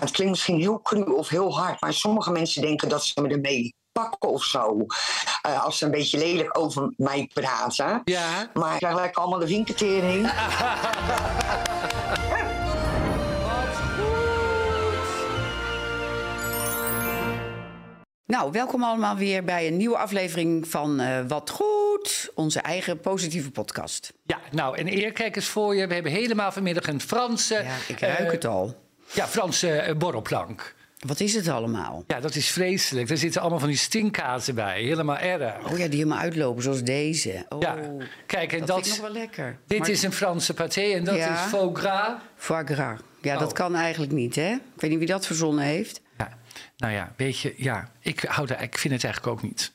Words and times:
het 0.00 0.10
klinkt 0.10 0.32
misschien 0.32 0.58
heel 0.58 0.80
cru 0.80 1.02
of 1.02 1.28
heel 1.28 1.58
hard, 1.58 1.80
maar 1.80 1.92
sommige 1.92 2.30
mensen 2.30 2.62
denken 2.62 2.88
dat 2.88 3.04
ze 3.04 3.20
me 3.20 3.28
ermee 3.28 3.74
pakken 3.92 4.28
of 4.28 4.44
zo. 4.44 4.86
Eh, 5.42 5.64
als 5.64 5.78
ze 5.78 5.84
een 5.84 5.90
beetje 5.90 6.18
lelijk 6.18 6.58
over 6.58 6.92
mij 6.96 7.30
praten. 7.32 8.00
Ja. 8.04 8.50
Maar 8.54 8.72
ik 8.72 8.78
krijg 8.78 8.94
lekker 8.94 9.22
allemaal 9.22 9.38
de 9.38 9.46
winketering. 9.46 10.30
Nou, 18.26 18.52
welkom 18.52 18.84
allemaal 18.84 19.16
weer 19.16 19.44
bij 19.44 19.66
een 19.66 19.76
nieuwe 19.76 19.96
aflevering 19.96 20.68
van 20.68 21.00
eh, 21.00 21.20
Wat 21.28 21.50
Goed, 21.50 22.30
onze 22.34 22.60
eigen 22.60 23.00
positieve 23.00 23.50
podcast. 23.50 24.12
Ja, 24.22 24.38
nou, 24.50 24.78
en 24.78 24.92
eer, 24.92 25.12
kijk 25.12 25.36
eens 25.36 25.46
voor 25.46 25.74
je. 25.74 25.86
We 25.86 25.94
hebben 25.94 26.12
helemaal 26.12 26.52
vanmiddag 26.52 26.86
een 26.86 27.00
Franse... 27.00 27.54
Ja, 27.54 27.74
ik 27.88 28.00
ruik 28.00 28.18
eh, 28.18 28.30
het 28.30 28.44
al. 28.44 28.83
Ja, 29.12 29.26
Franse 29.26 29.70
eh, 29.70 29.96
borrelplank. 29.96 30.74
Wat 30.98 31.20
is 31.20 31.34
het 31.34 31.48
allemaal? 31.48 32.04
Ja, 32.06 32.20
dat 32.20 32.34
is 32.34 32.50
vreselijk. 32.50 33.10
Er 33.10 33.18
zitten 33.18 33.40
allemaal 33.40 33.58
van 33.58 33.68
die 33.68 33.76
stinkkazen 33.76 34.54
bij. 34.54 34.82
Helemaal 34.82 35.16
erg. 35.18 35.72
Oh 35.72 35.78
ja, 35.78 35.86
die 35.88 35.98
helemaal 35.98 36.18
uitlopen, 36.18 36.62
zoals 36.62 36.82
deze. 36.82 37.46
Oh, 37.48 37.60
Ja, 37.60 37.76
kijk, 38.26 38.52
en 38.52 38.58
dat, 38.58 38.66
dat, 38.66 38.76
vind 38.82 38.96
ik 38.96 39.02
nog 39.02 39.12
wel 39.12 39.20
lekker. 39.20 39.58
dit 39.66 39.78
Maar- 39.78 39.88
is 39.88 40.02
een 40.02 40.12
Franse 40.12 40.54
pâté 40.54 40.82
en 40.94 41.04
dat 41.04 41.16
Ja. 41.16 41.44
is 41.44 41.50
faux 41.50 41.80
gras. 41.80 42.12
Foie 42.36 42.64
gras. 42.64 42.98
Ja, 43.22 43.38
dat 43.38 43.48
Oh. 43.48 43.54
kan 43.54 43.74
eigenlijk 43.74 44.12
niet, 44.12 44.34
hè? 44.34 44.50
Ik 44.52 44.80
weet 44.80 44.90
niet 44.90 44.98
wie 44.98 45.08
dat 45.08 45.26
verzonnen 45.26 45.64
heeft. 45.64 46.00
Ja, 46.18 46.38
nou 46.76 46.92
ja, 46.92 47.12
weet 47.16 47.38
je, 47.38 47.54
ja, 47.56 47.90
ik, 48.00 48.20
hou 48.20 48.46
daar, 48.46 48.62
ik 48.62 48.78
vind 48.78 48.94
het 48.94 49.04
eigenlijk 49.04 49.32
ook 49.36 49.42
niet. 49.42 49.72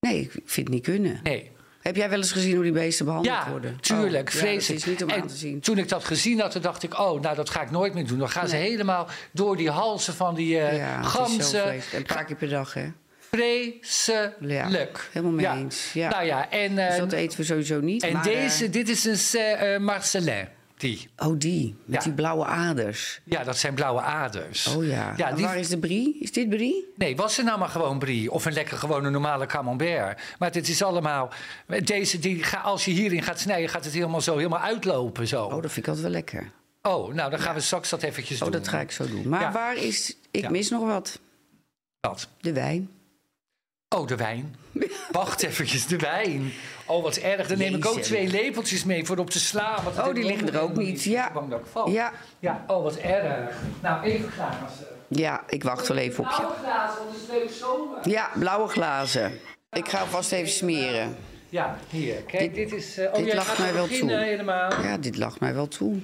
Nee, 0.00 0.20
ik 0.20 0.30
vind 0.30 0.66
het 0.66 0.68
niet 0.68 0.82
kunnen. 0.84 1.20
Nee. 1.22 1.50
Heb 1.88 1.96
jij 1.96 2.08
wel 2.10 2.18
eens 2.18 2.32
gezien 2.32 2.54
hoe 2.54 2.62
die 2.62 2.72
beesten 2.72 3.04
behandeld 3.04 3.36
Ja, 3.36 3.50
worden? 3.50 3.78
tuurlijk, 3.80 4.28
Oh, 4.28 4.34
ja, 4.34 4.40
vreselijk. 4.40 4.80
is 4.80 4.86
niet 4.86 5.02
om 5.02 5.08
En 5.08 5.20
aan 5.20 5.26
te 5.28 5.36
zien. 5.36 5.60
Toen 5.60 5.78
ik 5.78 5.88
dat 5.88 6.04
gezien 6.04 6.40
had, 6.40 6.50
toen 6.50 6.62
dacht 6.62 6.82
ik, 6.82 6.98
oh, 6.98 7.20
nou, 7.20 7.36
dat 7.36 7.50
ga 7.50 7.62
ik 7.62 7.70
nooit 7.70 7.94
meer 7.94 8.06
doen. 8.06 8.18
Dan 8.18 8.30
gaan 8.30 8.48
ze 8.48 8.56
helemaal 8.56 9.06
door 9.32 9.56
die 9.56 9.70
halsen 9.70 10.14
van 10.14 10.34
die 10.34 10.58
eh 10.60 10.78
ja, 10.78 11.02
zo 11.02 11.08
ganzen. 11.08 11.74
Een 11.94 12.02
paar 12.06 12.24
keer 12.24 12.36
per 12.36 12.48
dag, 12.48 12.74
hè? 12.74 12.86
Vreselijk. 13.30 15.08
helemaal 15.12 15.34
mee 15.34 15.62
eens, 15.64 15.92
ja. 15.92 16.08
Nou 16.08 16.24
ja, 16.24 16.50
en, 16.50 16.78
eh, 16.78 16.88
Dus 16.88 16.98
dat 16.98 17.12
eten 17.12 17.38
we 17.38 17.44
sowieso 17.44 17.80
niet. 17.80 18.02
en 18.02 18.12
maar, 18.12 18.22
deze, 18.22 18.64
eh, 18.64 18.72
dit 18.72 18.88
is 18.88 19.04
een 19.04 19.40
eh, 19.40 19.74
eh, 19.74 19.80
Marcelin. 19.80 20.48
Die. 20.78 21.08
oh, 21.16 21.38
die. 21.38 21.76
Met 21.84 21.96
Ja. 21.98 22.02
die 22.04 22.12
blauwe 22.12 22.44
aders. 22.44 23.20
Ja, 23.24 23.44
dat 23.44 23.58
zijn 23.58 23.74
blauwe 23.74 24.00
aders. 24.00 24.66
Oh 24.66 24.86
ja. 24.86 25.14
ja 25.16 25.32
die, 25.32 25.44
Waar 25.44 25.56
is 25.58 25.68
de 25.68 25.78
brie? 25.78 26.18
Is 26.20 26.32
dit 26.32 26.48
brie? 26.48 26.92
Nee, 26.96 27.16
was 27.16 27.38
er 27.38 27.44
nou 27.44 27.58
maar 27.58 27.68
gewoon 27.68 27.98
brie. 27.98 28.30
Of 28.30 28.44
een 28.44 28.52
lekker 28.52 28.76
gewone 28.78 29.10
normale 29.10 29.46
camembert. 29.46 30.20
Maar 30.38 30.52
dit 30.52 30.68
is 30.68 30.82
allemaal... 30.82 31.30
Deze, 31.84 32.18
die, 32.18 32.42
ga- 32.42 32.60
als 32.60 32.84
je 32.84 32.90
hierin 32.90 33.22
gaat 33.22 33.40
snijden, 33.40 33.68
gaat 33.68 33.84
het 33.84 33.94
helemaal 33.94 34.20
zo 34.20 34.36
helemaal 34.36 34.60
uitlopen. 34.60 35.26
Zo. 35.28 35.44
Oh, 35.44 35.50
dat 35.50 35.60
vind 35.72 35.76
ik 35.76 35.86
altijd 35.86 36.02
wel 36.02 36.10
lekker. 36.14 36.50
Oh, 36.82 37.14
nou, 37.14 37.30
dan 37.30 37.38
gaan 37.40 37.54
we 37.54 37.60
straks 37.60 37.88
dat 37.90 38.02
eventjes 38.02 38.36
Oh, 38.36 38.42
doen. 38.42 38.52
dat 38.60 38.68
ga 38.68 38.80
ik 38.80 38.90
zo 38.90 39.06
doen. 39.08 39.28
Maar 39.28 39.40
Ja. 39.40 39.52
waar 39.52 39.76
is... 39.76 40.16
Ik 40.30 40.50
mis 40.50 40.70
nog 40.70 40.82
wat. 40.84 41.18
Wat? 42.00 42.28
De 42.40 42.52
wijn. 42.52 42.90
Oh, 43.96 44.06
de 44.06 44.16
wijn. 44.16 44.56
Wacht 45.12 45.42
eventjes, 45.42 45.86
de 45.86 45.96
wijn. 45.96 46.52
Oh, 46.86 47.02
wat 47.02 47.16
erg. 47.16 47.46
Dan 47.48 47.58
neem 47.58 47.74
ik 47.74 47.86
ook 47.86 47.98
twee 48.00 48.28
lepeltjes 48.28 48.84
mee 48.84 49.04
voor 49.04 49.16
op 49.16 49.30
te 49.30 49.38
slaan. 49.40 49.84
want 49.84 49.98
Oh, 49.98 50.14
die 50.14 50.22
ik 50.24 50.30
liggen 50.30 50.52
er 50.54 50.60
ook 50.60 50.76
niet. 50.76 50.98
Ik 51.04 51.12
Ja. 51.12 51.24
ben 51.24 51.32
bang 51.32 51.50
dat 51.50 51.60
ik 51.60 51.66
val. 51.66 51.88
Ja. 51.90 52.12
Ja, 52.38 52.64
oh, 52.66 52.82
wat 52.82 52.96
erg. 52.96 53.54
Nou, 53.82 54.04
even 54.04 54.30
glazen. 54.30 54.86
Ja, 55.08 55.42
ik 55.48 55.62
wacht 55.62 55.88
wel 55.88 55.96
even 55.96 56.24
op 56.24 56.30
je. 56.30 56.36
Blauwe 56.36 56.54
glazen, 56.62 56.98
want 57.04 57.10
het 57.16 57.22
is 57.22 57.28
leuk 57.28 57.50
zomer. 57.50 58.08
Ja, 58.08 58.30
blauwe 58.38 58.68
glazen. 58.68 59.32
Ik 59.72 59.88
ga 59.88 60.06
vast 60.06 60.32
even 60.32 60.52
smeren. 60.52 61.16
Ja, 61.48 61.78
hier. 61.90 62.14
Kijk, 62.14 62.54
dit, 62.54 62.72
is... 62.72 62.98
eh, 62.98 63.06
oh, 63.12 63.14
dit 63.24 63.34
lacht 63.34 63.58
mij 63.58 63.72
wel 63.74 63.86
toe. 63.88 64.12
helemaal. 64.12 64.82
Ja, 64.82 64.96
dit 64.98 65.16
lacht 65.16 65.40
mij 65.40 65.54
wel 65.54 65.68
toe. 65.68 65.96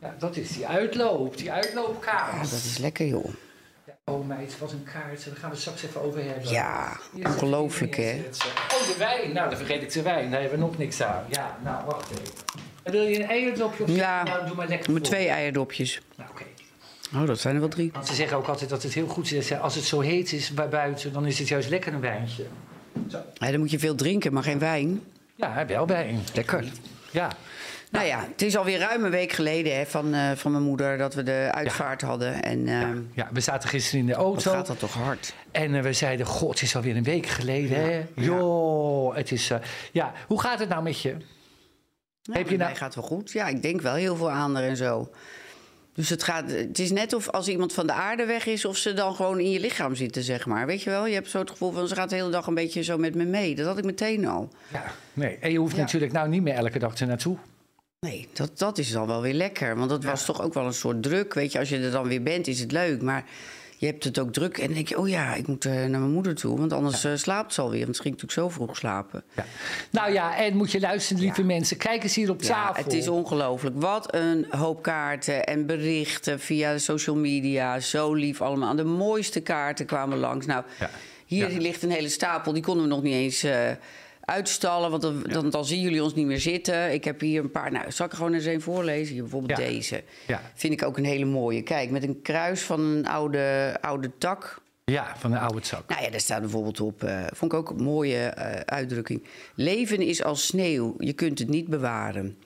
Ja, 0.00 0.14
dat 0.18 0.36
is 0.36 0.48
die 0.52 0.66
uitloop. 0.66 1.36
Die 1.36 1.44
Ja, 1.46 1.54
uitloopkaart. 1.54 2.50
dat 2.50 2.60
is 2.64 2.78
lekker, 2.78 3.06
joh. 3.06 3.28
Oh 4.04 4.26
meid, 4.26 4.58
wat 4.58 4.72
een 4.72 4.84
kaart. 4.92 5.24
Daar 5.24 5.36
gaan 5.36 5.48
we 5.48 5.54
het 5.54 5.60
straks 5.60 5.82
even 5.82 6.02
over 6.02 6.24
hebben. 6.24 6.48
Ja, 6.50 6.96
ongelooflijk, 7.24 7.96
hè? 7.96 8.22
Oh, 8.72 8.86
de 8.86 8.94
wijn. 8.98 9.32
Nou, 9.32 9.48
dan 9.48 9.58
vergeet 9.58 9.82
ik 9.82 9.92
de 9.92 10.02
wijn. 10.02 10.30
Daar 10.30 10.40
hebben 10.40 10.58
we 10.58 10.64
nog 10.64 10.78
niks 10.78 11.02
aan. 11.02 11.24
Ja, 11.28 11.58
nou, 11.64 11.84
wacht 11.86 12.10
even. 12.10 12.34
En 12.82 12.92
wil 12.92 13.02
je 13.02 13.22
een 13.22 13.28
eierdopje 13.28 13.82
of 13.84 13.90
Ja, 13.90 14.22
Nou, 14.22 14.46
doe 14.46 14.56
maar 14.56 14.68
lekker 14.68 14.92
Met 14.92 15.04
twee 15.04 15.28
eierdopjes. 15.28 16.00
Nou, 16.16 16.30
oké. 16.30 16.42
Oh, 17.14 17.26
dat 17.26 17.38
zijn 17.38 17.54
er 17.54 17.60
wel 17.60 17.68
drie. 17.68 17.90
Want 17.92 18.06
ze 18.06 18.14
zeggen 18.14 18.36
ook 18.36 18.46
altijd 18.46 18.70
dat 18.70 18.82
het 18.82 18.94
heel 18.94 19.06
goed 19.06 19.32
is. 19.32 19.52
Als 19.52 19.74
het 19.74 19.84
zo 19.84 20.00
heet 20.00 20.32
is 20.32 20.50
bij 20.50 20.68
buiten, 20.68 21.12
dan 21.12 21.26
is 21.26 21.38
het 21.38 21.48
juist 21.48 21.68
lekker 21.68 21.92
een 21.92 22.00
wijntje. 22.00 22.46
Zo. 23.08 23.18
Ja, 23.34 23.50
dan 23.50 23.60
moet 23.60 23.70
je 23.70 23.78
veel 23.78 23.94
drinken, 23.94 24.32
maar 24.32 24.42
geen 24.42 24.58
wijn. 24.58 25.02
Ja, 25.34 25.66
wel 25.66 25.86
wijn. 25.86 26.20
Lekker. 26.34 26.64
Ja. 27.10 27.30
Nou 27.92 28.06
ja, 28.06 28.24
het 28.30 28.42
is 28.42 28.56
alweer 28.56 28.78
ruim 28.78 29.04
een 29.04 29.10
week 29.10 29.32
geleden 29.32 29.76
hè, 29.76 29.86
van, 29.86 30.14
eh, 30.14 30.30
van 30.32 30.50
mijn 30.52 30.62
moeder 30.64 30.98
dat 30.98 31.14
we 31.14 31.22
de 31.22 31.48
uitvaart 31.54 32.00
hadden. 32.02 32.42
En 32.42 32.68
eh, 32.68 32.88
ja, 33.14 33.28
we 33.32 33.40
zaten 33.40 33.68
gisteren 33.68 34.00
in 34.00 34.06
de 34.06 34.14
auto. 34.14 34.50
gaat 34.50 34.66
dat 34.66 34.78
toch 34.78 34.94
hard? 34.94 35.34
En 35.50 35.74
eh, 35.74 35.82
we 35.82 35.92
zeiden, 35.92 36.26
god, 36.26 36.50
het 36.50 36.62
is 36.62 36.76
alweer 36.76 36.96
een 36.96 37.02
week 37.02 37.26
geleden, 37.26 37.80
hè? 37.80 38.02
Joh, 38.14 39.14
het 39.14 39.32
is... 39.32 39.50
eh, 39.50 39.58
ja, 39.92 40.12
hoe 40.26 40.40
gaat 40.40 40.58
het 40.58 40.68
nou 40.68 40.82
met 40.82 41.00
je? 41.00 41.16
Heb 42.32 42.44
je 42.48 42.56
nou... 42.56 42.58
nou... 42.58 42.74
gaat 42.74 42.94
wel 42.94 43.04
goed. 43.04 43.32
Ja, 43.32 43.46
ik 43.46 43.62
denk 43.62 43.80
wel 43.80 43.94
heel 43.94 44.16
veel 44.16 44.30
aan 44.30 44.54
haar 44.54 44.64
en 44.64 44.76
zo. 44.76 45.10
Dus 45.94 46.08
het, 46.08 46.22
gaat, 46.22 46.50
het 46.50 46.78
is 46.78 46.90
net 46.90 47.12
of 47.12 47.28
als 47.30 47.48
iemand 47.48 47.72
van 47.72 47.86
de 47.86 47.92
aarde 47.92 48.24
weg 48.26 48.46
is... 48.46 48.64
of 48.64 48.76
ze 48.76 48.92
dan 48.94 49.14
gewoon 49.14 49.40
in 49.40 49.50
je 49.50 49.60
lichaam 49.60 49.94
zitten, 49.94 50.22
zeg 50.22 50.46
maar. 50.46 50.66
Weet 50.66 50.82
je 50.82 50.90
wel? 50.90 51.06
Je 51.06 51.14
hebt 51.14 51.30
zo 51.30 51.38
het 51.38 51.50
gevoel 51.50 51.72
van, 51.72 51.88
ze 51.88 51.94
gaat 51.94 52.10
de 52.10 52.16
hele 52.16 52.30
dag 52.30 52.46
een 52.46 52.54
beetje 52.54 52.82
zo 52.82 52.98
met 52.98 53.14
me 53.14 53.24
mee. 53.24 53.54
Dat 53.54 53.66
had 53.66 53.78
ik 53.78 53.84
meteen 53.84 54.26
al. 54.26 54.48
Ja, 54.72 54.84
nee. 55.12 55.36
En 55.40 55.52
je 55.52 55.58
hoeft 55.58 55.76
Ja. 55.76 55.80
natuurlijk 55.82 56.12
nou 56.12 56.28
niet 56.28 56.42
meer 56.42 56.54
elke 56.54 56.78
dag 56.78 56.96
er 56.98 57.06
naartoe. 57.06 57.36
Nee, 58.06 58.28
dat, 58.32 58.58
dat 58.58 58.78
is 58.78 58.90
dan 58.90 59.06
wel 59.06 59.20
weer 59.20 59.34
lekker. 59.34 59.76
Want 59.76 59.90
dat 59.90 60.04
was 60.04 60.24
toch 60.24 60.42
ook 60.42 60.54
wel 60.54 60.66
een 60.66 60.74
soort 60.74 61.02
druk. 61.02 61.34
Weet 61.34 61.52
je, 61.52 61.58
als 61.58 61.68
je 61.68 61.78
er 61.78 61.90
dan 61.90 62.08
weer 62.08 62.22
bent, 62.22 62.46
is 62.46 62.60
het 62.60 62.72
leuk. 62.72 63.02
Maar 63.02 63.24
je 63.76 63.86
hebt 63.86 64.04
het 64.04 64.18
ook 64.18 64.32
druk. 64.32 64.58
En 64.58 64.64
dan 64.64 64.74
denk 64.74 64.88
je, 64.88 64.98
oh 64.98 65.08
ja, 65.08 65.34
ik 65.34 65.46
moet 65.46 65.64
eh, 65.64 65.72
naar 65.72 65.88
mijn 65.88 66.10
moeder 66.10 66.34
toe. 66.34 66.58
Want 66.58 66.72
anders 66.72 67.04
eh, 67.04 67.12
slaapt 67.14 67.54
ze 67.54 67.60
alweer. 67.60 67.82
Want 67.82 67.96
ze 67.96 68.02
ging 68.02 68.14
natuurlijk 68.14 68.40
zo 68.40 68.54
vroeg 68.54 68.76
slapen. 68.76 69.24
Ja. 69.34 69.44
Nou 69.90 70.12
ja, 70.12 70.36
en 70.36 70.56
moet 70.56 70.72
je 70.72 70.80
luisteren, 70.80 71.22
lieve 71.22 71.42
mensen. 71.42 71.76
Kijk 71.76 72.02
eens 72.02 72.14
hier 72.14 72.30
op 72.30 72.42
tafel. 72.42 72.84
het 72.84 72.92
is 72.92 73.08
ongelooflijk. 73.08 73.80
Wat 73.80 74.14
een 74.14 74.46
hoop 74.50 74.82
kaarten 74.82 75.44
en 75.44 75.66
berichten 75.66 76.40
via 76.40 76.72
de 76.72 76.78
social 76.78 77.16
media. 77.16 77.80
Zo 77.80 78.14
lief 78.14 78.40
allemaal. 78.40 78.76
De 78.76 78.84
mooiste 78.84 79.40
kaarten 79.40 79.86
kwamen 79.86 80.18
langs. 80.18 80.46
Nou, 80.46 80.64
hier 81.26 81.48
ligt 81.48 81.82
een 81.82 81.90
hele 81.90 82.08
stapel. 82.08 82.52
Die 82.52 82.62
konden 82.62 82.82
we 82.82 82.88
nog 82.88 83.02
niet 83.02 83.14
eens 83.14 83.42
eh, 83.42 83.70
uitstallen. 84.24 84.90
Want 84.90 85.02
dan, 85.02 85.22
dan, 85.22 85.50
dan 85.50 85.64
zien 85.64 85.80
jullie 85.80 86.02
ons 86.02 86.14
niet 86.14 86.26
meer 86.26 86.40
zitten. 86.40 86.92
Ik 86.92 87.04
heb 87.04 87.20
hier 87.20 87.40
een 87.40 87.50
paar... 87.50 87.72
Nou, 87.72 87.90
zal 87.92 88.06
ik 88.06 88.12
er 88.12 88.18
gewoon 88.18 88.32
eens 88.34 88.44
een 88.44 88.60
voorlezen? 88.60 89.12
Hier 89.12 89.22
bijvoorbeeld 89.22 89.58
Ja. 89.58 89.66
deze. 89.66 90.02
Ja. 90.26 90.42
Vind 90.54 90.72
ik 90.72 90.82
ook 90.82 90.96
een 90.98 91.04
hele 91.04 91.24
mooie. 91.24 91.62
Kijk, 91.62 91.90
met 91.90 92.02
een 92.02 92.22
kruis 92.22 92.60
van 92.62 92.80
een 92.80 93.06
oude, 93.06 93.76
oude 93.80 94.10
tak. 94.18 94.60
Ja, 94.84 95.14
van 95.18 95.32
een 95.32 95.38
oude 95.38 95.66
zak. 95.66 95.88
Nou 95.88 96.02
ja, 96.02 96.10
daar 96.10 96.20
staat 96.20 96.40
bijvoorbeeld 96.40 96.80
op, 96.80 97.04
eh, 97.04 97.24
vond 97.34 97.52
ik 97.52 97.58
ook 97.58 97.70
een 97.70 97.82
mooie 97.82 98.18
eh, 98.18 98.60
uitdrukking. 98.60 99.22
Leven 99.54 100.00
is 100.00 100.22
als 100.24 100.46
sneeuw, 100.46 100.94
je 100.98 101.12
kunt 101.12 101.38
het 101.38 101.48
niet 101.48 101.68
bewaren. 101.68 102.36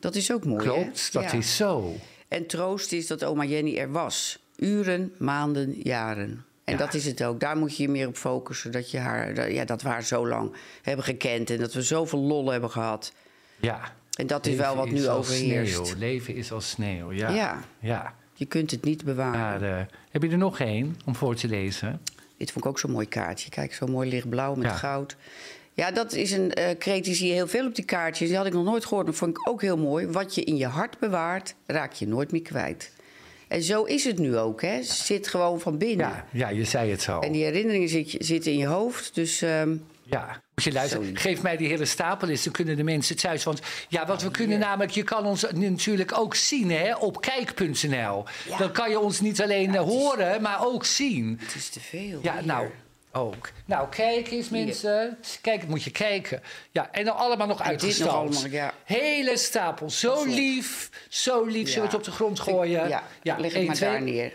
Dat 0.00 0.14
is 0.14 0.32
ook 0.32 0.44
mooi, 0.44 0.64
hè? 0.66 0.72
Klopt, 0.72 1.12
dat 1.12 1.32
is 1.32 1.56
zo. 1.56 1.94
En 2.28 2.46
troost 2.46 2.92
is 2.92 3.06
dat 3.06 3.24
oma 3.24 3.44
Jenny 3.44 3.76
er 3.78 3.90
was. 3.92 4.38
Uren, 4.56 5.12
maanden, 5.18 5.74
jaren. 5.82 6.44
En 6.64 6.72
Ja. 6.72 6.78
dat 6.78 6.94
is 6.94 7.04
het 7.04 7.24
ook. 7.24 7.40
Daar 7.40 7.56
moet 7.56 7.76
je 7.76 7.82
je 7.82 7.88
meer 7.88 8.06
op 8.06 8.16
focussen. 8.16 8.72
Dat, 8.72 8.90
je 8.90 8.98
haar, 8.98 9.52
ja, 9.52 9.64
dat 9.64 9.82
we 9.82 9.88
haar 9.88 10.02
zo 10.02 10.28
lang 10.28 10.52
hebben 10.82 11.04
gekend. 11.04 11.50
En 11.50 11.58
dat 11.58 11.72
we 11.72 11.82
zoveel 11.82 12.18
lol 12.18 12.50
hebben 12.50 12.70
gehad. 12.70 13.12
Ja. 13.56 13.80
En 14.18 14.26
dat 14.26 14.46
is 14.46 14.56
wel 14.56 14.76
wat 14.76 14.90
nu 14.90 15.08
overheerst. 15.08 15.86
Sneeuw. 15.86 15.98
Leven 15.98 16.34
is 16.34 16.52
als 16.52 16.70
sneeuw, 16.70 17.12
ja. 17.12 17.30
Ja. 17.30 17.60
ja. 17.78 18.14
Je 18.34 18.44
kunt 18.46 18.70
het 18.70 18.84
niet 18.84 19.04
bewaren. 19.04 19.88
Heb 20.10 20.22
je 20.22 20.28
er 20.30 20.38
nog 20.38 20.58
één 20.60 20.96
om 21.04 21.14
voor 21.14 21.34
te 21.34 21.48
lezen? 21.48 22.00
Dit 22.36 22.52
vond 22.52 22.64
ik 22.64 22.70
ook 22.70 22.78
zo'n 22.78 22.90
mooi 22.90 23.08
kaartje. 23.08 23.50
Kijk, 23.50 23.74
zo 23.74 23.86
mooi 23.86 24.08
lichtblauw 24.10 24.54
met 24.54 24.72
goud. 24.72 25.16
Ja, 25.72 25.90
dat 25.90 26.12
is 26.12 26.30
een 26.32 26.52
eh 26.52 26.78
kreet, 26.78 27.04
die 27.04 27.14
zie 27.14 27.26
je 27.28 27.32
heel 27.32 27.46
veel 27.48 27.66
op 27.66 27.74
die 27.74 27.84
kaartjes. 27.84 28.28
Die 28.28 28.36
had 28.36 28.46
ik 28.46 28.52
nog 28.52 28.64
nooit 28.64 28.84
gehoord, 28.84 29.06
maar 29.06 29.14
vond 29.14 29.36
ik 29.36 29.48
ook 29.48 29.62
heel 29.62 29.76
mooi. 29.76 30.06
Wat 30.06 30.34
je 30.34 30.44
in 30.44 30.56
je 30.56 30.66
hart 30.66 30.98
bewaart, 30.98 31.54
raak 31.66 31.92
je 31.92 32.06
nooit 32.08 32.32
meer 32.32 32.42
kwijt. 32.42 32.92
En 33.48 33.62
zo 33.62 33.82
is 33.82 34.04
het 34.04 34.18
nu 34.18 34.36
ook, 34.38 34.62
hè. 34.62 34.82
Zit 34.82 35.28
gewoon 35.28 35.60
van 35.60 35.78
binnen. 35.78 36.06
Ja, 36.06 36.26
ja 36.32 36.48
je 36.48 36.64
zei 36.64 36.90
het 36.90 37.02
zo. 37.02 37.18
En 37.20 37.32
die 37.32 37.44
herinneringen 37.44 37.88
zit, 37.88 38.14
zitten 38.18 38.52
in 38.52 38.58
je 38.58 38.66
hoofd. 38.66 39.14
Dus 39.14 39.42
ehm, 39.42 39.76
Ja, 40.02 40.42
moet 40.54 40.64
je 40.64 40.72
luisteren. 40.72 41.04
Sorry. 41.04 41.20
Geef 41.20 41.42
mij 41.42 41.56
die 41.56 41.68
hele 41.68 41.84
stapel 41.84 42.28
eens, 42.28 42.44
dan 42.44 42.52
kunnen 42.52 42.76
de 42.76 42.82
mensen 42.82 43.16
thuis. 43.16 43.44
Want 43.44 43.60
ja, 43.88 44.06
wat 44.06 44.22
we 44.22 44.30
kunnen 44.30 44.58
namelijk, 44.58 44.92
je 44.92 45.02
kan 45.02 45.26
ons 45.26 45.46
natuurlijk 45.54 46.18
ook 46.18 46.34
zien 46.34 46.70
hè, 46.70 46.94
op 46.94 47.20
kijk.nl. 47.20 48.24
Ja. 48.48 48.56
Dan 48.58 48.72
kan 48.72 48.90
je 48.90 48.98
ons 48.98 49.20
niet 49.20 49.42
alleen 49.42 49.74
eh, 49.74 49.80
horen, 49.82 50.42
maar 50.42 50.66
ook 50.66 50.84
zien. 50.84 51.38
het 51.42 51.54
is 51.54 51.68
te 51.68 51.80
veel. 51.80 52.18
Ja, 52.22 52.34
Hier. 52.34 52.46
nou, 52.46 52.68
ook. 53.14 53.50
Nou, 53.64 53.88
kijk 53.88 54.30
eens 54.30 54.48
mensen. 54.48 55.18
Kijk, 55.40 55.68
moet 55.68 55.82
je 55.82 55.90
kijken. 55.90 56.42
Ja, 56.70 56.88
en 56.92 57.04
dan 57.04 57.16
allemaal 57.16 57.46
nog 57.46 57.62
uitgestald. 57.62 58.46
ja. 58.50 58.72
Hele 58.84 59.36
stapel. 59.36 59.90
Zo 59.90 60.24
lief, 60.24 60.90
zo 61.08 61.44
lief. 61.44 61.68
Zullen 61.68 61.80
we 61.82 61.86
het 61.86 61.96
op 61.96 62.04
de 62.04 62.10
grond 62.10 62.40
gooien? 62.40 62.88
Ja, 62.88 63.02
leg 63.38 63.52
het 63.52 63.66
maar 63.66 63.74
twee. 63.74 63.90
daar 63.90 64.02
neer. 64.02 64.32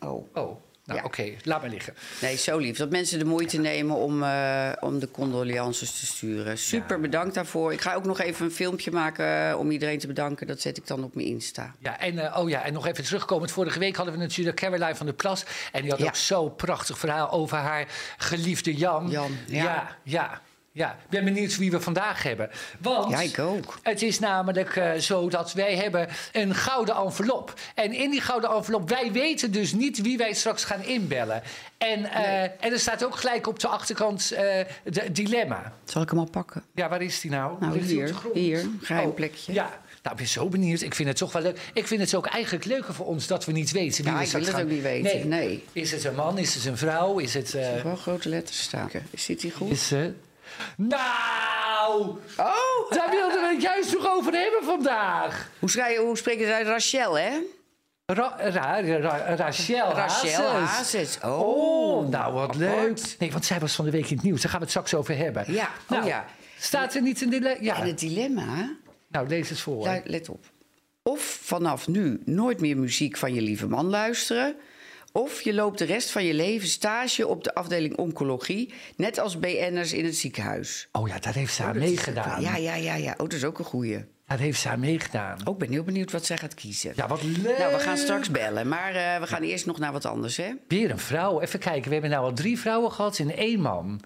Oh. 0.00 0.36
Oh, 0.36 0.63
Nou, 0.84 0.98
Ja. 0.98 1.04
oké, 1.04 1.32
laat 1.42 1.60
maar 1.60 1.70
liggen. 1.70 1.94
Nee, 2.20 2.36
zo 2.36 2.58
lief. 2.58 2.76
Dat 2.76 2.90
mensen 2.90 3.18
de 3.18 3.24
moeite 3.24 3.58
nemen 3.58 3.96
om, 3.96 4.22
eh, 4.22 4.70
om 4.80 4.98
de 4.98 5.10
condolences 5.10 5.98
te 6.00 6.06
sturen. 6.06 6.58
Super 6.58 7.00
bedankt 7.00 7.34
daarvoor. 7.34 7.72
Ik 7.72 7.80
ga 7.80 7.94
ook 7.94 8.04
nog 8.04 8.20
even 8.20 8.44
een 8.44 8.52
filmpje 8.52 8.90
maken 8.90 9.48
eh, 9.50 9.58
om 9.58 9.70
iedereen 9.70 9.98
te 9.98 10.06
bedanken. 10.06 10.46
Dat 10.46 10.60
zet 10.60 10.76
ik 10.76 10.86
dan 10.86 11.04
op 11.04 11.14
mijn 11.14 11.26
Insta. 11.26 11.74
Ja, 11.78 12.00
en, 12.00 12.18
eh, 12.18 12.38
oh 12.38 12.48
ja, 12.48 12.62
en 12.64 12.72
nog 12.72 12.86
even 12.86 13.04
terugkomend. 13.04 13.50
Vorige 13.50 13.78
week 13.78 13.96
hadden 13.96 14.14
we 14.14 14.20
natuurlijk 14.20 14.56
Caroline 14.56 14.94
van 14.94 15.06
der 15.06 15.14
Plas. 15.14 15.44
En 15.72 15.82
die 15.82 15.90
had 15.90 16.02
ook 16.02 16.16
zo'n 16.16 16.54
prachtig 16.56 16.98
verhaal 16.98 17.30
over 17.30 17.56
haar 17.56 17.86
geliefde 18.16 18.74
Jan. 18.74 19.10
Jan, 19.10 19.36
ja. 19.46 19.96
ja. 20.02 20.40
Ja. 20.74 20.90
Ik 20.90 21.08
ben 21.10 21.24
benieuwd 21.24 21.56
wie 21.56 21.70
we 21.70 21.80
vandaag 21.80 22.22
hebben. 22.22 22.50
Want 22.80 23.10
Ja, 23.10 23.20
ik 23.20 23.38
ook. 23.38 23.78
het 23.82 24.02
is 24.02 24.18
namelijk 24.18 24.76
eh, 24.76 24.92
zo 24.94 25.28
dat 25.28 25.52
wij 25.52 25.76
hebben 25.76 26.08
een 26.32 26.54
gouden 26.54 26.94
envelop. 26.96 27.54
En 27.74 27.92
in 27.92 28.10
die 28.10 28.20
gouden 28.20 28.50
envelop, 28.50 28.88
wij 28.88 29.12
weten 29.12 29.52
dus 29.52 29.72
niet 29.72 30.00
wie 30.02 30.16
wij 30.16 30.32
straks 30.32 30.64
gaan 30.64 30.82
inbellen. 30.84 31.42
En, 31.78 32.04
eh, 32.04 32.42
en 32.42 32.72
er 32.72 32.78
staat 32.78 33.04
ook 33.04 33.16
gelijk 33.16 33.46
op 33.46 33.58
de 33.58 33.68
achterkant 33.68 34.28
de 34.28 35.12
dilemma. 35.12 35.72
Zal 35.84 36.02
ik 36.02 36.10
hem 36.10 36.18
al 36.18 36.28
pakken? 36.30 36.62
Ja, 36.74 36.88
waar 36.88 37.02
is 37.02 37.20
die 37.20 37.30
nou? 37.30 37.56
Nou, 37.60 37.72
Ligt 37.72 37.88
die 37.88 37.96
hier. 38.04 38.14
Hier, 38.32 38.66
geheim 38.80 39.08
Oh, 39.08 39.14
plekje. 39.14 39.52
Ja, 39.52 39.62
nou, 40.02 40.16
ik 40.16 40.16
ben 40.16 40.26
zo 40.26 40.48
benieuwd. 40.48 40.80
Ik 40.80 40.94
vind 40.94 41.08
het 41.08 41.16
toch 41.16 41.32
wel 41.32 41.42
leuk. 41.42 41.58
Ik 41.74 41.86
vind 41.86 42.00
het 42.00 42.14
ook 42.14 42.26
eigenlijk 42.26 42.64
leuker 42.64 42.94
voor 42.94 43.06
ons 43.06 43.26
dat 43.26 43.44
we 43.44 43.52
niet 43.52 43.70
weten 43.72 44.04
wie 44.04 44.12
Ja, 44.12 44.18
we 44.18 44.24
ik 44.24 44.30
wil 44.30 44.40
het 44.40 44.50
gaan- 44.50 44.62
ook 44.62 44.68
niet 44.68 44.82
weten, 44.82 45.28
nee. 45.28 45.64
Is 45.72 45.90
het 45.90 46.04
een 46.04 46.14
man? 46.14 46.38
Is 46.38 46.54
het 46.54 46.64
een 46.64 46.76
vrouw? 46.76 47.18
Is 47.18 47.34
het... 47.34 47.54
eh, 47.54 47.82
Wel 47.82 47.96
grote 47.96 48.28
letters 48.28 48.62
staan. 48.62 48.90
Zit 49.14 49.42
hij 49.42 49.50
goed? 49.50 49.70
is 49.70 49.90
het... 49.90 50.14
Nou! 50.76 52.18
Oh! 52.36 52.90
Daar 52.90 53.10
wilden 53.10 53.40
we 53.40 53.48
het 53.52 53.62
juist 53.62 53.92
nog 53.94 54.08
over 54.08 54.32
hebben 54.32 54.64
vandaag. 54.64 55.50
Hoe, 55.58 55.70
schrijf, 55.70 55.98
hoe 55.98 56.16
spreken 56.16 56.46
ze 56.46 56.52
uit? 56.54 56.66
Rachel, 56.66 57.18
hè? 57.18 57.30
Ra 58.06 58.34
Ra 58.38 58.80
Ra 58.80 59.34
Rachel 59.34 59.92
Rachel 59.92 60.50
Hazes. 60.50 61.18
Oh, 61.22 61.38
Oh, 61.40 62.08
nou 62.08 62.32
wat 62.32 62.54
leuk. 62.56 63.00
Nee, 63.18 63.32
want 63.32 63.44
zij 63.44 63.58
was 63.58 63.74
van 63.74 63.84
de 63.84 63.90
week 63.90 64.08
in 64.10 64.14
het 64.16 64.24
nieuws. 64.24 64.40
Daar 64.40 64.50
gaan 64.50 64.58
we 64.60 64.66
het 64.66 64.74
straks 64.74 64.94
over 64.94 65.16
hebben. 65.16 65.44
Ja, 65.52 65.64
oh 65.64 65.90
Nou, 65.90 66.06
ja. 66.06 66.24
Staat 66.58 66.94
er 66.94 67.02
niet 67.02 67.20
in 67.20 67.30
de... 67.30 67.56
Ja, 67.60 67.76
En 67.76 67.86
het 67.86 67.98
dilemma, 67.98 68.76
nou 69.08 69.28
lees 69.28 69.48
het 69.48 69.60
voor. 69.60 70.00
Let 70.04 70.28
op. 70.28 70.44
Of 71.02 71.38
vanaf 71.42 71.88
nu 71.88 72.20
nooit 72.24 72.60
meer 72.60 72.76
muziek 72.76 73.16
van 73.16 73.34
je 73.34 73.40
lieve 73.40 73.66
man 73.66 73.86
luisteren. 73.86 74.56
Of 75.16 75.42
je 75.42 75.54
loopt 75.54 75.78
de 75.78 75.84
rest 75.84 76.10
van 76.10 76.24
je 76.24 76.34
leven 76.34 76.68
stage 76.68 77.26
op 77.26 77.44
de 77.44 77.54
afdeling 77.54 77.96
oncologie. 77.96 78.72
Net 78.96 79.18
als 79.18 79.38
BN'ers 79.38 79.92
in 79.92 80.04
het 80.04 80.16
ziekenhuis. 80.16 80.88
Oh 80.92 81.08
ja, 81.08 81.18
daar 81.18 81.34
heeft 81.34 81.54
ze 81.54 81.62
aan 81.62 81.78
meegedaan. 81.78 82.40
Ja, 82.40 82.56
ja, 82.56 82.74
ja, 82.74 82.94
ja. 82.94 83.10
Oh, 83.10 83.18
dat 83.18 83.32
is 83.32 83.44
ook 83.44 83.58
een 83.58 83.64
goeie. 83.64 84.04
Daar 84.26 84.38
heeft 84.38 84.60
ze 84.60 84.68
aan 84.68 84.80
meegedaan. 84.80 85.38
Ook 85.44 85.58
ben 85.58 85.70
heel 85.70 85.82
benieuwd 85.82 86.12
wat 86.12 86.26
zij 86.26 86.36
gaat 86.36 86.54
kiezen. 86.54 86.92
Ja, 86.96 87.06
wat 87.08 87.22
leuk. 87.22 87.58
Nou, 87.58 87.72
we 87.72 87.78
gaan 87.78 87.96
straks 87.96 88.30
bellen. 88.30 88.68
Maar 88.68 88.94
eh, 88.94 89.20
we 89.20 89.26
gaan 89.26 89.42
eerst 89.42 89.66
nog 89.66 89.78
naar 89.78 89.92
wat 89.92 90.04
anders, 90.04 90.36
hè? 90.36 90.52
Weer 90.68 90.90
een 90.90 90.98
vrouw. 90.98 91.40
Even 91.40 91.58
kijken, 91.58 91.86
we 91.86 91.92
hebben 91.92 92.10
nou 92.10 92.24
al 92.24 92.32
drie 92.32 92.58
vrouwen 92.58 92.92
gehad 92.92 93.18
in 93.18 93.34
één 93.34 93.60
man. 93.60 94.00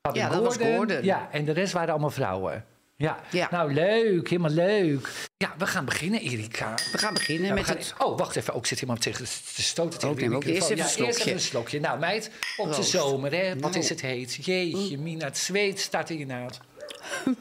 Hadden 0.00 0.22
Ja, 0.22 0.28
dat 0.28 0.42
was 0.42 0.56
Gordon. 0.56 1.04
Ja, 1.04 1.28
en 1.32 1.44
de 1.44 1.52
rest 1.52 1.72
waren 1.72 1.90
allemaal 1.90 2.10
vrouwen. 2.10 2.64
Ja. 2.98 3.20
Ja. 3.30 3.48
nou 3.50 3.72
leuk, 3.72 4.28
helemaal 4.28 4.50
leuk. 4.50 5.08
Ja, 5.36 5.54
we 5.58 5.66
gaan 5.66 5.84
beginnen, 5.84 6.20
Erika. 6.20 6.74
We 6.92 6.98
gaan 6.98 7.14
beginnen 7.14 7.42
Ja, 7.44 7.48
we 7.48 7.54
met 7.54 7.64
gaan- 7.68 7.76
het... 7.76 7.94
Oh, 7.98 8.18
wacht 8.18 8.36
even. 8.36 8.54
Ook 8.54 8.66
zit 8.66 8.80
iemand 8.80 9.00
tegen 9.00 9.24
te 9.54 9.62
stoten 9.62 9.98
tegen 9.98 10.08
Oh, 10.08 10.14
de 10.16 10.20
neem 10.22 10.34
ook 10.34 10.44
microfoon. 10.44 10.70
eerst 10.76 10.80
even 10.88 10.96
Ja, 10.96 11.00
een 11.00 11.06
eerst 11.06 11.20
even 11.20 11.32
een 11.32 11.40
slokje. 11.40 11.80
Nou, 11.80 11.98
meid, 11.98 12.30
op 12.56 12.74
de 12.74 12.82
zomer, 12.82 13.32
hè. 13.32 13.52
Wat 13.52 13.70
Nou. 13.70 13.78
is 13.82 13.88
het 13.88 14.00
heet? 14.00 14.44
Jeetje, 14.44 14.98
Mina, 14.98 15.24
het 15.24 15.38
zweet 15.38 15.80
staat 15.80 16.10
in 16.10 16.18
je 16.18 16.26
naad. 16.26 16.60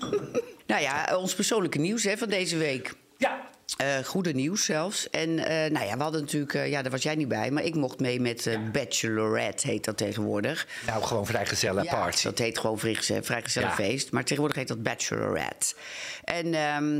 Nou 0.67 0.81
ja, 0.81 1.17
ons 1.17 1.35
persoonlijke 1.35 1.77
nieuws 1.79 2.03
hè, 2.03 2.17
van 2.17 2.29
deze 2.29 2.57
week. 2.57 2.93
Ja, 3.17 3.49
Eh, 3.77 3.97
goede 4.03 4.31
nieuws 4.33 4.65
zelfs. 4.65 5.09
En 5.09 5.39
eh, 5.39 5.71
nou 5.71 5.85
ja, 5.85 5.97
we 5.97 6.03
hadden 6.03 6.21
natuurlijk, 6.21 6.53
eh, 6.53 6.69
ja, 6.69 6.81
daar 6.81 6.91
was 6.91 7.03
jij 7.03 7.15
niet 7.15 7.27
bij, 7.27 7.51
maar 7.51 7.63
ik 7.63 7.75
mocht 7.75 7.99
mee 7.99 8.19
met 8.21 8.47
eh, 8.47 8.59
Bachelorette, 8.71 9.67
heet 9.67 9.85
dat 9.85 9.97
tegenwoordig. 9.97 10.67
nou 10.85 11.03
gewoon 11.03 11.25
vrijgezellen 11.25 11.83
Ja, 11.83 11.93
party. 11.95 12.23
dat 12.23 12.37
heet 12.37 12.57
gewoon 12.59 12.79
vrijgeze- 12.79 13.23
vrijgezellig 13.23 13.69
Ja. 13.69 13.75
feest. 13.75 14.11
Maar 14.11 14.23
tegenwoordig 14.23 14.57
heet 14.57 14.67
dat 14.67 14.83
Bachelorette. 14.83 15.75
En 16.23 16.53
ehm, 16.53 16.93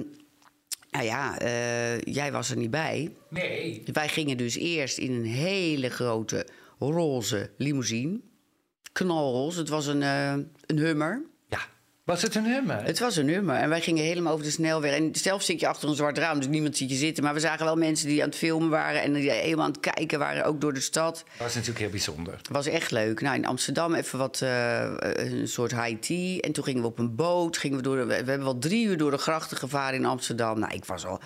nou 0.92 1.06
ja, 1.06 1.38
jij 2.04 2.32
was 2.32 2.50
er 2.50 2.58
niet 2.58 2.72
bij. 2.72 3.12
Nee. 3.30 3.84
Wij 3.94 4.08
gingen 4.08 4.38
dus 4.38 4.56
eerst 4.56 4.98
in 4.98 5.12
een 5.12 5.26
hele 5.26 5.90
grote 5.90 6.48
roze 6.80 7.50
limousine. 7.58 8.20
Knalroze. 8.92 9.60
Het 9.60 9.70
was 9.70 9.86
een, 9.88 10.02
een 10.02 10.78
hummer. 10.78 11.22
Was 12.06 12.22
het 12.22 12.36
een 12.36 12.46
hummer? 12.46 12.84
Het 12.84 13.00
was 13.00 13.16
een 13.16 13.26
nummer. 13.26 13.56
En 13.56 13.70
wij 13.70 13.82
gingen 13.82 14.04
helemaal 14.04 14.34
over 14.34 14.46
de 14.46 14.52
snelweg. 14.52 14.94
En 14.94 15.10
zelf 15.12 15.42
zit 15.42 15.60
je 15.60 15.68
achter 15.68 15.90
een 15.90 15.96
zwart 15.96 16.18
raam, 16.18 16.38
dus 16.38 16.48
niemand 16.48 16.78
ziet 16.78 16.90
je 16.90 16.96
zitten. 16.96 17.24
Maar 17.24 17.34
we 17.34 17.40
zagen 17.40 17.66
wel 17.66 17.76
mensen 17.76 18.08
die 18.08 18.22
aan 18.22 18.30
het 18.30 18.38
filmen 18.38 18.70
waren 18.70 19.02
en 19.02 19.14
die 19.14 19.32
helemaal 19.32 19.66
aan 19.66 19.72
het 19.72 19.80
kijken 19.80 20.20
waren, 20.20 20.46
ook 20.46 20.62
door 20.62 20.74
de 20.74 20.80
stad. 20.80 21.14
Dat 21.16 21.38
was 21.38 21.54
natuurlijk 21.54 21.80
heel 21.80 21.90
bijzonder. 21.90 22.34
Het 22.34 22.50
was 22.50 22.66
echt 22.66 22.92
leuk. 22.92 23.22
Nou, 23.22 23.36
in 23.36 23.46
Amsterdam 23.46 23.94
even 23.94 24.20
wat, 24.20 24.42
eh, 24.42 24.92
een 25.00 25.48
soort 25.48 25.72
high 25.72 26.00
tea. 26.00 26.40
En 26.40 26.52
toen 26.52 26.64
gingen 26.64 26.82
we 26.82 26.88
op 26.88 27.00
een 27.00 27.16
boot. 27.16 27.58
Gingen 27.58 27.78
we, 27.78 27.84
door 27.84 27.96
de, 27.96 28.06
we 28.06 28.14
hebben 28.14 28.44
wel 28.44 28.58
drie 28.58 28.86
uur 28.86 28.98
door 28.98 29.12
de 29.12 29.18
grachten 29.18 29.58
gevaren 29.58 30.00
in 30.00 30.06
Amsterdam. 30.06 30.60
Nou, 30.60 30.74
ik 30.74 30.86
was 30.86 31.06
al, 31.06 31.20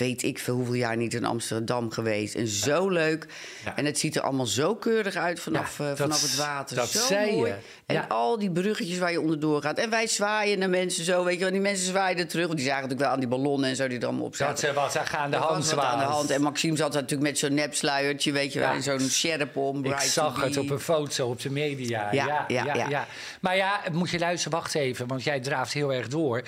weet 0.00 0.22
ik 0.22 0.38
veel 0.38 0.54
hoeveel 0.54 0.74
jaar 0.74 0.96
niet 0.96 1.14
in 1.14 1.24
Amsterdam 1.24 1.90
geweest. 1.90 2.34
En 2.34 2.46
zo 2.46 2.88
leuk. 2.88 3.26
Ja. 3.64 3.76
En 3.76 3.84
het 3.84 3.98
ziet 3.98 4.16
er 4.16 4.22
allemaal 4.22 4.46
zo 4.46 4.74
keurig 4.74 5.14
uit 5.14 5.40
vanaf, 5.40 5.78
Ja, 5.78 5.82
eh, 5.84 5.88
dat- 5.90 5.98
vanaf 5.98 6.22
het 6.22 6.36
water. 6.36 6.76
dat 6.76 6.88
zo 6.88 7.06
zei 7.06 7.36
mooi. 7.36 7.50
je. 7.50 7.56
En 7.86 8.08
al 8.08 8.38
die 8.38 8.50
bruggetjes 8.50 8.98
waar 8.98 9.10
je 9.12 9.20
onderdoor 9.20 9.62
gaat. 9.62 9.78
En 9.78 9.90
wij 9.90 10.06
zwaaien 10.06 10.58
naar 10.58 10.70
mensen 10.70 11.04
zo, 11.04 11.24
weet 11.24 11.34
je 11.34 11.40
wel. 11.40 11.50
Die 11.52 11.60
mensen 11.60 11.86
zwaaiden 11.86 12.28
terug. 12.28 12.46
Want 12.46 12.58
die 12.58 12.66
zagen 12.66 12.82
natuurlijk 12.82 13.08
wel 13.08 13.14
aan 13.20 13.28
die 13.28 13.38
ballonnen 13.38 13.70
en 13.70 13.76
zo 13.76 13.88
die 13.88 13.98
er 13.98 14.06
allemaal 14.06 14.24
op 14.24 14.34
zaten. 14.36 14.54
Dat 14.74 14.90
ze 14.90 14.96
wat 14.98 15.08
aan 15.16 15.30
de 15.30 15.36
hand 15.36 15.70
wat 15.70 15.84
aan 15.84 15.98
de 15.98 16.04
hand. 16.04 16.30
En 16.30 16.42
Maxime 16.42 16.76
zat 16.76 16.92
natuurlijk 16.92 17.30
met 17.30 17.38
zo'n 17.38 17.54
nepsluiertje, 17.54 18.32
weet 18.32 18.52
je 18.52 18.58
wel. 18.58 18.68
En 18.72 18.82
zo'n 18.82 19.00
sjerp 19.00 19.56
om. 19.56 19.84
Ik 19.84 19.98
zag 20.00 20.42
het 20.42 20.56
op 20.56 20.70
een 20.70 20.80
foto 20.80 21.28
op 21.28 21.40
de 21.40 21.50
media. 21.50 22.12
Ja, 22.12 22.26
Ja, 22.26 22.44
ja, 22.48 22.64
ja, 22.64 22.74
ja. 22.74 22.88
ja. 22.88 23.06
Maar 23.40 23.56
ja, 23.56 23.80
moet 23.92 24.10
je 24.10 24.18
luisteren, 24.18 24.58
wacht 24.58 24.74
even, 24.74 25.06
want 25.06 25.22
jij 25.24 25.40
draaft 25.40 25.72
heel 25.72 25.92
erg 25.92 26.08
door. 26.08 26.42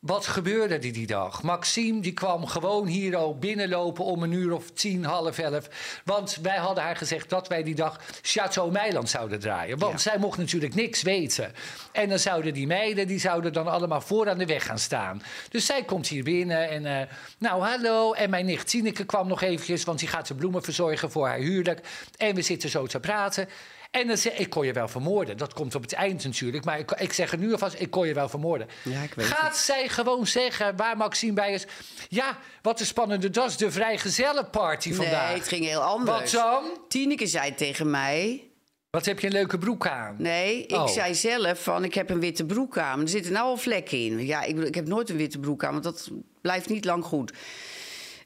Wat 0.00 0.26
gebeurde 0.26 0.74
er 0.74 0.80
die 0.92 1.06
dag? 1.06 1.42
Maxime 1.42 2.00
die 2.00 2.12
kwam 2.12 2.46
gewoon 2.46 2.86
hier 2.86 3.16
al 3.16 3.38
binnenlopen 3.38 4.04
om 4.04 4.22
een 4.22 4.32
uur 4.32 4.52
of 4.52 4.70
tien, 4.70 5.04
half 5.04 5.38
elf. 5.38 5.68
Want 6.04 6.38
wij 6.42 6.56
hadden 6.56 6.84
haar 6.84 6.96
gezegd 6.96 7.28
dat 7.30 7.48
wij 7.48 7.62
die 7.62 7.74
dag 7.74 8.00
Chateau 8.22 8.72
Meiland 8.72 9.08
zouden 9.10 9.40
draaien. 9.40 9.78
Want 9.78 9.92
Ja. 9.92 9.98
zij 9.98 10.18
mocht 10.18 10.38
natuurlijk 10.38 10.74
niks 10.74 11.02
weten. 11.02 11.52
En 11.92 12.08
dan 12.08 12.18
zouden 12.18 12.54
die 12.54 12.66
meiden, 12.66 13.06
die 13.06 13.18
zouden 13.18 13.52
dan 13.52 13.66
allemaal 13.68 14.00
voor 14.00 14.28
aan 14.28 14.38
de 14.38 14.46
weg 14.46 14.64
gaan 14.66 14.78
staan. 14.78 15.22
Dus 15.50 15.66
zij 15.66 15.84
komt 15.84 16.08
hier 16.08 16.24
binnen 16.24 16.68
en 16.68 16.86
eh, 16.86 17.06
nou 17.38 17.62
hallo. 17.62 18.12
En 18.12 18.30
mijn 18.30 18.46
nicht 18.46 18.68
Tineke 18.68 19.04
kwam 19.04 19.28
nog 19.28 19.42
eventjes, 19.42 19.84
want 19.84 19.98
die 19.98 20.08
gaat 20.08 20.26
de 20.26 20.34
bloemen 20.34 20.62
verzorgen 20.62 21.10
voor 21.10 21.26
haar 21.26 21.38
huwelijk. 21.38 21.80
En 22.16 22.34
we 22.34 22.42
zitten 22.42 22.68
zo 22.70 22.86
te 22.86 23.00
praten. 23.00 23.48
En 23.90 24.06
dan 24.06 24.16
zeg 24.16 24.32
ik 24.38 24.50
kon 24.50 24.66
je 24.66 24.72
wel 24.72 24.88
vermoorden. 24.88 25.36
Dat 25.36 25.52
komt 25.54 25.74
op 25.74 25.82
het 25.82 25.92
eind 25.92 26.24
natuurlijk. 26.24 26.64
Maar 26.64 26.78
ik, 26.78 26.90
ik 26.90 27.12
zeg 27.12 27.30
het 27.30 27.40
nu 27.40 27.52
alvast, 27.52 27.74
ik 27.80 27.90
kon 27.90 28.06
je 28.06 28.14
wel 28.14 28.28
vermoorden. 28.28 28.68
Ja, 28.84 29.02
ik 29.02 29.14
weet 29.14 29.26
Gaat 29.26 29.56
zij 29.56 29.88
gewoon 29.88 30.26
zeggen 30.26 30.76
waar 30.76 30.96
Maxime 30.96 31.32
bij 31.32 31.52
is... 31.52 31.66
Ja, 32.08 32.38
wat 32.62 32.80
een 32.80 32.86
spannende 32.86 33.30
das, 33.30 33.56
de 33.56 33.70
vrijgezellenparty 33.70 34.92
vandaag. 34.92 35.28
Nee, 35.28 35.38
het 35.38 35.48
ging 35.48 35.64
heel 35.64 35.80
anders. 35.80 36.32
Wat 36.32 36.42
dan? 36.42 36.64
Tineke 36.88 37.26
zei 37.26 37.54
tegen 37.54 37.90
mij... 37.90 38.44
Wat 38.90 39.04
heb 39.04 39.20
je 39.20 39.26
een 39.26 39.32
leuke 39.32 39.58
broek 39.58 39.86
aan? 39.86 40.14
Nee, 40.18 40.62
ik 40.66 40.76
Oh. 40.76 40.88
zei 40.88 41.14
zelf 41.14 41.62
van 41.62 41.84
ik 41.84 41.94
heb 41.94 42.10
een 42.10 42.20
witte 42.20 42.44
broek 42.46 42.78
aan. 42.78 43.00
Er 43.00 43.08
zitten 43.08 43.32
nou 43.32 43.46
al 43.46 43.56
vlekken 43.56 43.98
in. 43.98 44.26
Ja, 44.26 44.42
ik, 44.42 44.58
ik 44.58 44.74
heb 44.74 44.86
nooit 44.86 45.08
een 45.10 45.16
witte 45.16 45.38
broek 45.38 45.64
aan, 45.64 45.72
want 45.72 45.84
dat 45.84 46.08
blijft 46.40 46.68
niet 46.68 46.84
lang 46.84 47.04
goed. 47.04 47.32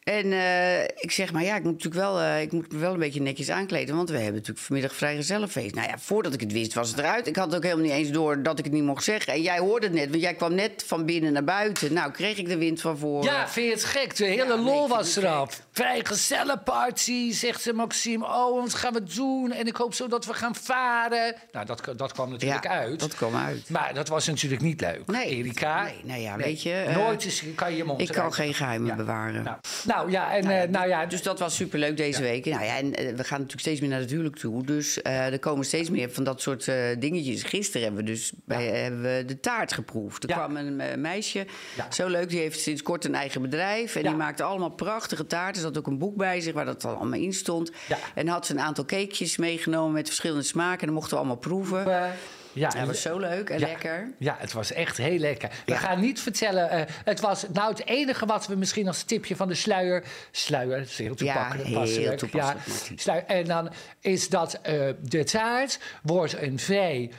En 0.04 0.32
eh, 0.32 0.82
ik 0.82 1.10
zeg, 1.10 1.32
maar 1.32 1.42
ja, 1.42 1.56
ik 1.56 1.62
moet 1.62 1.72
natuurlijk 1.72 2.02
wel, 2.04 2.20
eh, 2.20 2.42
ik 2.42 2.52
moet 2.52 2.72
me 2.72 2.78
wel 2.78 2.92
een 2.92 2.98
beetje 2.98 3.20
netjes 3.22 3.50
aankleden. 3.50 3.96
Want 3.96 4.08
we 4.08 4.14
hebben 4.16 4.34
natuurlijk 4.34 4.66
vanmiddag 4.66 4.94
vrijgezellenfeest. 4.94 5.74
Nou 5.74 5.88
ja, 5.88 5.98
voordat 5.98 6.34
ik 6.34 6.40
het 6.40 6.52
wist 6.52 6.74
was 6.74 6.88
het 6.90 6.98
eruit. 6.98 7.26
Ik 7.26 7.36
had 7.36 7.54
ook 7.56 7.62
helemaal 7.62 7.84
niet 7.84 7.92
eens 7.92 8.10
door 8.10 8.42
dat 8.42 8.58
ik 8.58 8.64
het 8.64 8.72
niet 8.74 8.82
mocht 8.84 9.04
zeggen. 9.04 9.32
En 9.32 9.42
jij 9.42 9.58
hoorde 9.58 9.86
het 9.86 9.94
net, 9.94 10.08
want 10.10 10.22
jij 10.22 10.34
kwam 10.34 10.54
net 10.54 10.84
van 10.86 11.04
binnen 11.04 11.32
naar 11.32 11.44
buiten. 11.44 11.92
Nou, 11.92 12.10
kreeg 12.10 12.36
ik 12.36 12.48
de 12.48 12.56
wind 12.58 12.80
van 12.80 12.98
voren. 12.98 13.32
Ja, 13.32 13.48
vind 13.48 13.66
je 13.66 13.72
het 13.72 13.84
gek? 13.84 14.16
De 14.16 14.24
hele 14.24 14.36
Ja, 14.36 14.54
nee, 14.54 14.64
lol 14.64 14.78
vind 14.86 14.88
was 14.96 15.14
het 15.14 15.24
eraf. 15.24 15.60
Vrijgezellenparty, 15.72 17.32
zegt 17.32 17.62
ze 17.62 17.72
Maxime. 17.72 18.24
Oh, 18.26 18.60
wat 18.62 18.74
gaan 18.74 18.92
we 18.92 19.02
doen? 19.02 19.52
En 19.52 19.66
ik 19.66 19.76
hoop 19.76 19.94
zo 19.94 20.06
dat 20.08 20.26
we 20.26 20.34
gaan 20.34 20.54
varen. 20.54 21.34
Nou, 21.52 21.66
dat, 21.66 21.92
dat 21.96 22.12
kwam 22.12 22.30
natuurlijk 22.30 22.64
Ja, 22.64 22.70
uit. 22.70 23.00
dat 23.00 23.14
kwam 23.14 23.36
uit. 23.36 23.68
Maar 23.70 23.94
dat 23.94 24.08
was 24.08 24.26
natuurlijk 24.26 24.62
niet 24.62 24.80
leuk. 24.80 25.06
Nee, 25.06 25.28
Erika. 25.28 25.82
nee, 25.82 26.00
nou 26.02 26.20
ja, 26.20 26.36
weet 26.36 26.62
je, 26.62 26.72
eh, 26.74 26.96
Nooit 26.96 27.24
is, 27.24 27.42
kan 27.54 27.70
je 27.70 27.76
je 27.76 27.84
mond 27.84 28.00
ik 28.00 28.08
kan 28.08 28.32
geen 28.32 28.54
geheimen 28.54 28.88
Ja. 28.88 28.94
bewaren. 28.94 29.42
Nou, 29.42 29.56
nou 29.84 29.93
ja, 30.08 30.32
en 30.32 30.62
eh, 30.62 30.68
nou 30.68 30.88
ja, 30.88 31.06
Dus 31.06 31.22
dat 31.22 31.38
was 31.38 31.54
superleuk 31.54 31.96
deze 31.96 32.22
week. 32.22 32.44
Nou 32.44 32.64
ja, 32.64 32.76
en 32.76 32.94
eh, 32.94 33.06
we 33.06 33.24
gaan 33.24 33.38
natuurlijk 33.38 33.60
steeds 33.60 33.80
meer 33.80 33.90
naar 33.90 34.00
het 34.00 34.10
huwelijk 34.10 34.36
toe. 34.36 34.64
Dus 34.64 35.02
eh, 35.02 35.32
er 35.32 35.38
komen 35.38 35.64
steeds 35.64 35.90
meer 35.90 36.10
van 36.10 36.24
dat 36.24 36.40
soort 36.40 36.64
dingetjes. 36.98 37.42
Gisteren 37.42 37.82
hebben 37.86 38.04
we 38.04 38.10
dus 38.10 38.32
bij, 38.44 38.64
hebben 38.64 39.02
we 39.02 39.24
de 39.26 39.40
taart 39.40 39.72
geproefd. 39.72 40.22
Er 40.22 40.32
kwam 40.32 40.56
een 40.56 41.00
meisje, 41.00 41.46
zo 41.90 42.08
leuk, 42.08 42.28
die 42.28 42.38
heeft 42.38 42.60
sinds 42.60 42.82
kort 42.82 43.04
een 43.04 43.14
eigen 43.14 43.42
bedrijf. 43.42 43.96
En 43.96 44.02
die 44.02 44.14
maakte 44.14 44.42
allemaal 44.42 44.70
prachtige 44.70 45.26
taarten. 45.26 45.62
Er 45.62 45.68
zat 45.68 45.78
ook 45.78 45.86
een 45.86 45.98
boek 45.98 46.16
bij 46.16 46.40
zich 46.40 46.52
waar 46.52 46.64
dat 46.64 46.82
dan 46.82 46.96
allemaal 46.96 47.20
in 47.20 47.32
stond. 47.32 47.70
En 48.14 48.28
had 48.28 48.46
ze 48.46 48.52
een 48.52 48.60
aantal 48.60 48.84
cakejes 48.84 49.36
meegenomen 49.36 49.92
met 49.92 50.06
verschillende 50.06 50.42
smaken. 50.42 50.80
En 50.80 50.86
dan 50.86 50.94
mochten 50.94 51.12
we 51.12 51.18
allemaal 51.18 51.36
proeven. 51.36 52.12
Ja, 52.54 52.68
Dat 52.68 52.86
was 52.86 53.02
zo 53.02 53.18
leuk 53.18 53.50
en 53.50 53.58
Ja. 53.58 53.66
lekker. 53.66 54.10
Ja, 54.18 54.36
het 54.38 54.52
was 54.52 54.72
echt 54.72 54.96
heel 54.96 55.18
lekker. 55.18 55.48
We 55.66 55.72
Ja. 55.72 55.78
gaan 55.78 56.00
niet 56.00 56.20
vertellen. 56.20 56.70
eh, 56.70 56.82
het 57.04 57.20
was 57.20 57.44
nou 57.52 57.70
het 57.70 57.86
enige 57.86 58.26
wat 58.26 58.46
we 58.46 58.54
misschien 58.56 58.86
als 58.86 59.02
tipje 59.02 59.36
van 59.36 59.48
de 59.48 59.54
sluier. 59.54 60.04
Sluier, 60.30 60.78
dat 60.78 60.86
is 60.88 60.98
heel 60.98 61.14
toepasselijk. 61.14 61.66
heel 61.68 61.78
passelijk. 61.78 62.18
toepasselijk, 62.18 62.66
Ja, 62.88 62.96
sluier. 62.96 63.24
En 63.26 63.44
dan 63.44 63.70
is 64.00 64.28
dat 64.28 64.58
eh, 64.62 64.88
de 65.00 65.24
taart 65.24 65.78
wordt 66.02 66.40
een 66.42 66.58
vrij 66.58 67.10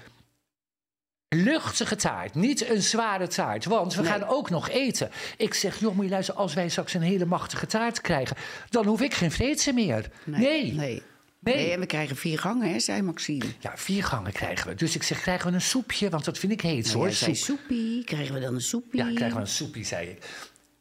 luchtige 1.30 1.96
taart. 1.96 2.36
Niet 2.36 2.70
een 2.70 2.82
zware 2.82 3.28
taart. 3.28 3.66
Want 3.66 3.96
we 3.96 4.02
Nee. 4.02 4.12
gaan 4.12 4.28
ook 4.28 4.50
nog 4.50 4.70
eten. 4.70 5.12
Ik 5.38 5.54
zeg, 5.54 5.80
joh, 5.80 5.96
moet 5.96 6.06
je 6.06 6.12
luisteren, 6.12 6.42
als 6.42 6.54
wij 6.54 6.70
straks 6.70 6.94
een 6.94 7.02
hele 7.02 7.26
machtige 7.26 7.66
taart 7.66 8.02
krijgen, 8.02 8.36
dan 8.70 8.86
hoef 8.86 9.02
ik 9.02 9.14
geen 9.14 9.32
vreedse 9.32 9.74
meer. 9.74 10.10
Nee. 10.24 10.40
Nee. 10.42 10.74
nee. 10.74 11.04
Nee, 11.54 11.72
en 11.72 11.80
we 11.80 11.86
krijgen 11.86 12.16
vier 12.16 12.40
gangen, 12.40 12.72
hè, 12.72 12.80
zei 12.80 13.02
Maxime. 13.02 13.46
Ja, 13.60 13.72
vier 13.76 14.04
gangen 14.04 14.32
krijgen 14.32 14.68
we. 14.68 14.76
Dus 14.76 14.96
ik 14.96 15.04
zeg, 15.04 15.22
krijgen 15.22 15.50
we 15.50 15.56
een 15.56 15.62
soepje? 15.62 16.10
Want 16.10 16.26
dat 16.26 16.38
vind 16.38 16.52
ik 16.52 16.62
heet, 16.62 16.84
Nou, 16.86 16.96
hoor. 16.98 17.06
jij 17.06 17.16
zei 17.16 17.36
soep. 17.36 17.58
soepie. 17.58 18.04
Krijgen 18.04 18.34
we 18.34 18.40
dan 18.40 18.54
een 18.54 18.62
soepie? 18.62 19.00
Ja, 19.06 19.14
krijgen 19.14 19.36
we 19.38 19.42
een 19.44 19.48
soepie, 19.50 19.86
zei 19.86 20.08
ik. 20.10 20.26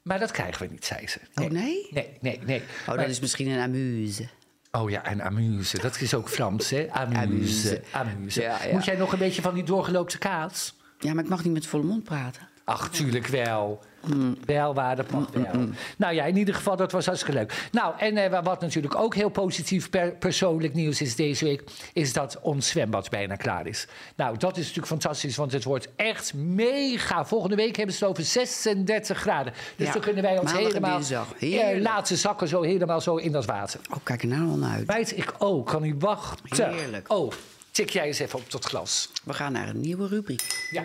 Maar 0.02 0.18
dat 0.18 0.30
krijgen 0.30 0.66
we 0.66 0.72
niet, 0.72 0.84
zei 0.84 1.08
ze. 1.08 1.18
Oh, 1.34 1.50
nee? 1.50 1.86
Nee, 1.90 2.08
nee, 2.20 2.40
nee. 2.46 2.60
Oh, 2.60 2.86
Maar- 2.86 2.96
dat 2.96 3.08
is 3.08 3.20
misschien 3.20 3.48
een 3.48 3.60
amuse. 3.60 4.28
oh 4.70 4.90
ja, 4.90 5.04
en 5.04 5.20
amuse. 5.20 5.78
Dat 5.78 6.00
is 6.00 6.14
ook 6.14 6.28
Frans, 6.28 6.70
hè? 6.70 6.86
Amuse. 6.90 7.18
Amuse. 7.18 7.82
amuse. 7.90 8.40
Ja, 8.40 8.64
ja. 8.64 8.72
Moet 8.72 8.84
jij 8.84 8.96
nog 8.96 9.12
een 9.12 9.18
beetje 9.18 9.42
van 9.42 9.54
die 9.54 9.64
doorgeloopte 9.64 10.18
kaas? 10.18 10.74
Ja, 10.98 11.14
maar 11.14 11.24
ik 11.24 11.30
mag 11.30 11.44
niet 11.44 11.52
met 11.52 11.66
volle 11.66 11.84
mond 11.84 12.04
praten. 12.04 12.48
Ach, 12.64 12.88
tuurlijk 12.90 13.26
wel. 13.26 13.80
Mm. 14.06 14.36
Wel 14.44 14.74
waar, 14.74 14.96
dat 14.96 15.10
mag 15.10 15.30
wel. 15.32 15.68
Nou 15.96 16.14
ja, 16.14 16.24
in 16.24 16.36
ieder 16.36 16.54
geval, 16.54 16.76
dat 16.76 16.92
was 16.92 17.06
hartstikke 17.06 17.38
leuk. 17.38 17.68
Nou, 17.72 17.94
en 17.98 18.16
eh, 18.16 18.42
wat 18.42 18.60
natuurlijk 18.60 18.94
ook 18.94 19.14
heel 19.14 19.28
positief 19.28 19.90
per- 19.90 20.14
persoonlijk 20.16 20.74
nieuws 20.74 21.00
is 21.00 21.16
deze 21.16 21.44
week... 21.44 21.62
is 21.92 22.12
dat 22.12 22.38
ons 22.40 22.68
zwembad 22.68 23.10
bijna 23.10 23.36
klaar 23.36 23.66
is. 23.66 23.86
Nou, 24.16 24.36
dat 24.38 24.52
is 24.52 24.60
natuurlijk 24.60 24.86
fantastisch, 24.86 25.36
want 25.36 25.52
het 25.52 25.64
wordt 25.64 25.88
echt 25.96 26.34
mega. 26.34 27.24
Volgende 27.24 27.56
week 27.56 27.76
hebben 27.76 27.94
ze 27.94 28.00
het 28.04 28.10
over 28.12 28.24
36 28.24 29.18
graden. 29.18 29.52
Dus 29.76 29.86
Ja, 29.86 29.92
dan 29.92 30.02
kunnen 30.02 30.22
wij 30.22 30.38
ons 30.38 30.52
maandag 30.52 30.72
helemaal 30.72 31.00
eh, 31.00 31.20
Heerlijk. 31.38 31.82
laten 31.84 32.16
zakken 32.16 32.48
zo 32.48 32.62
helemaal 32.62 33.00
zo 33.00 33.16
in 33.16 33.32
dat 33.32 33.44
water. 33.44 33.80
Oh, 33.90 33.96
kijk 34.02 34.22
er 34.22 34.28
nou 34.28 34.48
al 34.50 34.56
naar 34.56 34.76
uit. 34.76 34.86
Weet 34.94 35.16
ik 35.16 35.34
ook, 35.38 35.66
kan 35.66 35.82
niet 35.82 36.02
wachten. 36.02 36.74
Heerlijk. 36.74 37.12
Oh, 37.12 37.32
tik 37.70 37.90
jij 37.90 38.06
eens 38.06 38.18
even 38.18 38.38
op 38.38 38.48
tot 38.48 38.64
glas. 38.64 39.10
We 39.24 39.32
gaan 39.32 39.52
naar 39.52 39.68
een 39.68 39.80
nieuwe 39.80 40.08
rubriek. 40.08 40.66
Ja. 40.70 40.84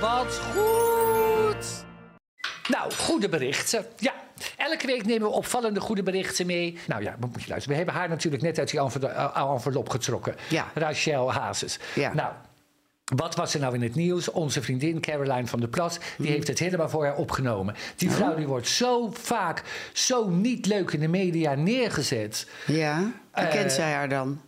Wat 0.00 0.40
goed! 0.54 1.84
Nou, 2.68 2.92
goede 2.92 3.28
berichten. 3.28 3.86
Ja, 3.96 4.14
elke 4.56 4.86
week 4.86 5.04
nemen 5.06 5.28
we 5.28 5.34
opvallende 5.34 5.80
goede 5.80 6.02
berichten 6.02 6.46
mee. 6.46 6.78
Nou 6.86 7.02
ja, 7.02 7.16
wat 7.18 7.30
moet 7.32 7.42
je 7.42 7.48
luisteren? 7.48 7.78
We 7.78 7.84
hebben 7.84 7.94
haar 8.00 8.08
natuurlijk 8.08 8.42
net 8.42 8.58
uit 8.58 8.70
die 8.70 8.80
enve- 8.80 9.06
eh, 9.06 9.36
envelop 9.52 9.88
getrokken. 9.88 10.34
Ja. 10.48 10.66
Rachel 10.74 11.32
Hazes. 11.32 11.78
Ja. 11.94 12.14
Nou, 12.14 12.32
wat 13.14 13.34
was 13.34 13.54
er 13.54 13.60
nou 13.60 13.74
in 13.74 13.82
het 13.82 13.94
nieuws? 13.94 14.28
Onze 14.30 14.62
vriendin 14.62 15.00
Caroline 15.00 15.46
van 15.46 15.60
der 15.60 15.68
Plas, 15.68 15.98
Mhm. 15.98 16.22
die 16.22 16.30
heeft 16.30 16.48
het 16.48 16.58
helemaal 16.58 16.88
voor 16.88 17.04
haar 17.04 17.16
opgenomen. 17.16 17.74
Die 17.96 18.10
vrouw 18.10 18.34
die 18.34 18.46
wordt 18.46 18.68
zo 18.68 19.10
vaak 19.12 19.62
zo 19.92 20.28
niet 20.28 20.66
leuk 20.66 20.90
in 20.90 21.00
de 21.00 21.08
media 21.08 21.54
neergezet. 21.54 22.48
Ja, 22.66 23.12
Eh, 23.30 23.48
kent 23.50 23.72
zij 23.72 23.92
haar 23.92 24.08
dan? 24.08 24.40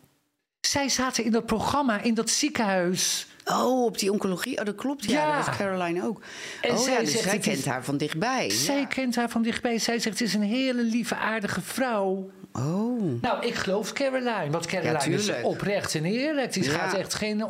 Zij 0.61 0.89
zaten 0.89 1.25
in 1.25 1.31
dat 1.33 1.47
programma, 1.47 2.01
in 2.03 2.15
dat 2.15 2.31
ziekenhuis. 2.31 3.27
Oh, 3.53 3.85
op 3.85 3.99
die 3.99 4.13
oncologie. 4.13 4.59
Oh, 4.59 4.65
dat 4.65 4.75
klopt. 4.75 5.05
Ja, 5.05 5.27
Ja. 5.27 5.37
dat 5.37 5.47
was 5.47 5.57
Caroline 5.57 6.05
ook. 6.07 6.21
En 6.61 6.71
oh 6.71 6.79
zij 6.79 6.93
ja, 6.93 6.99
dus 7.01 7.11
zegt, 7.11 7.23
zij 7.25 7.37
is- 7.37 7.45
kent 7.45 7.65
haar 7.65 7.85
van 7.85 7.97
dichtbij. 7.97 8.51
Zij 8.51 8.79
Ja. 8.81 8.87
kent 8.87 9.17
haar 9.17 9.29
van 9.29 9.43
dichtbij. 9.43 9.79
Zij 9.79 9.99
zegt, 9.99 10.19
het 10.19 10.29
is 10.29 10.35
een 10.35 10.43
hele 10.43 10.83
lieve, 10.83 11.17
aardige 11.17 11.61
vrouw. 11.61 12.31
Oh, 12.53 13.23
Nou, 13.23 13.47
ik 13.47 13.55
geloof 13.55 13.93
Caroline. 13.93 14.51
Want 14.51 14.67
Caroline 14.67 15.17
is 15.17 15.31
oprecht 15.43 15.95
en 15.95 16.05
eerlijk. 16.05 16.53
Die 16.53 16.65
Ja. 16.65 16.71
gaat 16.71 16.95
echt 16.95 17.15
geen 17.15 17.45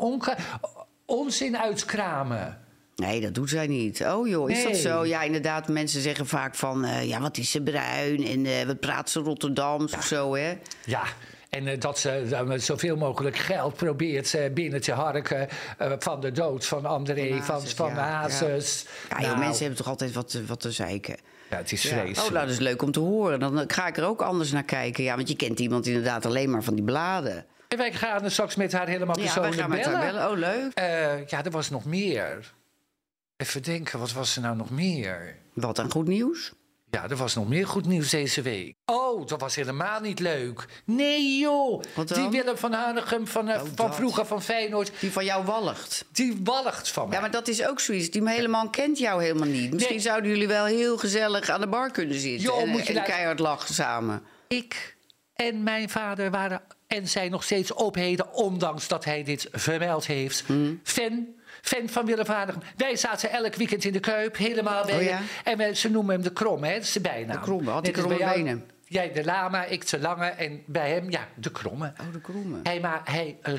onzin 1.06 1.58
uitkramen. 1.58 2.58
nee, 2.96 3.20
dat 3.20 3.34
doet 3.34 3.50
zij 3.50 3.66
niet. 3.66 4.04
Oh 4.04 4.28
joh, 4.28 4.50
is 4.50 4.62
dat 4.62 4.76
zo? 4.76 5.04
Ja, 5.06 5.22
inderdaad, 5.22 5.68
mensen 5.68 6.00
zeggen 6.00 6.26
vaak 6.26 6.54
van... 6.54 6.84
eh, 6.84 7.08
ja, 7.08 7.20
wat 7.20 7.36
is 7.36 7.50
ze 7.50 7.62
bruin 7.62 8.24
en 8.26 8.46
eh, 8.46 8.66
wat 8.66 8.80
praat 8.80 9.10
ze 9.10 9.20
Rotterdams 9.20 9.92
of 9.94 10.04
zo, 10.04 10.34
hè? 10.34 10.58
Ja. 10.84 11.02
En 11.48 11.66
eh, 11.66 11.80
dat 11.80 11.98
ze 11.98 12.10
eh, 12.10 12.42
met 12.42 12.62
zoveel 12.62 12.96
mogelijk 12.96 13.36
geld 13.36 13.74
probeert 13.76 14.36
binnen 14.54 14.80
te 14.80 14.92
harken 14.92 15.48
eh, 15.78 15.92
van 15.98 16.20
de 16.20 16.32
dood 16.32 16.66
van 16.66 16.86
André, 16.86 17.28
Van 17.28 17.42
van, 17.42 17.54
Hazes, 17.54 17.74
van 17.74 17.88
ja, 17.88 17.94
Hazes. 17.94 18.86
Ja, 19.08 19.20
Nou, 19.20 19.38
mensen 19.38 19.58
hebben 19.60 19.76
toch 19.76 19.88
altijd 19.88 20.12
wat, 20.12 20.28
te- 20.30 20.44
wat 20.46 20.60
te 20.60 20.70
zeiken. 20.72 21.16
ja, 21.50 21.56
het 21.56 21.72
is 21.72 21.82
Ja. 21.82 21.88
vreselijk. 21.88 22.18
Oh, 22.26 22.32
nou, 22.32 22.44
dat 22.46 22.54
is 22.54 22.60
leuk 22.60 22.82
om 22.82 22.92
te 22.92 23.00
horen. 23.00 23.40
Dan 23.40 23.64
ga 23.70 23.86
ik 23.86 23.96
er 23.96 24.04
ook 24.06 24.22
anders 24.22 24.52
naar 24.52 24.64
kijken. 24.64 25.04
Ja, 25.04 25.16
want 25.16 25.28
je 25.28 25.36
kent 25.36 25.58
iemand 25.60 25.86
inderdaad 25.86 26.26
alleen 26.26 26.50
maar 26.50 26.62
van 26.62 26.74
die 26.74 26.84
bladen. 26.84 27.46
En 27.68 27.78
wij 27.78 27.92
gaan 27.92 28.24
er 28.24 28.30
straks 28.30 28.54
met 28.56 28.72
haar 28.72 28.88
helemaal 28.88 29.16
Ja, 29.18 29.22
wij 29.22 29.32
persoonlijk 29.32 29.60
gaan 29.60 29.70
met 29.70 29.84
haar 29.84 29.98
bellen. 29.98 30.12
bellen. 30.12 30.30
Oh, 30.30 30.38
leuk. 30.74 31.30
Ja, 31.30 31.44
er 31.44 31.50
was 31.50 31.70
nog 31.70 31.84
meer. 31.84 32.52
Even 33.36 33.62
denken, 33.62 33.98
wat 33.98 34.12
was 34.12 34.36
er 34.36 34.42
nou 34.42 34.56
nog 34.56 34.70
meer? 34.70 35.36
Wat 35.52 35.78
een 35.78 35.90
goed 35.90 36.06
nieuws. 36.06 36.52
Ja, 36.90 37.08
er 37.10 37.16
was 37.16 37.34
nog 37.34 37.48
meer 37.48 37.66
goed 37.66 37.86
nieuws 37.86 38.10
deze 38.10 38.42
week. 38.42 38.74
Oh, 38.86 39.26
dat 39.26 39.40
was 39.40 39.54
helemaal 39.54 40.00
niet 40.00 40.20
leuk. 40.20 40.66
Nee, 40.84 41.38
joh. 41.38 41.82
Die 42.06 42.28
Willem 42.28 42.56
van 42.56 42.72
Hanegem 42.72 43.26
van, 43.26 43.48
eh, 43.48 43.62
Oh, 43.62 43.68
van 43.74 43.94
vroeger 43.94 44.26
van 44.26 44.42
Feyenoord, 44.42 44.90
Die 45.00 45.12
van 45.12 45.24
jou 45.24 45.44
walgt. 45.44 46.04
die 46.12 46.40
walgt 46.44 46.88
van 46.90 47.04
mij. 47.08 47.14
Ja, 47.16 47.20
maar 47.20 47.30
dat 47.30 47.48
is 47.48 47.66
ook 47.66 47.80
zoiets. 47.80 48.10
Die 48.10 48.28
helemaal 48.28 48.70
kent 48.70 48.98
jou 48.98 49.22
helemaal 49.22 49.48
niet. 49.48 49.72
Misschien 49.72 49.94
Nee. 49.94 50.04
zouden 50.04 50.30
jullie 50.30 50.48
wel 50.48 50.64
heel 50.64 50.98
gezellig 50.98 51.48
aan 51.48 51.60
de 51.60 51.66
bar 51.68 51.90
kunnen 51.90 52.18
zitten. 52.18 52.40
Joh, 52.40 52.60
en, 52.60 52.68
moet 52.68 52.80
je 52.82 52.86
en 52.88 52.94
luisteren. 52.94 53.04
keihard 53.04 53.38
lachen 53.38 53.74
samen. 53.74 54.22
Ik 54.48 54.96
en 55.34 55.62
mijn 55.62 55.88
vader 55.90 56.30
waren 56.30 56.60
en 56.86 57.08
zijn 57.08 57.30
nog 57.30 57.42
steeds 57.44 57.72
op 57.72 57.94
heden, 57.94 58.34
ondanks 58.34 58.88
dat 58.88 59.04
hij 59.04 59.22
dit 59.24 59.48
vermeld 59.52 60.06
heeft. 60.06 60.42
Hmm. 60.46 60.80
Fan. 60.82 61.26
Fan 61.62 61.88
van 61.88 62.06
Willem 62.06 62.24
van 62.26 62.34
Hanegem. 62.34 62.62
Wij 62.76 62.96
zaten 62.96 63.30
elk 63.30 63.54
weekend 63.54 63.84
in 63.84 63.92
de 63.92 64.00
Kuip, 64.00 64.36
helemaal 64.36 64.84
bij 64.84 64.94
Oh 64.94 65.00
hem. 65.00 65.08
ja? 65.08 65.20
En 65.44 65.58
we, 65.58 65.74
ze 65.74 65.90
noemen 65.90 66.14
hem 66.14 66.22
de 66.22 66.32
Krom, 66.32 66.64
hè? 66.64 66.72
Dat 66.72 66.82
is 66.82 66.92
zijn 66.92 67.04
bijnaam. 67.04 67.36
De 67.36 67.42
Kromme, 67.42 67.70
had 67.70 67.86
als 67.86 67.96
kromme 67.96 68.16
bij 68.18 68.34
benen? 68.34 68.70
Jij 68.84 69.12
de 69.12 69.24
lama, 69.24 69.64
ik 69.64 69.84
te 69.84 69.98
lange. 69.98 70.26
En 70.26 70.62
bij 70.66 70.90
hem, 70.90 71.10
ja, 71.10 71.28
de 71.34 71.50
kromme. 71.50 71.92
Oh, 72.00 72.12
de 72.12 72.20
kromme. 72.20 72.58
Hij, 72.62 72.80
maar 72.80 73.00
hij 73.04 73.36
eh, 73.42 73.54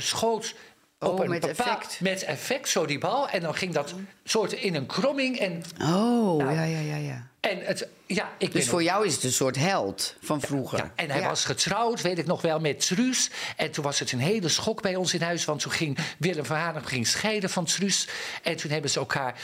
schoot 1.00 1.14
op 1.14 1.20
Oh, 1.20 1.24
een 1.26 1.32
met 1.32 1.48
effect. 1.48 2.00
Met 2.02 2.24
effect, 2.24 2.70
zo 2.70 2.86
die 2.86 2.98
bal. 3.00 3.30
En 3.30 3.42
dan 3.42 3.56
ging 3.56 3.74
dat 3.74 3.94
soort 4.24 4.54
in 4.54 4.76
een 4.76 4.86
kromming. 4.86 5.38
En, 5.40 5.64
Oh, 5.82 6.38
Nou. 6.38 6.54
ja, 6.54 6.64
ja, 6.64 6.80
ja, 6.80 6.96
ja. 6.96 7.28
en 7.40 7.60
het, 7.66 7.88
ja, 8.06 8.30
ik 8.38 8.52
Dus 8.52 8.68
voor 8.70 8.84
jou 8.84 9.06
is 9.06 9.14
het 9.14 9.24
een 9.24 9.32
soort 9.32 9.56
held 9.56 10.16
van 10.22 10.42
vroeger. 10.42 10.78
ja, 10.78 10.92
en 10.96 11.10
hij 11.10 11.20
Ja. 11.22 11.28
was 11.28 11.46
getrouwd, 11.46 12.02
weet 12.02 12.18
ik 12.18 12.26
nog 12.26 12.42
wel, 12.42 12.60
met 12.60 12.80
Truus. 12.86 13.30
En 13.56 13.72
toen 13.72 13.84
was 13.84 14.00
het 14.00 14.12
een 14.12 14.20
hele 14.20 14.50
schok 14.50 14.82
bij 14.82 14.96
ons 14.96 15.14
in 15.14 15.22
huis. 15.22 15.46
Want 15.46 15.62
toen 15.62 15.72
ging 15.72 15.98
Willem 16.18 16.46
van 16.46 16.58
Hanegem 16.58 16.88
ging 16.88 17.08
scheiden 17.08 17.50
van 17.50 17.66
Truus. 17.66 18.08
En 18.44 18.56
toen 18.56 18.72
hebben 18.72 18.90
ze 18.92 19.00
elkaar 19.00 19.36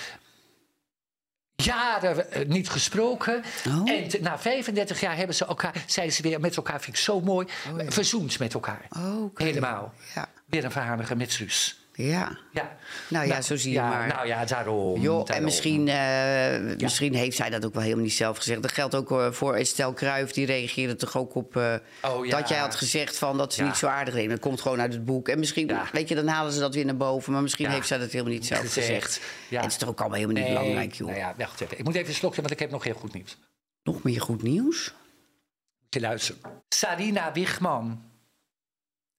jaren 1.56 2.32
eh, 2.32 2.46
niet 2.48 2.70
gesproken. 2.70 3.44
Oh. 3.68 3.90
En 3.92 4.08
te- 4.08 4.20
na 4.22 4.40
35 4.40 5.00
jaar 5.00 5.16
hebben 5.18 5.36
ze 5.36 5.46
elkaar, 5.46 5.84
zijn 5.88 6.12
ze 6.12 6.22
weer 6.22 6.40
met 6.40 6.56
elkaar, 6.56 6.82
vind 6.82 6.96
ik 6.96 7.02
zo 7.04 7.22
mooi, 7.22 7.48
verzoend 7.88 8.40
met 8.40 8.54
elkaar. 8.54 8.88
Oh. 8.98 9.36
Helemaal. 9.36 9.94
Ja. 10.16 10.28
Willem 10.46 10.72
van 10.72 10.82
Hanegem 10.82 11.18
met. 11.18 11.76
Ja. 11.94 12.38
Ja. 12.52 12.78
Nou 13.10 13.28
ja, 13.28 13.42
zo 13.42 13.56
zie 13.56 13.70
je 13.72 13.76
ja, 13.78 13.90
maar. 13.90 14.08
Nou 14.08 14.28
ja, 14.28 14.46
daarom. 14.46 15.02
Joh, 15.02 15.30
en 15.36 15.44
misschien, 15.44 15.88
eh, 15.88 16.78
misschien 16.78 17.14
heeft 17.14 17.36
zij 17.36 17.50
dat 17.50 17.66
ook 17.66 17.74
wel 17.74 17.84
helemaal 17.84 18.04
niet 18.04 18.14
zelf 18.14 18.38
gezegd. 18.38 18.62
Dat 18.62 18.72
geldt 18.72 18.96
ook 18.96 19.12
eh, 19.12 19.32
voor 19.32 19.56
Estelle 19.56 19.94
Kruijf. 19.94 20.32
Die 20.32 20.46
reageerde 20.46 20.96
toch 20.96 21.18
ook 21.18 21.36
op 21.36 21.56
Oh, 21.56 22.26
ja. 22.26 22.38
dat 22.40 22.50
jij 22.50 22.58
had 22.58 22.76
gezegd 22.76 23.18
van 23.18 23.38
dat 23.38 23.54
ze 23.54 23.62
Ja. 23.62 23.68
niet 23.68 23.78
zo 23.78 23.88
aardig 23.88 24.14
deed. 24.14 24.30
Dat 24.30 24.40
komt 24.40 24.62
gewoon 24.62 24.82
uit 24.82 24.94
het 24.94 25.06
boek. 25.06 25.28
En 25.30 25.40
misschien, 25.40 25.68
Ja. 25.68 25.86
weet 25.92 26.10
je, 26.10 26.16
dan 26.16 26.28
halen 26.28 26.52
ze 26.54 26.60
dat 26.60 26.76
weer 26.76 26.86
naar 26.86 26.98
boven. 26.98 27.32
Maar 27.34 27.42
misschien 27.42 27.66
Ja. 27.66 27.72
heeft 27.72 27.88
zij 27.88 27.98
dat 27.98 28.12
helemaal 28.12 28.34
niet 28.34 28.46
zelf 28.46 28.60
Gezegd. 28.62 28.88
gezegd. 28.88 29.22
Ja. 29.50 29.58
En 29.58 29.64
het 29.64 29.72
is 29.72 29.78
toch 29.78 29.90
ook 29.90 30.00
allemaal 30.00 30.20
helemaal 30.20 30.42
niet 30.44 30.52
Nee, 30.52 30.58
belangrijk, 30.58 30.94
joh. 30.94 31.08
Nou 31.08 31.20
ja, 31.20 31.34
wacht 31.38 31.62
even. 31.62 31.78
Ik 31.78 31.84
moet 31.84 31.96
even 31.96 32.08
een 32.08 32.14
slokje, 32.16 32.42
want 32.42 32.54
ik 32.54 32.60
heb 32.60 32.72
nog 32.72 32.84
heel 32.84 32.94
goed 32.94 33.14
nieuws. 33.14 33.38
Nog 33.84 34.04
meer 34.04 34.22
goed 34.22 34.42
nieuws? 34.44 34.94
Moet 35.82 35.94
je 35.94 36.00
luisteren. 36.00 36.42
Sarina 36.70 37.32
Wichman. 37.32 38.04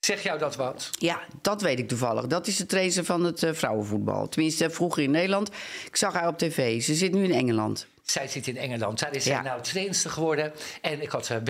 Zeg 0.01 0.23
jou 0.23 0.39
dat 0.39 0.57
wat? 0.57 0.91
Ja, 0.99 1.21
dat 1.43 1.63
weet 1.63 1.79
ik 1.79 1.89
toevallig. 1.89 2.27
Dat 2.27 2.47
is 2.47 2.57
de 2.57 2.67
trainer 2.67 3.05
van 3.05 3.25
het 3.25 3.43
eh, 3.43 3.53
vrouwenvoetbal. 3.53 4.29
Tenminste, 4.29 4.65
eh, 4.65 4.71
vroeger 4.71 5.03
in 5.03 5.11
Nederland. 5.11 5.51
Ik 5.87 5.97
zag 5.97 6.13
haar 6.13 6.29
op 6.29 6.39
tv. 6.39 6.83
Ze 6.83 6.95
zit 6.95 7.13
nu 7.13 7.25
in 7.25 7.33
Engeland. 7.33 7.87
Zij 8.03 8.29
zit 8.29 8.47
in 8.47 8.57
Engeland. 8.57 8.99
Daar 8.99 9.15
is 9.15 9.25
zij 9.25 9.33
Ja. 9.33 9.43
nou 9.43 9.63
trainster 9.63 10.11
geworden. 10.11 10.53
En 10.81 11.03
ik 11.03 11.09
had 11.11 11.29
een 11.29 11.43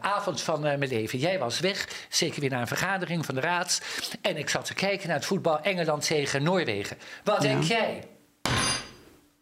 avond 0.00 0.40
van 0.40 0.66
eh, 0.66 0.78
mijn 0.78 0.90
leven. 0.90 1.18
Jij 1.18 1.38
was 1.38 1.60
weg, 1.60 2.06
zeker 2.08 2.40
weer 2.40 2.50
naar 2.50 2.60
een 2.60 2.66
vergadering 2.66 3.24
van 3.24 3.34
de 3.34 3.40
raad. 3.40 3.80
En 4.20 4.36
ik 4.36 4.48
zat 4.48 4.64
te 4.64 4.74
kijken 4.74 5.06
naar 5.08 5.16
het 5.16 5.26
voetbal 5.26 5.60
Engeland 5.60 6.06
tegen 6.06 6.42
Noorwegen. 6.42 6.96
Wat 7.24 7.40
denk 7.40 7.62
jij? 7.62 8.04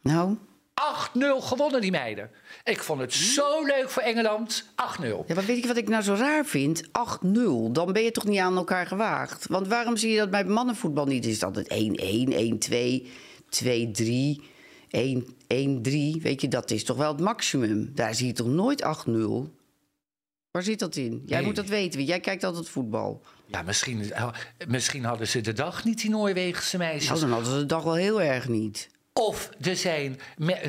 Nou, 0.03 0.37
8-0 0.80 1.18
gewonnen 1.38 1.80
die 1.80 1.90
meiden. 1.90 2.30
Ik 2.64 2.83
vond 2.83 3.00
het 3.00 3.12
zo 3.12 3.64
leuk 3.64 3.90
voor 3.90 4.02
Engeland. 4.02 4.64
8-0. 5.00 5.25
Ja, 5.26 5.35
maar 5.35 5.45
weet 5.45 5.61
je 5.62 5.66
wat 5.68 5.76
ik 5.76 5.88
nou 5.88 6.02
zo 6.02 6.14
raar 6.14 6.45
vind? 6.45 6.83
8-0. 6.87 6.90
Dan 7.73 7.92
ben 7.92 8.02
je 8.02 8.11
toch 8.11 8.25
niet 8.25 8.38
aan 8.38 8.56
elkaar 8.56 8.87
gewaagd? 8.87 9.47
Want 9.47 9.68
waarom 9.68 9.97
zie 9.97 10.11
je 10.11 10.16
dat 10.18 10.30
bij 10.30 10.45
mannenvoetbal 10.45 11.06
niet? 11.06 11.26
Is 11.26 11.35
het 11.40 11.45
altijd 11.45 11.68
1-1, 11.68 12.33
1-2, 12.35 13.06
2-3, 13.49 14.40
1-1-3? 14.90 16.23
Weet 16.23 16.40
je, 16.40 16.49
dat 16.49 16.71
is 16.71 16.85
toch 16.85 16.97
wel 16.97 17.12
het 17.12 17.21
maximum? 17.21 17.90
Daar 17.95 18.14
zie 18.14 18.26
je 18.26 18.33
toch 18.33 18.47
nooit 18.49 18.83
8-0? 18.83 19.54
Waar 20.50 20.62
zit 20.62 20.78
dat 20.78 20.97
in? 20.97 21.23
Jij 21.26 21.37
Nee. 21.37 21.47
moet 21.47 21.56
dat 21.56 21.66
weten, 21.66 21.97
want 21.97 22.09
jij 22.09 22.21
kijkt 22.21 22.45
altijd 22.45 22.68
voetbal. 22.68 23.23
Ja, 23.47 23.62
misschien, 23.62 24.12
eh, 24.12 24.28
misschien 24.68 25.04
hadden 25.04 25.28
ze 25.28 25.40
de 25.40 25.52
dag 25.52 25.85
niet, 25.85 26.00
die 26.00 26.11
Noorwegse 26.11 26.76
meisjes. 26.78 27.09
Nou, 27.09 27.21
dan 27.21 27.30
hadden 27.30 27.52
ze 27.52 27.59
de 27.59 27.66
dag 27.66 27.83
wel 27.83 27.95
heel 27.95 28.23
erg 28.23 28.49
niet. 28.49 28.88
Of 29.18 29.50
er 29.61 29.76
zijn, 29.76 30.20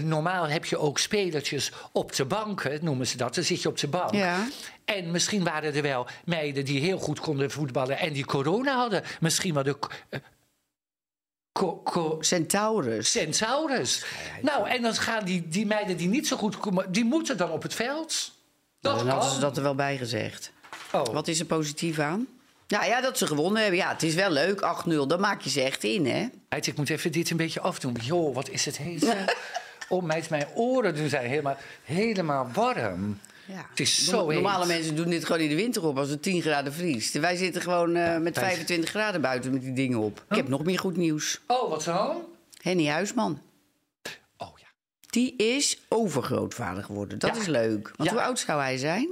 normaal 0.03 0.47
heb 0.47 0.65
je 0.65 0.77
ook 0.77 0.99
spelertjes 0.99 1.71
op 1.91 2.15
de 2.15 2.25
banken, 2.25 2.79
noemen 2.83 3.07
ze 3.07 3.17
dat. 3.17 3.35
Dan 3.35 3.43
zit 3.43 3.61
je 3.61 3.69
op 3.69 3.77
de 3.77 3.87
bank. 3.87 4.13
Ja. 4.13 4.47
En 4.85 5.11
misschien 5.11 5.43
waren 5.43 5.73
er 5.75 5.81
wel 5.81 6.07
meiden 6.25 6.65
die 6.65 6.79
heel 6.79 6.97
goed 6.97 7.19
konden 7.19 7.51
voetballen 7.51 7.97
en 7.97 8.13
die 8.13 8.25
corona 8.25 8.75
hadden. 8.75 9.03
Misschien 9.19 9.53
wel 9.53 9.63
de 9.63 9.77
eh, 10.09 10.19
co- 11.51 11.81
co- 11.83 12.17
Centaurus. 12.21 13.11
centaurus. 13.11 14.05
Nou, 14.41 14.69
en 14.69 14.81
dan 14.81 14.95
gaan 14.95 15.25
die, 15.25 15.47
die 15.47 15.65
meiden 15.65 15.97
die 15.97 16.07
niet 16.07 16.27
zo 16.27 16.37
goed 16.37 16.57
komen, 16.57 16.91
die 16.91 17.05
moeten 17.05 17.37
dan 17.37 17.51
op 17.51 17.63
het 17.63 17.73
veld. 17.73 18.31
Dat 18.79 18.97
dan 18.97 19.07
hadden 19.07 19.31
ze 19.31 19.39
dat 19.39 19.57
er 19.57 19.63
wel 19.63 19.75
bij 19.75 19.97
gezegd. 19.97 20.51
Oh. 20.91 21.03
Wat 21.05 21.27
is 21.27 21.39
er 21.39 21.45
positief 21.45 21.99
aan? 21.99 22.27
Nou 22.67 22.85
ja, 22.85 23.01
dat 23.01 23.17
ze 23.17 23.27
gewonnen 23.27 23.61
hebben. 23.61 23.79
Ja, 23.79 23.89
het 23.89 24.03
is 24.03 24.13
wel 24.15 24.29
leuk. 24.31 24.59
8-0, 24.87 25.07
dan 25.07 25.19
maak 25.19 25.41
je 25.41 25.49
ze 25.49 25.61
echt 25.61 25.83
in, 25.83 26.05
hè? 26.05 26.27
Meid, 26.49 26.67
ik 26.67 26.77
moet 26.77 26.89
even 26.89 27.11
dit 27.11 27.29
een 27.29 27.37
beetje 27.37 27.59
afdoen. 27.61 27.95
Joh, 28.01 28.35
wat 28.35 28.49
is 28.49 28.65
het 28.65 28.77
heet. 28.77 29.15
Oh, 29.89 30.03
meid, 30.03 30.29
mijn 30.29 30.47
oren 30.55 30.95
doen 30.95 31.09
zijn 31.09 31.29
helemaal, 31.29 31.57
helemaal 31.83 32.49
warm. 32.53 33.19
Ja. 33.45 33.65
Het 33.69 33.79
is 33.79 34.05
zo 34.05 34.11
Norm- 34.17 34.33
Normale 34.33 34.65
heet. 34.65 34.73
mensen 34.75 34.95
doen 34.95 35.09
dit 35.09 35.25
gewoon 35.25 35.41
in 35.41 35.49
de 35.49 35.55
winter 35.55 35.85
op 35.85 35.97
als 35.97 36.09
het 36.09 36.21
10 36.23 36.41
graden 36.41 36.73
vriest. 36.73 37.13
Wij 37.19 37.35
zitten 37.35 37.61
gewoon 37.61 37.95
eh, 37.95 38.17
met 38.17 38.35
Wij- 38.35 38.43
25 38.45 38.89
graden 38.89 39.21
buiten 39.21 39.51
met 39.53 39.61
die 39.61 39.73
dingen 39.73 39.97
op. 39.99 40.23
Ik 40.29 40.35
heb 40.35 40.47
nog 40.47 40.63
meer 40.63 40.79
goed 40.79 40.97
nieuws. 40.97 41.39
Oh, 41.47 41.69
wat 41.69 41.83
dan? 41.83 42.21
Henny 42.61 42.87
Huisman. 42.87 43.41
Oh 44.37 44.59
ja. 44.59 44.67
Die 45.09 45.35
is 45.35 45.79
overgrootvader 45.89 46.83
geworden. 46.83 47.19
Dat 47.19 47.35
Ja. 47.35 47.41
is 47.41 47.47
leuk. 47.47 47.91
Want 47.95 48.09
Ja. 48.09 48.15
hoe 48.15 48.25
oud 48.25 48.39
zou 48.39 48.61
hij 48.61 48.77
zijn? 48.77 49.07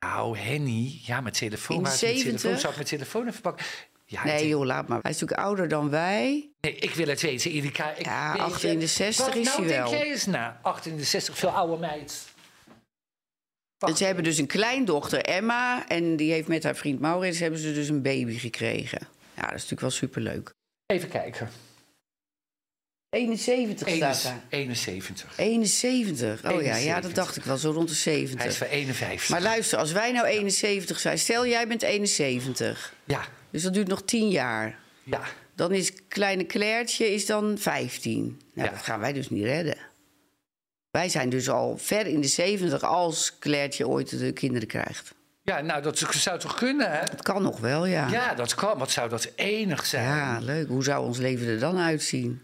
Nou, 0.00 0.38
Henny, 0.38 1.00
ja, 1.02 1.20
mijn 1.20 1.34
telefoon. 1.34 1.76
In 1.76 1.82
de 1.82 1.88
waar 1.88 1.94
is 1.96 2.02
mijn 2.02 2.14
70? 2.16 2.40
telefoon? 2.40 2.60
Zou 2.60 2.72
ik 2.72 2.78
mijn 2.78 2.88
telefoon 2.88 3.28
even 3.28 3.40
pakken? 3.40 3.66
Ja, 4.06 4.24
Nee, 4.24 4.48
joh, 4.48 4.64
laat 4.64 4.88
maar. 4.88 4.98
Hij 5.02 5.10
is 5.10 5.20
natuurlijk 5.20 5.46
ouder 5.46 5.68
dan 5.68 5.90
wij. 5.90 6.48
nee, 6.60 6.74
ik 6.74 6.90
wil 6.94 7.06
het 7.08 7.20
weten, 7.20 7.50
Erika. 7.50 7.90
Ik, 7.94 8.04
Ja, 8.04 8.28
weet 8.32 8.36
je- 8.36 8.42
achter 8.46 8.70
in 8.70 8.78
de 8.78 8.86
60 8.86 9.26
Wat 9.26 9.34
is 9.36 9.46
nou 9.46 9.58
hij 9.66 9.76
wel. 9.76 9.90
denk 9.90 10.02
jij 10.02 10.10
eens 10.12 10.26
na? 10.26 10.58
Achter 10.62 10.90
in 10.90 10.96
de 10.96 11.04
60, 11.04 11.38
veel 11.38 11.48
oude 11.50 11.76
meid. 11.76 12.28
En 13.78 13.96
ze 13.96 14.04
hebben 14.04 14.24
dus 14.24 14.38
een 14.38 14.46
kleindochter, 14.46 15.20
Emma. 15.24 15.88
En 15.88 16.16
die 16.16 16.32
heeft 16.32 16.48
met 16.48 16.62
haar 16.62 16.76
vriend 16.76 17.00
Maurits 17.00 17.38
hebben 17.38 17.60
ze 17.60 17.72
dus 17.72 17.88
een 17.88 18.02
baby 18.02 18.38
gekregen. 18.38 19.00
Ja, 19.34 19.40
dat 19.42 19.46
is 19.46 19.52
natuurlijk 19.52 19.80
wel 19.80 19.90
superleuk. 19.90 20.50
Even 20.86 21.08
kijken. 21.08 21.50
71 23.10 23.88
staat 23.88 23.88
71. 23.88 24.22
daar. 24.22 24.40
71. 24.48 25.32
71. 25.38 26.44
Oh 26.52 26.62
ja, 26.62 26.68
ja, 26.68 26.74
71. 26.76 27.02
dat 27.02 27.14
dacht 27.14 27.36
ik 27.36 27.42
wel, 27.44 27.56
zo 27.56 27.70
rond 27.70 27.88
de 27.88 27.94
70. 27.94 28.38
Hij 28.38 28.48
is 28.48 28.56
van 28.56 28.66
51. 28.66 29.28
Maar 29.28 29.42
luister, 29.42 29.78
als 29.78 29.92
wij 29.92 30.12
nou 30.12 30.26
71 30.26 30.98
zijn, 31.00 31.18
stel 31.18 31.46
jij 31.46 31.68
bent 31.68 31.82
71. 31.82 32.94
Ja, 33.04 33.20
Dus 33.50 33.62
dat 33.62 33.74
duurt 33.74 33.88
nog 33.88 34.02
10 34.02 34.28
jaar. 34.28 34.78
ja. 35.04 35.20
Dan 35.54 35.72
is 35.72 35.92
kleine 36.08 36.46
Clairtje 36.46 37.12
is 37.14 37.26
dan 37.26 37.58
15. 37.58 38.40
Nou, 38.54 38.68
Ja. 38.68 38.74
dat 38.74 38.82
gaan 38.84 39.00
wij 39.00 39.12
dus 39.12 39.30
niet 39.30 39.44
redden. 39.44 39.76
Wij 40.90 41.08
zijn 41.08 41.28
dus 41.28 41.48
al 41.48 41.78
ver 41.78 42.06
in 42.06 42.20
de 42.20 42.26
70 42.28 42.82
als 42.82 43.36
Clairtje 43.38 43.88
ooit 43.88 44.18
de 44.18 44.32
kinderen 44.32 44.68
krijgt. 44.68 45.14
Ja, 45.42 45.60
nou, 45.60 45.82
dat 45.82 45.98
zou 45.98 46.38
toch 46.38 46.54
kunnen, 46.54 46.90
hè? 46.90 46.98
Het 46.98 47.22
kan 47.22 47.42
nog 47.42 47.58
wel, 47.58 47.86
ja. 47.86 48.08
Ja, 48.10 48.34
dat 48.34 48.54
kan. 48.54 48.78
Wat 48.78 48.90
zou 48.90 49.08
dat 49.08 49.30
enig 49.36 49.86
zijn? 49.86 50.04
Ja, 50.04 50.38
leuk. 50.40 50.68
Hoe 50.68 50.84
zou 50.84 51.06
ons 51.06 51.18
leven 51.18 51.46
er 51.46 51.58
dan 51.58 51.78
uitzien? 51.78 52.42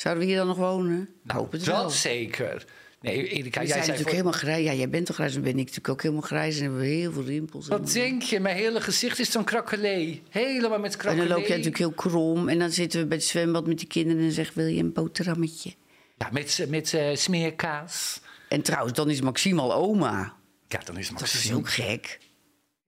Zouden 0.00 0.22
we 0.24 0.28
hier 0.30 0.38
dan 0.38 0.46
nog 0.46 0.56
wonen? 0.56 1.08
Het 1.26 1.50
dat 1.50 1.62
wel. 1.64 1.90
zeker. 1.90 2.64
Nee, 3.00 3.28
Erika, 3.28 3.60
jij 3.60 3.66
zijn 3.68 3.78
natuurlijk 3.78 4.00
voor... 4.02 4.10
helemaal 4.10 4.32
grijs. 4.32 4.64
Ja, 4.64 4.72
jij 4.72 4.88
bent 4.88 5.06
toch 5.06 5.16
grijs, 5.16 5.32
dan 5.32 5.42
ben 5.42 5.50
ik 5.50 5.56
natuurlijk 5.56 5.88
ook 5.88 6.02
helemaal 6.02 6.22
grijs. 6.22 6.56
En 6.56 6.62
hebben 6.62 6.80
we 6.80 6.86
heel 6.86 7.12
veel 7.12 7.24
rimpels. 7.24 7.68
en- 7.68 7.78
Wat 7.78 7.92
denk 7.92 8.22
je? 8.22 8.40
Mijn 8.40 8.56
hele 8.56 8.80
gezicht 8.80 9.18
is 9.18 9.30
dan 9.30 9.44
krakkelee. 9.44 10.22
Helemaal 10.28 10.78
met 10.78 10.92
En 10.92 10.98
krakkelee. 10.98 11.28
dan 11.28 11.36
loop 11.36 11.46
jij 11.46 11.56
natuurlijk 11.56 11.82
heel 11.82 11.92
krom. 12.10 12.48
En 12.48 12.58
dan 12.58 12.70
zitten 12.70 13.00
we 13.00 13.06
bij 13.06 13.16
het 13.16 13.26
zwembad 13.26 13.66
met 13.66 13.78
die 13.78 13.86
kinderen 13.86 14.22
en 14.22 14.32
zeggen... 14.32 14.56
wil 14.56 14.66
je 14.66 14.82
een 14.82 14.92
boterhammetje? 14.92 15.74
Ja, 16.16 16.28
met, 16.32 16.66
met 16.68 16.94
eh, 16.94 17.14
smeerkaas. 17.16 18.20
En 18.48 18.62
trouwens, 18.62 18.92
dan 18.96 19.10
is 19.10 19.20
Maxime 19.20 19.60
al 19.60 19.74
oma. 19.74 20.34
Ja, 20.68 20.80
dan 20.84 20.96
is 20.98 21.08
het 21.08 21.18
Dat 21.18 21.26
is 21.28 21.34
Maxime. 21.34 21.56
ook 21.58 21.70
gek. 21.70 22.18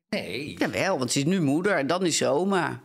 Nee, 0.08 0.54
Jawel, 0.58 0.98
want 0.98 1.12
ze 1.12 1.18
is 1.18 1.24
nu 1.24 1.40
moeder 1.40 1.76
en 1.76 1.86
dan 1.86 2.06
is 2.06 2.16
ze 2.16 2.26
oma. 2.26 2.80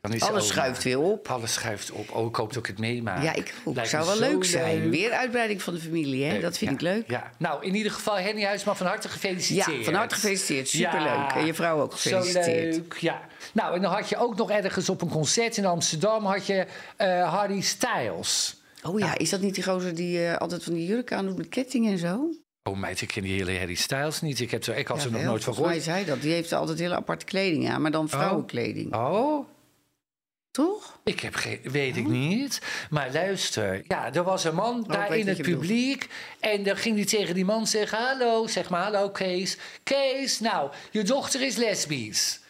Dan 0.00 0.12
is 0.12 0.20
ze 0.22 0.28
Alles 0.28 0.46
schuift 0.46 0.82
weer 0.82 0.98
op. 0.98 1.28
Alles 1.28 1.52
schuift 1.52 1.90
op. 1.90 2.10
Oh, 2.14 2.26
ik 2.28 2.36
hoop 2.36 2.52
dat 2.52 2.62
ik 2.62 2.66
het 2.66 2.78
meemaak. 2.78 3.22
Ja, 3.22 3.34
ik 3.34 3.54
ook. 3.64 3.74
Lijkt 3.74 3.90
zou 3.90 4.06
wel 4.06 4.14
zo 4.14 4.20
leuk 4.20 4.44
zijn. 4.44 4.82
leuk. 4.82 4.90
Weer 4.90 5.10
uitbreiding 5.12 5.62
van 5.62 5.74
de 5.74 5.80
familie, 5.80 6.24
hè? 6.24 6.40
Dat 6.40 6.58
vind 6.58 6.70
Ja, 6.70 6.76
ik 6.76 6.82
leuk. 6.82 7.10
Ja. 7.10 7.30
Nou, 7.38 7.64
in 7.64 7.74
ieder 7.74 7.92
geval, 7.92 8.16
Henny 8.16 8.44
Huisman, 8.44 8.76
van 8.76 8.86
harte 8.86 9.08
gefeliciteerd. 9.08 9.78
Ja, 9.78 9.84
van 9.84 9.94
harte 9.94 10.14
gefeliciteerd. 10.14 10.68
Superleuk. 10.68 11.02
Ja, 11.02 11.36
En 11.36 11.46
je 11.46 11.54
vrouw 11.54 11.80
ook 11.80 11.92
gefeliciteerd. 11.92 12.74
Zo 12.74 12.80
leuk, 12.80 12.96
ja. 13.00 13.20
Nou, 13.52 13.74
en 13.74 13.82
dan 13.82 13.92
had 13.92 14.08
je 14.08 14.16
ook 14.16 14.36
nog 14.36 14.50
ergens 14.50 14.88
op 14.88 15.02
een 15.02 15.08
concert 15.08 15.56
in 15.56 15.66
Amsterdam... 15.66 16.24
had 16.24 16.46
je 16.46 16.66
eh, 16.96 17.34
Harry 17.34 17.60
Styles. 17.60 18.56
Oh 18.82 18.98
ja, 18.98 19.18
is 19.18 19.30
dat 19.30 19.40
niet 19.40 19.54
die 19.54 19.64
gozer 19.64 19.94
die 19.94 20.26
eh, 20.26 20.36
altijd 20.36 20.64
van 20.64 20.72
die 20.72 20.86
jurk 20.86 21.12
aan 21.12 21.26
doet 21.26 21.36
met 21.36 21.48
ketting 21.48 21.86
en 21.88 21.98
zo? 21.98 22.30
Oh 22.62 22.76
meid, 22.78 23.00
ik 23.00 23.08
ken 23.08 23.22
die 23.22 23.32
hele 23.32 23.58
Harry 23.58 23.74
Styles 23.74 24.20
niet. 24.20 24.40
Ik, 24.40 24.50
heb 24.50 24.64
er, 24.64 24.76
ik 24.76 24.86
had 24.86 25.04
er 25.04 25.10
nog 25.10 25.22
nooit 25.22 25.44
van 25.44 25.54
volgens 25.54 25.76
mij 25.76 25.82
gehoord. 25.84 25.98
is 25.98 26.06
hij 26.06 26.14
dat. 26.14 26.22
Die 26.22 26.32
heeft 26.32 26.52
altijd 26.52 26.78
hele 26.78 26.94
aparte 26.94 27.24
kleding 27.24 27.68
aan, 27.70 27.82
maar 27.82 27.90
dan 27.90 28.08
vrouwenkleding. 28.08 28.94
Oh, 28.94 29.46
Toch? 30.64 30.98
ik 31.04 31.20
heb 31.20 31.34
geen, 31.34 31.58
weet 31.62 31.96
ik 31.96 32.06
niet. 32.08 32.60
Maar 32.90 33.08
luister, 33.12 33.82
ja, 33.88 34.12
er 34.14 34.22
was 34.22 34.44
een 34.44 34.54
man 34.54 34.84
daar 34.86 35.02
Oh, 35.02 35.08
weet 35.08 35.20
in 35.20 35.28
het 35.28 35.42
publiek. 35.42 36.06
En 36.40 36.62
dan 36.62 36.76
ging 36.76 36.96
hij 36.96 37.04
tegen 37.04 37.34
die 37.34 37.44
man 37.44 37.66
zeggen: 37.66 37.98
Hallo, 37.98 38.46
zeg 38.46 38.68
maar, 38.68 38.82
hallo 38.82 39.10
Kees. 39.10 39.56
Kees, 39.82 40.40
nou, 40.40 40.70
je 40.90 41.02
dochter 41.02 41.42
is 41.42 41.56
lesbisch. 41.56 42.40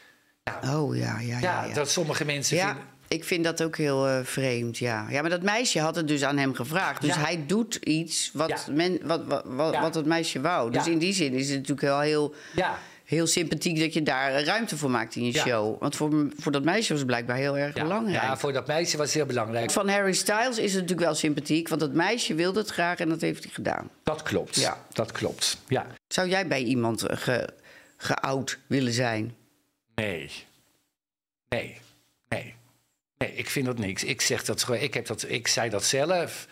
Oh 0.64 0.96
ja, 0.96 1.18
ja, 1.20 1.38
ja. 1.38 1.64
Ja, 1.66 1.74
dat 1.74 1.90
sommige 1.90 2.24
mensen 2.24 2.56
Ja, 2.56 2.66
vinden. 2.66 2.84
ik 3.08 3.24
vind 3.24 3.44
dat 3.44 3.62
ook 3.62 3.76
heel 3.76 4.06
eh, 4.08 4.18
vreemd, 4.24 4.78
ja. 4.78 5.06
Ja, 5.10 5.20
maar 5.20 5.30
dat 5.30 5.42
meisje 5.42 5.80
had 5.80 5.96
het 5.96 6.08
dus 6.08 6.22
aan 6.24 6.36
hem 6.38 6.54
gevraagd. 6.54 7.00
Dus 7.00 7.14
Ja. 7.14 7.20
hij 7.20 7.44
doet 7.46 7.74
iets 7.74 8.30
wat, 8.32 8.48
Ja. 8.48 8.72
men, 8.72 8.98
wat, 9.02 9.24
wat, 9.26 9.42
wat, 9.46 9.72
Ja. 9.72 9.80
wat 9.80 9.94
het 9.94 10.06
meisje 10.06 10.40
wou. 10.40 10.70
Dus 10.70 10.86
in 10.86 10.98
die 10.98 11.12
zin 11.12 11.32
is 11.32 11.46
het 11.48 11.54
natuurlijk 11.56 11.80
wel 11.86 12.00
heel, 12.00 12.34
Ja, 12.54 12.78
heel 13.08 13.26
sympathiek... 13.26 13.78
dat 13.78 13.92
je 13.92 14.02
daar 14.02 14.42
ruimte 14.42 14.76
voor 14.76 14.90
maakt 14.90 15.16
in 15.16 15.24
je 15.24 15.32
Ja. 15.32 15.44
show. 15.44 15.80
Want 15.80 15.96
voor, 15.96 16.26
voor 16.36 16.52
dat 16.52 16.64
meisje 16.64 16.88
was 16.88 16.98
het 16.98 17.06
blijkbaar 17.06 17.36
heel 17.36 17.58
erg 17.58 17.74
ja. 17.74 17.82
belangrijk. 17.82 18.22
ja, 18.22 18.36
voor 18.36 18.52
dat 18.52 18.66
meisje 18.66 18.96
was 18.96 19.06
het 19.06 19.14
heel 19.14 19.26
belangrijk. 19.26 19.70
Van 19.70 19.88
Harry 19.88 20.12
Styles 20.12 20.58
is 20.58 20.72
het 20.72 20.80
natuurlijk 20.82 21.00
wel 21.00 21.14
sympathiek... 21.14 21.68
want 21.68 21.80
dat 21.80 21.92
meisje 21.92 22.34
wilde 22.34 22.58
het 22.58 22.68
graag 22.68 22.98
en 22.98 23.08
dat 23.08 23.20
heeft 23.20 23.44
hij 23.44 23.52
gedaan. 23.52 23.90
Dat 24.02 24.22
klopt. 24.22 24.54
Ja. 24.54 24.84
Dat 24.92 25.12
klopt. 25.12 25.58
Ja. 25.68 25.86
Zou 26.08 26.28
jij 26.28 26.46
bij 26.46 26.62
iemand 26.62 27.02
eh, 27.02 27.16
ge, 27.16 27.48
geout 27.96 28.58
willen 28.66 28.92
zijn? 28.92 29.34
Nee. 29.94 30.30
Nee. 31.48 31.76
Nee. 32.28 32.54
Nee, 33.18 33.34
ik 33.34 33.50
vind 33.50 33.66
dat 33.66 33.78
niks. 33.78 34.04
Ik 34.04 34.20
zeg 34.20 34.44
dat 34.44 34.62
gewoon. 34.62 34.80
Ik, 34.80 34.94
heb 34.94 35.06
dat, 35.06 35.24
ik 35.28 35.48
zei 35.48 35.70
dat 35.70 35.84
zelf. 35.84 36.46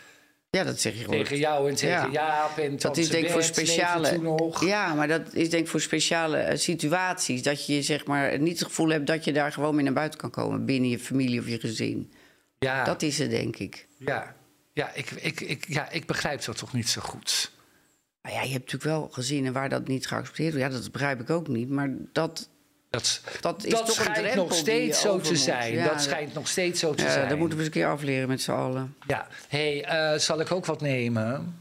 Ja, 0.57 0.65
dat 0.65 0.81
zeg 0.81 0.95
je 0.99 1.05
gewoon. 1.05 1.19
Tegen 1.23 1.39
jou 1.39 1.69
en 1.69 1.75
tegen 1.75 1.89
Ja. 1.95 2.09
Jaap. 2.11 2.59
En 2.59 2.77
Dat 2.77 2.97
is 2.97 3.09
denk 3.09 3.25
ik 3.25 3.31
voor 3.31 3.43
speciale. 3.43 4.37
Ja, 4.61 4.95
maar 4.95 5.09
dat 5.09 5.35
is 5.35 5.51
denk 5.51 5.63
ik 5.65 5.71
voor 5.71 5.81
speciale 5.81 6.37
eh, 6.37 6.59
situaties. 6.59 7.43
Dat 7.43 7.67
je 7.67 7.83
zeg 7.83 8.07
maar 8.07 8.39
niet 8.39 8.59
het 8.59 8.69
gevoel 8.69 8.89
hebt 8.89 9.07
dat 9.07 9.25
je 9.25 9.33
daar 9.33 9.53
gewoon 9.53 9.75
mee 9.75 9.85
naar 9.85 9.93
buiten 9.93 10.19
kan 10.19 10.31
komen 10.31 10.65
binnen 10.65 10.91
je 10.91 10.99
familie 10.99 11.41
of 11.41 11.49
je 11.49 11.61
gezin. 11.61 12.13
Ja, 12.59 12.85
Dat 12.85 13.03
is 13.03 13.19
het, 13.19 13.31
denk 13.31 13.57
ik. 13.57 13.87
ja. 13.99 14.35
Ja, 14.73 14.91
ik, 14.95 15.11
ik, 15.11 15.41
ik, 15.41 15.65
ja, 15.69 15.91
ik 15.91 16.07
begrijp 16.07 16.45
dat 16.45 16.57
toch 16.59 16.73
niet 16.73 16.89
zo 16.89 17.01
goed. 17.01 17.51
Maar 18.23 18.33
ja, 18.33 18.43
je 18.43 18.53
hebt 18.53 18.73
natuurlijk 18.73 18.85
wel 19.01 19.09
gezinnen 19.13 19.53
waar 19.53 19.69
dat 19.69 19.89
niet 19.89 20.07
geaccepteerd 20.07 20.55
wordt. 20.55 20.73
Ja, 20.73 20.81
dat 20.81 20.93
begrijp 20.93 21.21
ik 21.21 21.31
ook 21.31 21.49
niet. 21.49 21.69
Maar 21.69 21.91
dat, 22.13 22.49
Dat, 22.97 23.21
dat 23.41 23.65
is 23.65 23.71
dat 23.71 23.87
toch 23.87 23.95
schijnt 23.95 24.35
nog 24.35 24.55
steeds 24.55 25.01
zo 25.01 25.19
te 25.21 25.37
zijn. 25.37 25.73
Ja, 25.73 25.89
dat 25.89 26.03
schijnt 26.03 26.35
nog 26.35 26.49
steeds 26.49 26.81
zo 26.81 26.95
te 26.95 27.03
ja, 27.03 27.13
zijn. 27.13 27.29
dat 27.29 27.39
moeten 27.39 27.59
we 27.59 27.65
eens 27.65 27.75
een 27.75 27.81
keer 27.81 27.91
afleren 27.91 28.29
met 28.29 28.43
z'n 28.43 28.51
allen. 28.51 28.97
Ja. 29.07 29.27
hey, 29.49 29.85
eh, 29.85 30.19
zal 30.19 30.41
ik 30.41 30.53
ook 30.53 30.67
wat 30.67 30.81
nemen? 30.81 31.59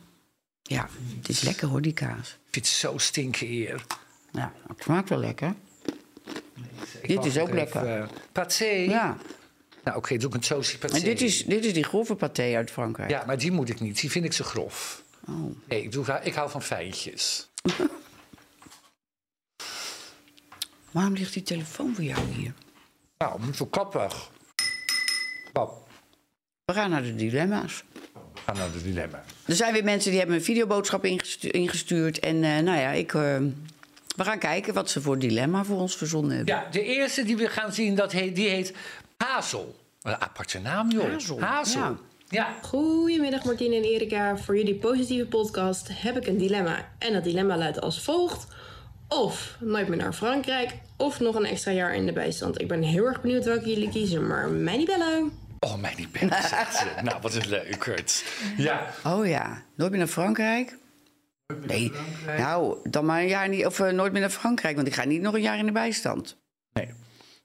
Ja, 0.62 0.90
het 1.18 1.30
is 1.30 1.42
lekker 1.42 1.68
hoor, 1.68 1.82
die 1.82 1.94
kaas. 1.94 2.30
Ik 2.30 2.52
vind 2.52 2.66
het 2.66 2.76
zo 2.76 2.98
stinken 2.98 3.48
hier. 3.48 3.86
Ja, 4.32 4.54
het 4.68 4.84
smaakt 4.84 5.10
wel 5.10 5.18
lekker. 5.20 5.54
Ik 7.02 7.08
Dit 7.08 7.26
is 7.26 7.38
ook 7.38 7.54
lekker. 7.54 7.82
even. 7.82 8.10
Paté. 8.32 8.66
Ja, 8.66 9.18
Nou, 9.84 9.98
oké, 9.98 10.18
doe 10.18 10.36
ik 10.36 10.50
een 10.50 10.58
paté. 10.80 10.96
en 10.96 11.04
dit 11.04 11.22
is, 11.22 11.46
dit 11.46 11.66
is 11.66 11.74
die 11.74 11.84
grove 11.84 12.16
paté 12.16 12.56
uit 12.56 12.72
Frankrijk. 12.72 13.10
Ja, 13.10 13.24
maar 13.26 13.38
die 13.38 13.52
moet 13.52 13.70
ik 13.70 13.80
niet. 13.80 14.00
Die 14.02 14.12
vind 14.12 14.26
ik 14.26 14.34
zo 14.34 14.44
grof. 14.44 15.04
Oh. 15.28 15.56
Nee, 15.68 15.84
ik, 15.84 15.92
doe, 15.92 16.20
ik 16.24 16.34
hou 16.34 16.50
van 16.50 16.62
fijntjes. 16.62 17.48
Waarom 20.96 21.14
ligt 21.14 21.34
die 21.34 21.44
telefoon 21.44 21.96
voor 21.96 22.04
jou 22.04 22.20
hier? 22.32 22.54
Nou, 23.18 23.42
moet 23.42 23.56
zo 23.56 23.66
kappig. 23.66 24.30
Nou, 25.54 25.70
We 26.66 26.74
gaan 26.74 26.90
naar 26.90 27.04
de 27.04 27.16
dilemma's. 27.16 27.84
we 28.34 28.40
gaan 28.46 28.58
naar 28.58 28.72
de 28.72 28.82
dilemma. 28.84 29.24
Er 29.46 29.56
zijn 29.56 29.74
weer 29.74 29.84
mensen 29.84 30.10
die 30.10 30.20
hebben 30.20 30.38
een 30.38 30.44
videoboodschap 30.44 31.06
ingestu- 31.06 31.48
ingestuurd. 31.50 32.20
En 32.20 32.36
eh, 32.44 32.58
nou 32.60 32.78
ja, 32.80 32.90
ik, 32.92 33.14
eh, 33.14 33.22
we 34.16 34.24
gaan 34.24 34.40
kijken 34.40 34.74
wat 34.74 34.90
ze 34.90 35.02
voor 35.02 35.20
dilemma 35.20 35.64
voor 35.64 35.78
ons 35.80 35.96
verzonnen 35.98 36.36
hebben. 36.36 36.56
Ja, 36.56 36.68
de 36.72 36.84
eerste 36.84 37.24
die 37.24 37.38
we 37.38 37.48
gaan 37.50 37.74
zien, 37.74 37.96
dat 37.96 38.12
heet, 38.12 38.36
die 38.36 38.50
heet 38.50 38.74
Hazel. 39.18 39.76
Wat 40.02 40.14
Een 40.14 40.22
aparte 40.22 40.60
naam, 40.60 40.92
joh. 40.92 41.12
Hazel, 41.12 41.40
Hazel. 41.42 41.80
ja. 41.82 41.98
Ja. 42.30 42.54
Goedemiddag 42.62 43.44
Martine 43.44 43.76
en 43.76 43.84
Erika. 43.84 44.38
Voor 44.38 44.58
jullie 44.58 44.76
positieve 44.76 45.26
podcast 45.28 45.88
heb 45.92 46.18
ik 46.18 46.28
een 46.28 46.38
dilemma. 46.38 46.92
En 47.00 47.14
dat 47.14 47.24
dilemma 47.24 47.58
luidt 47.58 47.82
als 47.82 48.02
volgt. 48.02 48.48
Of 49.08 49.58
nooit 49.60 49.88
meer 49.88 49.98
naar 49.98 50.14
Frankrijk. 50.14 50.74
Of 50.98 51.20
nog 51.20 51.36
een 51.36 51.46
extra 51.46 51.72
jaar 51.72 51.96
in 51.96 52.06
de 52.06 52.14
bijstand. 52.14 52.62
Ik 52.62 52.68
ben 52.68 52.82
heel 52.82 53.06
erg 53.06 53.22
benieuwd 53.22 53.46
welke 53.46 53.70
jullie 53.70 53.90
kiezen, 53.90 54.28
maar 54.28 54.50
mij 54.50 54.78
niet 54.78 54.86
bellen. 54.86 55.32
Oh, 55.60 55.76
mij 55.76 55.94
niet 55.98 56.12
bellen, 56.12 56.44
zegt 56.44 56.76
ze. 56.76 56.86
Nou, 57.04 57.22
wat 57.22 57.36
een 57.36 57.48
leukert. 57.50 58.24
Ja. 58.58 58.88
Oh 59.04 59.28
ja, 59.28 59.64
nooit 59.76 59.90
meer 59.92 60.00
naar 60.00 60.08
Frankrijk? 60.08 60.78
Nee, 61.68 61.92
nou, 62.38 62.78
dan 62.90 63.06
maar 63.06 63.22
een 63.22 63.28
jaar 63.28 63.50
niet, 63.50 63.66
of 63.66 63.80
eh, 63.80 63.92
nooit 63.92 64.12
meer 64.12 64.22
naar 64.22 64.30
Frankrijk, 64.30 64.76
want 64.76 64.88
ik 64.88 64.94
ga 64.94 65.04
niet 65.04 65.22
nog 65.22 65.34
een 65.34 65.42
jaar 65.42 65.58
in 65.58 65.66
de 65.66 65.72
bijstand. 65.72 66.38
Nee. 66.74 66.90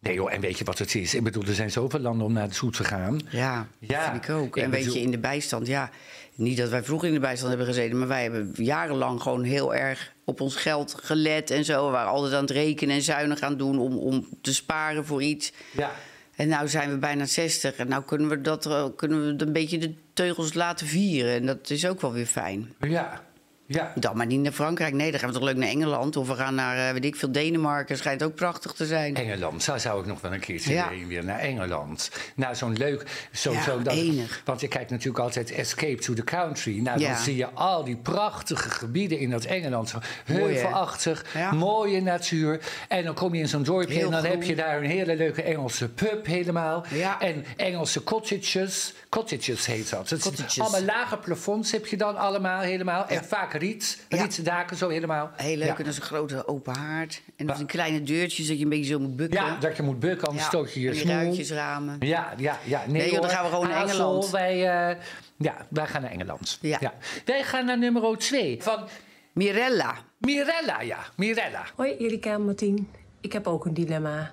Nee 0.00 0.14
joh, 0.14 0.32
en 0.32 0.40
weet 0.40 0.58
je 0.58 0.64
wat 0.64 0.78
het 0.78 0.94
is? 0.94 1.14
Ik 1.14 1.22
bedoel, 1.22 1.42
er 1.44 1.54
zijn 1.54 1.70
zoveel 1.70 2.00
landen 2.00 2.26
om 2.26 2.32
naar 2.32 2.48
de 2.48 2.54
zoet 2.54 2.76
te 2.76 2.84
gaan. 2.84 3.20
Ja, 3.30 3.66
Ja, 3.78 4.10
vind 4.10 4.24
ik 4.24 4.30
ook. 4.30 4.56
ik 4.56 4.62
en 4.62 4.70
weet 4.70 4.92
je, 4.92 5.00
in 5.00 5.10
de 5.10 5.18
bijstand, 5.18 5.66
ja, 5.66 5.90
niet 6.34 6.56
dat 6.56 6.68
wij 6.68 6.82
vroeger 6.82 7.08
in 7.08 7.14
de 7.14 7.20
bijstand 7.20 7.48
hebben 7.48 7.66
gezeten, 7.66 7.98
maar 7.98 8.08
wij 8.08 8.22
hebben 8.22 8.52
jarenlang 8.56 9.22
gewoon 9.22 9.42
heel 9.42 9.74
erg 9.74 10.12
op 10.24 10.40
ons 10.40 10.56
geld 10.56 10.94
gelet 11.02 11.50
en 11.50 11.64
zo. 11.64 11.86
We 11.86 11.92
waren 11.92 12.10
altijd 12.10 12.34
aan 12.34 12.40
het 12.40 12.50
rekenen 12.50 12.94
en 12.94 13.02
zuinig 13.02 13.40
aan 13.40 13.56
doen 13.56 13.78
om, 13.78 13.98
om 13.98 14.28
te 14.40 14.54
sparen 14.54 15.06
voor 15.06 15.22
iets. 15.22 15.52
Ja. 15.70 15.90
En 16.36 16.48
nu 16.48 16.68
zijn 16.68 16.90
we 16.90 16.98
bijna 16.98 17.26
60 17.26 17.76
en 17.76 17.88
nu 17.88 18.00
kunnen 18.06 18.28
we, 18.28 18.40
dat, 18.40 18.66
eh, 18.66 18.84
kunnen 18.96 19.36
we 19.36 19.44
een 19.44 19.52
beetje 19.52 19.78
de 19.78 19.94
teugels 20.12 20.54
laten 20.54 20.86
vieren. 20.86 21.34
En 21.34 21.46
dat 21.46 21.70
is 21.70 21.86
ook 21.86 22.00
wel 22.00 22.12
weer 22.12 22.26
fijn. 22.26 22.74
Ja. 22.80 23.22
Ja. 23.72 23.92
Dan 23.94 24.16
maar 24.16 24.26
niet 24.26 24.40
naar 24.40 24.52
Frankrijk. 24.52 24.94
Nee, 24.94 25.10
dan 25.10 25.20
gaan 25.20 25.28
we 25.28 25.34
toch 25.34 25.44
leuk 25.44 25.56
naar 25.56 25.68
Engeland. 25.68 26.16
Of 26.16 26.26
we 26.28 26.34
gaan 26.34 26.54
naar, 26.54 26.86
eh, 26.86 26.92
weet 26.92 27.04
ik 27.04 27.16
veel, 27.16 27.32
Denemarken. 27.32 27.96
Schijnt 27.96 28.22
ook 28.22 28.34
prachtig 28.34 28.72
te 28.72 28.86
zijn. 28.86 29.14
Engeland, 29.16 29.66
daar 29.66 29.80
zou 29.80 30.00
ik 30.00 30.06
nog 30.06 30.20
wel 30.20 30.32
een 30.32 30.40
keertje 30.40 30.72
Ja. 30.72 30.88
heen 30.88 31.06
weer 31.06 31.24
naar 31.24 31.38
Engeland. 31.38 32.10
Nou, 32.34 32.54
zo'n 32.54 32.76
leuk. 32.76 33.28
Zo, 33.32 33.52
Ja, 33.52 33.62
zo 33.62 33.82
dat, 33.82 33.92
enig. 33.94 34.42
Want 34.44 34.60
je 34.60 34.68
kijkt 34.68 34.90
natuurlijk 34.90 35.18
altijd 35.18 35.50
Escape 35.52 35.96
to 35.96 36.14
the 36.14 36.24
Country. 36.24 36.78
Nou, 36.80 36.98
dan 37.00 37.16
zie 37.16 37.36
je 37.36 37.48
al 37.50 37.84
die 37.84 37.96
prachtige 37.96 38.70
gebieden 38.70 39.18
in 39.18 39.30
dat 39.30 39.44
Engeland. 39.44 39.88
Zo 39.88 39.98
heuvelachtig, 40.24 41.24
mooie 41.52 42.00
natuur. 42.02 42.60
En 42.88 43.04
dan 43.04 43.14
kom 43.14 43.34
je 43.34 43.40
in 43.40 43.48
zo'n 43.48 43.62
dorpje 43.62 43.94
Heel 43.94 44.04
en 44.04 44.10
dan 44.10 44.20
groen. 44.20 44.32
heb 44.32 44.42
je 44.42 44.54
daar 44.54 44.76
een 44.82 44.90
hele 44.90 45.16
leuke 45.16 45.42
Engelse 45.42 45.88
pub 45.88 46.26
helemaal. 46.26 46.84
En 47.20 47.44
Engelse 47.56 48.04
cottages. 48.04 48.92
Cottages 49.08 49.66
heet 49.66 49.90
dat. 49.90 50.12
Allemaal 50.58 50.82
lage 50.82 51.16
plafonds 51.16 51.72
heb 51.72 51.86
je 51.86 51.96
dan 51.96 52.16
allemaal 52.16 52.60
helemaal. 52.60 53.06
En 53.06 53.24
vaak 53.24 53.52
riet, 53.60 54.04
Ja. 54.08 54.18
rietse 54.22 54.42
daken 54.42 54.76
zo 54.76 54.88
helemaal. 54.88 55.30
Heel 55.36 55.56
leuk. 55.56 55.66
Ja. 55.66 55.76
En 55.76 55.84
dat 55.84 55.92
is 55.92 55.96
een 55.96 56.02
grote 56.02 56.46
open 56.48 56.76
haard. 56.76 57.22
En 57.36 57.46
dan 57.46 57.56
die 57.56 57.66
kleine 57.66 58.02
deurtjes 58.02 58.46
dat 58.48 58.56
je 58.58 58.62
een 58.64 58.68
beetje 58.70 58.92
zo 58.92 58.98
moet 58.98 59.16
bukken. 59.16 59.40
Ja, 59.44 59.56
dat 59.56 59.76
je 59.76 59.82
moet 59.82 60.00
bukken, 60.00 60.26
anders 60.28 60.44
Ja, 60.44 60.50
stoot 60.50 60.72
je 60.72 60.80
je 60.80 60.86
en 60.86 60.92
die 60.92 61.02
smoel. 61.02 61.14
ruitjesramen. 61.14 61.96
Ja, 62.00 62.34
ja, 62.36 62.58
ja. 62.64 62.82
Nee, 62.86 63.02
Nee, 63.02 63.10
joh, 63.12 63.20
dan 63.20 63.30
gaan 63.30 63.44
we 63.44 63.50
gewoon 63.50 63.68
naar 63.68 63.82
Engeland. 63.82 64.30
Wij, 64.30 64.52
eh, 64.90 64.96
ja, 65.36 65.66
wij 65.68 65.86
gaan 65.86 66.02
naar 66.02 66.10
Engeland. 66.10 66.58
Ja. 66.60 66.92
Wij 67.24 67.42
gaan 67.42 67.64
naar 67.64 67.78
nummer 67.78 68.18
2 68.18 68.62
van 68.62 68.88
Mirella. 69.32 69.94
Mirella, 70.18 70.80
ja. 70.80 70.98
Mirella. 71.16 71.64
Hoi 71.76 71.96
Erika 71.96 72.32
en 72.32 72.44
Martien. 72.44 72.88
Ik 73.20 73.32
heb 73.32 73.46
ook 73.46 73.64
een 73.64 73.74
dilemma. 73.74 74.32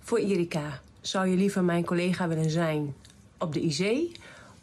Voor 0.00 0.18
Erika, 0.18 0.80
zou 1.00 1.28
je 1.28 1.36
liever 1.36 1.64
mijn 1.64 1.84
collega 1.84 2.28
willen 2.28 2.50
zijn 2.50 2.94
op 3.38 3.52
de 3.52 3.60
IC... 3.60 4.16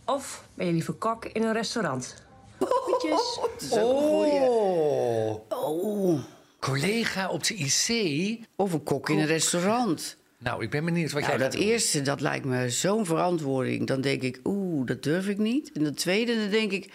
of 0.06 0.48
ben 0.54 0.66
je 0.66 0.72
liever 0.72 0.94
kok 0.94 1.26
in 1.26 1.44
een 1.44 1.54
restaurant? 1.54 2.24
Groetjes. 2.66 3.40
Dat 3.42 3.62
is 3.72 3.78
ook 3.78 4.02
een 4.02 4.08
goeie. 4.08 4.42
Oh. 4.42 5.36
Oh. 5.50 6.20
Collega 6.60 7.30
op 7.30 7.44
de 7.44 7.54
IC. 7.54 8.40
Of 8.56 8.74
een 8.74 8.84
kok 8.84 9.10
in 9.10 9.20
een 9.20 9.26
restaurant. 9.26 10.18
Nou, 10.38 10.64
ik 10.64 10.70
ben 10.70 10.86
benieuwd 10.86 11.12
wat 11.12 11.22
Nou, 11.22 11.34
jij 11.34 11.44
dat 11.50 11.54
eerste, 11.54 12.02
dat 12.02 12.22
lijkt 12.22 12.46
me 12.46 12.70
zo'n 12.70 13.06
verantwoording. 13.06 13.88
Dan 13.88 14.02
denk 14.02 14.22
ik, 14.22 14.40
oeh, 14.44 14.86
dat 14.88 15.04
durf 15.04 15.28
ik 15.28 15.38
niet. 15.38 15.72
En 15.72 15.84
dat 15.84 15.98
tweede, 15.98 16.36
dan 16.36 16.50
denk 16.50 16.72
ik... 16.72 16.92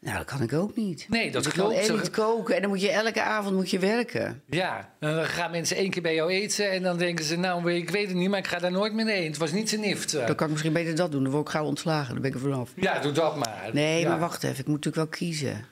Nou, 0.00 0.16
dat 0.16 0.26
kan 0.26 0.42
ik 0.42 0.52
ook 0.52 0.76
niet. 0.76 1.06
Nee, 1.08 1.24
dat 1.30 1.32
Want 1.32 1.46
ik 1.46 1.52
kan 1.52 1.70
klopt. 1.70 1.88
en 1.88 1.94
niet 1.96 2.10
koken 2.10 2.54
en 2.54 2.60
dan 2.60 2.70
moet 2.70 2.80
je 2.80 2.90
elke 2.90 3.22
avond 3.22 3.54
moet 3.54 3.70
je 3.70 3.78
werken. 3.78 4.42
Ja, 4.46 4.94
dan 5.00 5.24
gaan 5.24 5.50
mensen 5.50 5.76
één 5.76 5.90
keer 5.90 6.02
bij 6.02 6.14
jou 6.14 6.30
eten 6.30 6.70
en 6.70 6.82
dan 6.82 6.98
denken 6.98 7.24
ze... 7.24 7.36
nou, 7.36 7.72
ik 7.72 7.90
weet 7.90 8.06
het 8.06 8.16
niet, 8.16 8.28
maar 8.28 8.38
ik 8.38 8.46
ga 8.46 8.58
daar 8.58 8.70
nooit 8.70 8.92
meer 8.92 9.06
heen. 9.06 9.26
Het 9.26 9.36
was 9.36 9.52
niet 9.52 9.68
zijn 9.68 9.80
nift. 9.80 10.12
Dan 10.12 10.34
kan 10.34 10.46
ik 10.46 10.52
misschien 10.52 10.72
beter 10.72 10.94
dat 10.96 11.12
doen. 11.12 11.22
Dan 11.22 11.32
word 11.32 11.46
ik 11.46 11.52
gauw 11.52 11.64
ontslagen. 11.64 12.12
Dan 12.12 12.22
ben 12.22 12.30
ik 12.30 12.36
er 12.36 12.42
vanaf. 12.42 12.70
Ja, 12.76 12.98
doe 12.98 13.12
dat 13.12 13.36
maar. 13.36 13.70
Nee, 13.72 14.00
ja. 14.00 14.08
maar 14.08 14.18
wacht 14.18 14.42
even. 14.42 14.58
Ik 14.58 14.66
moet 14.66 14.84
natuurlijk 14.84 15.10
wel 15.10 15.28
kiezen. 15.28 15.64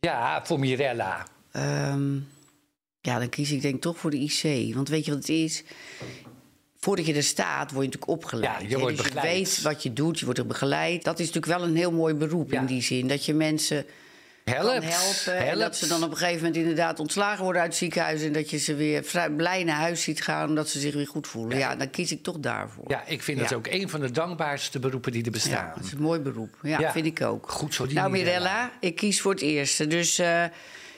Ja, 0.00 0.44
voor 0.44 0.58
Mirella. 0.58 1.26
Ehm, 1.52 2.14
ja, 3.00 3.18
dan 3.18 3.28
kies 3.28 3.52
ik 3.52 3.62
denk 3.62 3.82
toch 3.82 3.98
voor 3.98 4.10
de 4.10 4.18
IC. 4.18 4.74
Want 4.74 4.88
weet 4.88 5.04
je 5.04 5.10
wat 5.10 5.20
het 5.20 5.28
is? 5.28 5.64
Voordat 6.84 7.06
je 7.06 7.14
er 7.14 7.22
staat, 7.22 7.70
word 7.72 7.84
je 7.84 7.90
natuurlijk 7.90 8.10
opgeleid. 8.22 8.60
Ja, 8.62 8.68
je 8.68 8.78
wordt 8.78 8.96
dus 8.96 9.04
begeleid. 9.06 9.26
je 9.26 9.32
weet 9.38 9.62
wat 9.62 9.82
je 9.82 9.92
doet, 9.92 10.18
je 10.18 10.24
wordt 10.24 10.40
er 10.40 10.46
begeleid. 10.46 11.04
Dat 11.04 11.18
is 11.20 11.26
natuurlijk 11.30 11.58
wel 11.58 11.68
een 11.68 11.76
heel 11.76 11.92
mooi 11.92 12.14
beroep 12.14 12.50
Ja. 12.52 12.60
in 12.60 12.66
die 12.66 12.82
zin. 12.82 13.08
Dat 13.08 13.24
je 13.24 13.34
mensen 13.34 13.86
kan 14.44 14.54
Helpt. 14.54 14.84
helpen. 14.84 15.46
En 15.50 15.58
dat 15.58 15.76
ze 15.76 15.86
dan 15.86 16.02
op 16.02 16.10
een 16.10 16.16
gegeven 16.16 16.36
moment 16.38 16.56
inderdaad 16.56 17.00
ontslagen 17.00 17.42
worden 17.44 17.62
uit 17.62 17.70
het 17.70 17.78
ziekenhuis. 17.80 18.22
En 18.22 18.32
dat 18.32 18.50
je 18.50 18.58
ze 18.58 18.74
weer 18.74 19.04
vrij, 19.04 19.30
blij 19.30 19.64
naar 19.64 19.76
huis 19.76 20.02
ziet 20.02 20.22
gaan, 20.22 20.48
omdat 20.48 20.68
ze 20.68 20.78
zich 20.80 20.94
weer 20.94 21.06
goed 21.06 21.26
voelen. 21.26 21.58
Ja, 21.58 21.76
dan 21.76 21.90
kies 21.90 22.12
ik 22.12 22.22
toch 22.22 22.38
daarvoor. 22.38 22.84
Ja, 22.86 23.02
ik 23.06 23.22
vind 23.22 23.40
het 23.40 23.50
Ja. 23.50 23.56
ook 23.56 23.66
een 23.66 23.88
van 23.88 24.00
de 24.00 24.10
dankbaarste 24.10 24.78
beroepen 24.78 25.12
die 25.12 25.20
er 25.20 25.26
Ja, 25.26 25.32
bestaan. 25.32 25.72
dat 25.76 25.84
is 25.84 25.92
een 25.92 26.00
mooi 26.02 26.20
beroep. 26.20 26.54
Ja, 26.62 26.92
vind 26.92 27.06
ik 27.06 27.22
ook. 27.22 27.50
Goed 27.50 27.74
zo, 27.74 27.86
die 27.86 27.94
Nou, 27.94 28.10
Mirella. 28.10 28.38
Mirella, 28.38 28.70
ik 28.80 28.94
kies 28.96 29.20
voor 29.20 29.32
het 29.32 29.42
eerste. 29.42 29.86
Dus 29.86 30.18
eh, 30.18 30.44
ik 30.44 30.50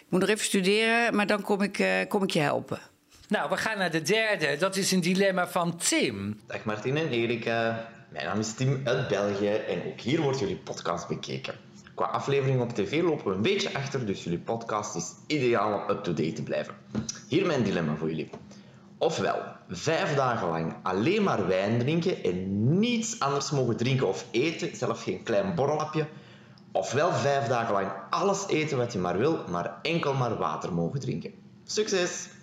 moet 0.08 0.20
nog 0.20 0.28
even 0.28 0.44
studeren, 0.44 1.14
maar 1.16 1.26
dan 1.26 1.42
kom 1.42 1.62
ik, 1.62 1.78
eh, 1.78 1.88
kom 2.08 2.22
ik 2.22 2.30
je 2.30 2.40
helpen. 2.40 2.78
Nou, 3.28 3.50
we 3.50 3.56
gaan 3.56 3.78
naar 3.78 3.90
de 3.90 4.02
derde. 4.02 4.56
Dat 4.58 4.76
is 4.76 4.92
een 4.92 5.00
dilemma 5.00 5.48
van 5.48 5.76
Tim. 5.76 6.40
Dag 6.46 6.64
Martin 6.64 6.96
en 6.96 7.08
Erika. 7.08 7.88
Mijn 8.08 8.24
naam 8.24 8.38
is 8.38 8.54
Tim 8.54 8.80
uit 8.84 9.08
België 9.08 9.48
en 9.48 9.82
ook 9.86 10.00
hier 10.00 10.20
wordt 10.20 10.38
jullie 10.38 10.56
podcast 10.56 11.08
bekeken. 11.08 11.54
Qua 11.94 12.04
aflevering 12.04 12.60
op 12.60 12.72
tv 12.72 13.02
lopen 13.02 13.26
we 13.26 13.34
een 13.34 13.42
beetje 13.42 13.74
achter, 13.74 14.06
dus 14.06 14.24
jullie 14.24 14.38
podcast 14.38 14.96
is 14.96 15.12
ideaal 15.26 15.74
om 15.74 15.90
up-to-date 15.90 16.32
te 16.32 16.42
blijven. 16.42 16.74
Hier 17.28 17.46
mijn 17.46 17.62
dilemma 17.62 17.94
voor 17.96 18.08
jullie. 18.08 18.30
Ofwel, 18.98 19.42
vijf 19.68 20.14
dagen 20.14 20.48
lang 20.48 20.74
alleen 20.82 21.22
maar 21.22 21.46
wijn 21.46 21.78
drinken 21.78 22.22
en 22.24 22.78
niets 22.78 23.20
anders 23.20 23.50
mogen 23.50 23.76
drinken 23.76 24.08
of 24.08 24.26
eten, 24.30 24.76
zelfs 24.76 25.02
geen 25.02 25.22
klein 25.22 25.54
borrelapje. 25.54 26.06
Ofwel 26.72 27.12
vijf 27.12 27.46
dagen 27.46 27.72
lang 27.72 27.92
alles 28.10 28.48
eten 28.48 28.76
wat 28.76 28.92
je 28.92 28.98
maar 28.98 29.18
wil, 29.18 29.44
maar 29.48 29.78
enkel 29.82 30.14
maar 30.14 30.36
water 30.36 30.72
mogen 30.72 31.00
drinken. 31.00 31.32
Succes! 31.64 32.34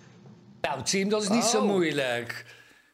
Nou, 0.68 0.82
Tim, 0.82 1.08
dat 1.08 1.22
is 1.22 1.28
niet 1.28 1.44
zo 1.44 1.58
Oh. 1.58 1.64
moeilijk. 1.66 2.44